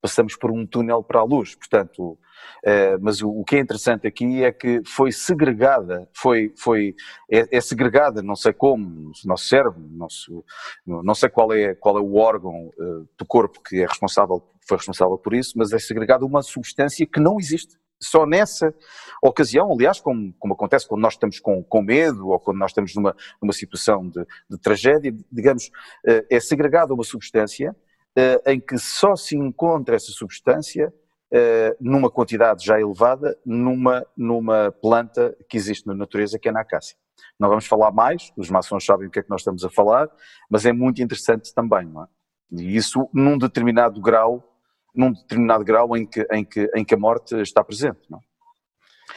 passamos 0.00 0.36
por 0.36 0.50
um 0.50 0.66
túnel 0.66 1.02
para 1.02 1.20
a 1.20 1.24
luz. 1.24 1.54
Portanto, 1.54 2.18
eh, 2.64 2.96
mas 2.98 3.22
o, 3.22 3.44
que 3.44 3.56
é 3.56 3.60
interessante 3.60 4.06
aqui 4.06 4.42
é 4.42 4.52
que 4.52 4.82
foi 4.84 5.12
segregada, 5.12 6.08
foi, 6.12 6.52
foi, 6.56 6.94
é, 7.30 7.56
é 7.56 7.60
segregada, 7.60 8.22
não 8.22 8.36
sei 8.36 8.52
como, 8.52 8.88
no 8.88 9.12
nosso 9.24 9.46
cérebro, 9.46 9.80
no 9.80 9.96
nosso, 9.96 10.44
não 10.86 11.14
sei 11.14 11.28
qual 11.28 11.52
é, 11.52 11.74
qual 11.74 11.98
é 11.98 12.00
o 12.00 12.16
órgão 12.16 12.68
uh, 12.78 13.08
do 13.16 13.26
corpo 13.26 13.60
que 13.62 13.80
é 13.80 13.86
responsável, 13.86 14.42
foi 14.66 14.76
responsável 14.76 15.18
por 15.18 15.34
isso, 15.34 15.54
mas 15.56 15.72
é 15.72 15.78
segregada 15.78 16.24
uma 16.24 16.42
substância 16.42 17.06
que 17.06 17.20
não 17.20 17.38
existe. 17.38 17.76
Só 18.00 18.24
nessa 18.26 18.74
ocasião, 19.22 19.72
aliás, 19.72 20.00
como, 20.00 20.32
como 20.38 20.54
acontece 20.54 20.86
quando 20.86 21.02
nós 21.02 21.14
estamos 21.14 21.40
com, 21.40 21.62
com 21.62 21.82
medo 21.82 22.28
ou 22.28 22.38
quando 22.38 22.58
nós 22.58 22.70
estamos 22.70 22.94
numa, 22.94 23.14
numa 23.42 23.52
situação 23.52 24.08
de, 24.08 24.24
de 24.48 24.58
tragédia, 24.58 25.14
digamos, 25.30 25.66
uh, 26.06 26.24
é 26.30 26.38
segregada 26.38 26.94
uma 26.94 27.04
substância 27.04 27.74
eh, 28.16 28.52
em 28.52 28.58
que 28.58 28.76
só 28.78 29.14
se 29.14 29.36
encontra 29.36 29.94
essa 29.94 30.10
substância 30.10 30.92
eh, 31.30 31.76
numa 31.80 32.10
quantidade 32.10 32.64
já 32.64 32.80
elevada 32.80 33.38
numa, 33.46 34.04
numa 34.16 34.72
planta 34.72 35.36
que 35.48 35.56
existe 35.56 35.86
na 35.86 35.94
natureza, 35.94 36.36
que 36.36 36.48
é 36.48 36.52
na 36.52 36.62
acácia. 36.62 36.96
Não 37.38 37.48
vamos 37.48 37.66
falar 37.66 37.92
mais, 37.92 38.32
os 38.36 38.50
maçons 38.50 38.84
sabem 38.84 39.06
o 39.06 39.10
que 39.10 39.20
é 39.20 39.22
que 39.22 39.30
nós 39.30 39.42
estamos 39.42 39.64
a 39.64 39.70
falar, 39.70 40.10
mas 40.50 40.66
é 40.66 40.72
muito 40.72 41.00
interessante 41.00 41.54
também, 41.54 41.86
não 41.86 42.02
é? 42.02 42.06
E 42.50 42.76
isso 42.76 43.08
num 43.14 43.38
determinado 43.38 44.00
grau, 44.00 44.47
num 44.94 45.12
determinado 45.12 45.64
grau 45.64 45.96
em 45.96 46.06
que, 46.06 46.26
em 46.32 46.44
que, 46.44 46.70
em 46.74 46.84
que 46.84 46.94
a 46.94 46.98
morte 46.98 47.36
está 47.40 47.62
presente, 47.62 48.00
não 48.10 48.18
é? 48.18 48.22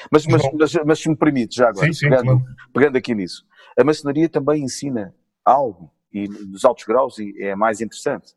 Mas, 0.10 0.26
mas, 0.26 0.42
mas, 0.54 0.74
mas, 0.86 1.00
se 1.00 1.10
me 1.10 1.16
permite, 1.16 1.58
já 1.58 1.70
agora, 1.70 1.86
sim, 1.88 1.94
sim, 1.94 2.10
pegando, 2.10 2.40
claro. 2.40 2.46
pegando 2.74 2.98
aqui 2.98 3.14
nisso, 3.14 3.46
a 3.78 3.84
maçonaria 3.84 4.30
também 4.30 4.64
ensina 4.64 5.14
algo, 5.44 5.92
e 6.12 6.28
nos 6.28 6.66
altos 6.66 6.86
graus 6.86 7.18
é 7.38 7.56
mais 7.56 7.82
interessante, 7.82 8.34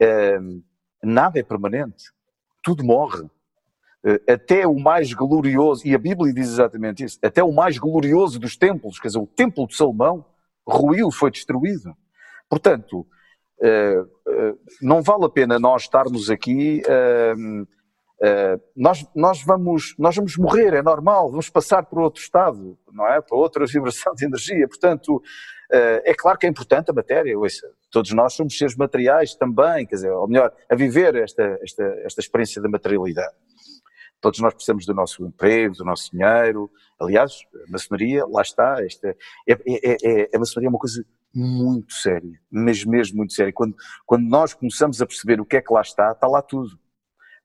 Uh, 0.00 0.62
nada 1.02 1.38
é 1.38 1.42
permanente, 1.42 2.04
tudo 2.62 2.84
morre. 2.84 3.22
Uh, 4.04 4.32
até 4.32 4.66
o 4.66 4.78
mais 4.78 5.12
glorioso, 5.12 5.86
e 5.86 5.94
a 5.94 5.98
Bíblia 5.98 6.32
diz 6.32 6.48
exatamente 6.48 7.04
isso, 7.04 7.18
até 7.20 7.42
o 7.42 7.52
mais 7.52 7.78
glorioso 7.78 8.38
dos 8.38 8.56
templos, 8.56 9.00
quer 9.00 9.08
dizer, 9.08 9.18
o 9.18 9.26
templo 9.26 9.66
de 9.66 9.74
Salomão, 9.74 10.24
ruiu, 10.66 11.10
foi 11.10 11.30
destruído. 11.30 11.96
Portanto, 12.48 13.06
não 14.80 15.02
vale 15.02 15.24
a 15.24 15.28
pena 15.28 15.58
nós 15.58 15.82
estarmos 15.82 16.30
aqui. 16.30 16.82
nós, 18.76 19.06
nós, 19.14 19.42
vamos, 19.44 19.94
nós 19.98 20.16
vamos 20.16 20.36
morrer, 20.36 20.74
é 20.74 20.82
normal, 20.82 21.30
vamos 21.30 21.50
passar 21.50 21.84
para 21.86 22.02
outro 22.02 22.20
estado, 22.20 22.78
não 22.92 23.06
é? 23.06 23.20
Para 23.20 23.36
outra 23.36 23.64
vibração 23.66 24.14
de 24.14 24.24
energia. 24.24 24.66
Portanto, 24.68 25.22
é 25.70 26.14
claro 26.14 26.38
que 26.38 26.46
é 26.46 26.48
importante 26.48 26.90
a 26.90 26.94
matéria, 26.94 27.38
ouça, 27.38 27.68
todos 27.90 28.12
nós 28.12 28.34
somos 28.34 28.56
seres 28.56 28.76
materiais 28.76 29.34
também, 29.34 29.86
quer 29.86 29.96
dizer, 29.96 30.10
ou 30.10 30.28
melhor, 30.28 30.52
a 30.68 30.74
viver 30.74 31.14
esta, 31.16 31.58
esta, 31.62 31.82
esta 32.04 32.20
experiência 32.20 32.60
da 32.60 32.68
materialidade. 32.68 33.34
Todos 34.20 34.40
nós 34.40 34.52
precisamos 34.52 34.84
do 34.84 34.92
nosso 34.94 35.24
emprego, 35.24 35.76
do 35.76 35.84
nosso 35.84 36.10
dinheiro. 36.10 36.68
Aliás, 36.98 37.32
a 37.54 37.70
maçonaria, 37.70 38.26
lá 38.26 38.42
está, 38.42 38.84
esta, 38.84 39.16
é, 39.48 39.52
é, 39.52 39.96
é, 40.02 40.28
a 40.34 40.38
maçonaria 40.38 40.66
é 40.66 40.70
uma 40.70 40.78
coisa 40.78 41.04
muito 41.34 41.92
séria, 41.92 42.40
mas 42.50 42.84
mesmo 42.84 43.18
muito 43.18 43.32
séria. 43.32 43.52
Quando, 43.52 43.76
quando 44.06 44.28
nós 44.28 44.54
começamos 44.54 45.00
a 45.00 45.06
perceber 45.06 45.40
o 45.40 45.44
que 45.44 45.56
é 45.56 45.62
que 45.62 45.72
lá 45.72 45.82
está, 45.82 46.12
está 46.12 46.26
lá 46.26 46.42
tudo. 46.42 46.78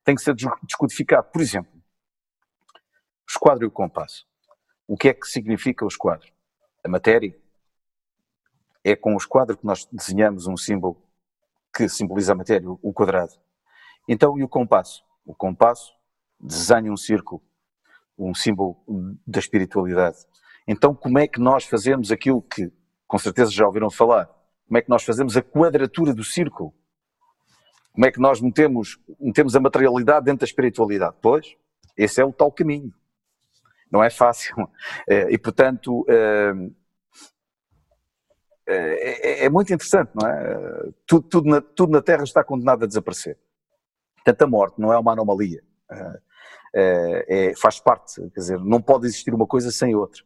Tem 0.03 0.15
que 0.15 0.21
ser 0.21 0.35
descodificado. 0.35 1.29
Por 1.31 1.41
exemplo, 1.41 1.71
o 1.75 3.29
esquadro 3.29 3.63
e 3.63 3.67
o 3.67 3.71
compasso. 3.71 4.25
O 4.87 4.97
que 4.97 5.09
é 5.09 5.13
que 5.13 5.27
significa 5.27 5.85
o 5.85 5.87
esquadro? 5.87 6.31
A 6.83 6.89
matéria, 6.89 7.35
é 8.83 8.95
com 8.95 9.13
o 9.13 9.17
esquadro 9.17 9.57
que 9.57 9.65
nós 9.65 9.87
desenhamos 9.91 10.45
um 10.45 10.57
símbolo 10.57 11.01
que 11.73 11.87
simboliza 11.87 12.33
a 12.33 12.35
matéria, 12.35 12.69
o 12.69 12.93
quadrado. 12.93 13.33
Então, 14.07 14.37
e 14.37 14.43
o 14.43 14.49
compasso? 14.49 15.03
O 15.25 15.33
compasso 15.33 15.93
desenha 16.39 16.91
um 16.91 16.97
círculo. 16.97 17.41
um 18.17 18.35
símbolo 18.35 18.77
da 19.25 19.39
espiritualidade. 19.39 20.17
Então, 20.67 20.93
como 20.93 21.17
é 21.17 21.27
que 21.27 21.39
nós 21.39 21.65
fazemos 21.65 22.11
aquilo 22.11 22.41
que, 22.41 22.71
com 23.13 23.19
certeza, 23.19 23.51
já 23.51 23.67
ouviram 23.67 23.91
falar? 23.91 24.25
Como 24.65 24.75
é 24.75 24.81
que 24.81 24.89
nós 24.89 25.03
fazemos 25.03 25.37
a 25.37 25.41
quadratura 25.43 26.15
do 26.15 26.23
círculo? 26.23 26.73
Como 27.91 28.07
é 28.07 28.11
que 28.11 28.19
nós 28.19 28.41
metemos, 28.41 28.99
metemos 29.19 29.55
a 29.55 29.59
materialidade 29.59 30.25
dentro 30.25 30.39
da 30.39 30.45
espiritualidade? 30.45 31.15
Pois, 31.21 31.55
esse 31.95 32.19
é 32.19 32.25
o 32.25 32.33
tal 32.33 32.51
caminho. 32.51 32.91
Não 33.91 34.03
é 34.03 34.09
fácil. 34.09 34.55
É, 35.07 35.29
e, 35.31 35.37
portanto, 35.37 36.03
é, 36.09 36.53
é, 38.65 39.45
é, 39.45 39.49
muito 39.51 39.71
interessante, 39.71 40.09
não 40.15 40.27
é? 40.27 40.91
Tudo, 41.05 41.27
tudo, 41.27 41.49
na, 41.49 41.61
tudo 41.61 41.91
na 41.91 42.01
Terra 42.01 42.23
está 42.23 42.43
condenado 42.43 42.83
a 42.83 42.87
desaparecer. 42.87 43.37
Portanto, 44.15 44.41
a 44.41 44.47
morte 44.47 44.81
não 44.81 44.91
é 44.91 44.97
uma 44.97 45.11
anomalia. 45.11 45.63
É, 46.73 47.53
faz 47.57 47.79
parte, 47.79 48.15
quer 48.31 48.39
dizer, 48.39 48.59
não 48.59 48.81
pode 48.81 49.05
existir 49.05 49.35
uma 49.35 49.45
coisa 49.45 49.69
sem 49.69 49.93
outra. 49.93 50.23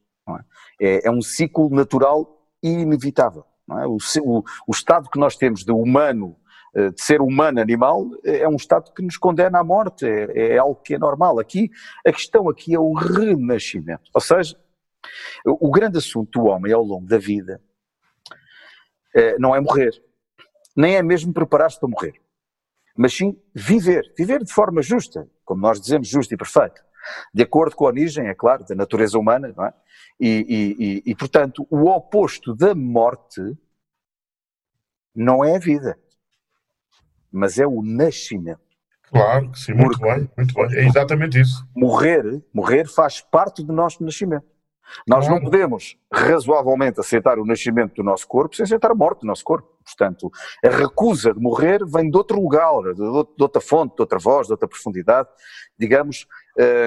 É? 0.79 0.87
é? 0.87 1.07
é? 1.07 1.11
um 1.11 1.21
ciclo 1.21 1.69
natural 1.69 2.36
inevitável. 2.61 3.45
O, 3.67 3.97
o, 4.21 4.43
o, 4.67 4.71
estado 4.71 5.09
que 5.09 5.19
nós 5.19 5.35
temos 5.35 5.63
de 5.63 5.71
humano, 5.71 6.37
eh, 6.73 6.89
de 6.91 7.01
ser 7.01 7.21
humano 7.21 7.59
animal, 7.59 8.09
é 8.23 8.47
um 8.47 8.55
estado 8.55 8.93
que 8.93 9.03
nos 9.03 9.17
condena 9.17 9.59
à 9.59 9.63
morte, 9.63 10.05
é, 10.05 10.53
é 10.53 10.57
algo 10.57 10.81
que 10.81 10.95
é 10.95 10.97
normal. 10.97 11.39
Aqui, 11.39 11.69
a 12.05 12.11
questão 12.11 12.47
aqui 12.47 12.73
é 12.73 12.79
o 12.79 12.93
renascimento. 12.93 14.09
Ou 14.13 14.21
seja, 14.21 14.57
o 15.45 15.69
grande 15.69 15.97
assunto 15.97 16.39
do 16.39 16.45
homem 16.47 16.71
ao 16.71 16.83
longo 16.83 17.05
da 17.05 17.17
vida 17.17 17.61
eh, 19.15 19.37
não 19.39 19.55
é 19.55 19.59
morrer, 19.59 19.91
nem 20.75 20.95
é 20.95 21.01
mesmo 21.01 21.33
preparar-se 21.33 21.79
para 21.79 21.89
morrer, 21.89 22.13
mas 22.95 23.13
sim 23.13 23.39
viver, 23.53 24.13
viver 24.17 24.43
de 24.43 24.53
forma 24.53 24.81
justa, 24.81 25.27
como 25.43 25.61
nós 25.61 25.79
dizemos, 25.79 26.07
justa 26.07 26.33
e 26.33 26.37
perfeita, 26.37 26.85
de 27.33 27.43
acordo 27.43 27.75
com 27.75 27.85
a 27.85 27.87
origem, 27.87 28.27
é 28.27 28.33
claro, 28.33 28.65
da 28.65 28.75
natureza 28.75 29.17
humana, 29.17 29.53
não 29.55 29.65
é? 29.65 29.73
E, 30.19 30.27
e, 30.27 30.85
e, 30.85 31.11
e, 31.11 31.15
portanto, 31.15 31.67
o 31.69 31.85
oposto 31.89 32.55
da 32.55 32.73
morte 32.73 33.41
não 35.13 35.43
é 35.43 35.55
a 35.55 35.59
vida, 35.59 35.97
mas 37.31 37.59
é 37.59 37.67
o 37.67 37.81
nascimento. 37.83 38.61
Claro 39.03 39.51
que 39.51 39.59
sim, 39.59 39.73
muito 39.73 39.99
Porque, 39.99 40.13
bem, 40.13 40.31
muito 40.35 40.53
bem. 40.53 40.75
É 40.75 40.85
exatamente 40.85 41.39
isso. 41.39 41.65
Morrer, 41.75 42.43
morrer 42.53 42.87
faz 42.87 43.21
parte 43.21 43.63
do 43.63 43.71
nosso 43.71 44.03
nascimento. 44.03 44.45
Nós 45.07 45.27
não 45.27 45.39
podemos 45.39 45.97
razoavelmente 46.11 46.99
aceitar 46.99 47.39
o 47.39 47.45
nascimento 47.45 47.95
do 47.95 48.03
nosso 48.03 48.27
corpo 48.27 48.55
sem 48.55 48.63
aceitar 48.63 48.91
a 48.91 48.95
morte 48.95 49.21
do 49.21 49.27
nosso 49.27 49.43
corpo. 49.43 49.77
Portanto, 49.83 50.29
a 50.63 50.69
recusa 50.69 51.33
de 51.33 51.39
morrer 51.39 51.79
vem 51.85 52.09
de 52.09 52.17
outro 52.17 52.39
lugar, 52.41 52.93
de, 52.93 53.01
outra 53.01 53.61
fonte, 53.61 53.95
de 53.95 54.01
outra 54.01 54.19
voz, 54.19 54.47
de 54.47 54.53
outra 54.53 54.67
profundidade. 54.67 55.29
Digamos, 55.77 56.27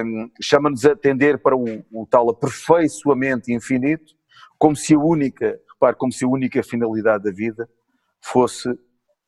um, 0.05 0.29
chama-nos 0.41 0.85
a 0.85 0.91
atender 0.91 1.39
para 1.39 1.55
o, 1.55 1.65
o, 1.91 2.05
tal 2.05 2.29
aperfeiçoamento 2.29 3.51
infinito, 3.51 4.13
como 4.57 4.75
se 4.75 4.93
a 4.93 4.99
única, 4.99 5.59
repare, 5.73 5.95
como 5.95 6.11
se 6.11 6.25
a 6.25 6.27
única 6.27 6.61
finalidade 6.63 7.23
da 7.23 7.31
vida 7.31 7.67
fosse 8.21 8.69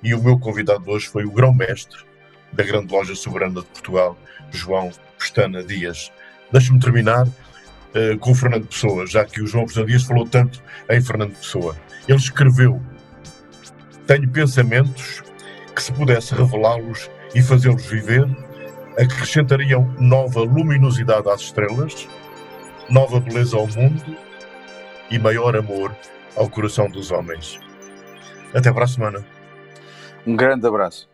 E 0.03 0.13
o 0.13 0.21
meu 0.21 0.37
convidado 0.37 0.91
hoje 0.91 1.07
foi 1.07 1.25
o 1.25 1.31
grão-mestre 1.31 2.05
da 2.53 2.63
Grande 2.63 2.93
Loja 2.93 3.15
Soberana 3.15 3.61
de 3.61 3.67
Portugal, 3.67 4.15
João 4.51 4.91
Pestana 5.17 5.63
Dias. 5.63 6.11
Deixe-me 6.51 6.79
terminar 6.79 7.27
uh, 7.27 8.19
com 8.19 8.31
o 8.31 8.35
Fernando 8.35 8.67
Pessoa, 8.67 9.07
já 9.07 9.25
que 9.25 9.41
o 9.41 9.47
João 9.47 9.65
Pestana 9.65 9.87
Dias 9.87 10.03
falou 10.03 10.27
tanto 10.27 10.61
em 10.89 11.01
Fernando 11.01 11.35
Pessoa. 11.35 11.75
Ele 12.07 12.17
escreveu: 12.17 12.81
Tenho 14.05 14.29
pensamentos 14.29 15.23
que, 15.75 15.81
se 15.81 15.91
pudesse 15.91 16.33
revelá-los 16.33 17.09
e 17.35 17.41
fazê-los 17.41 17.85
viver, 17.85 18.25
acrescentariam 18.97 19.93
nova 19.99 20.39
luminosidade 20.39 21.29
às 21.29 21.41
estrelas, 21.41 22.07
nova 22.89 23.19
beleza 23.19 23.57
ao 23.57 23.67
mundo 23.67 24.17
e 25.11 25.19
maior 25.19 25.55
amor 25.55 25.93
ao 26.35 26.49
coração 26.49 26.89
dos 26.89 27.11
homens. 27.11 27.59
Até 28.53 28.71
para 28.71 28.85
a 28.85 28.87
semana. 28.87 29.25
Um 30.25 30.35
grande 30.35 30.65
abraço. 30.65 31.09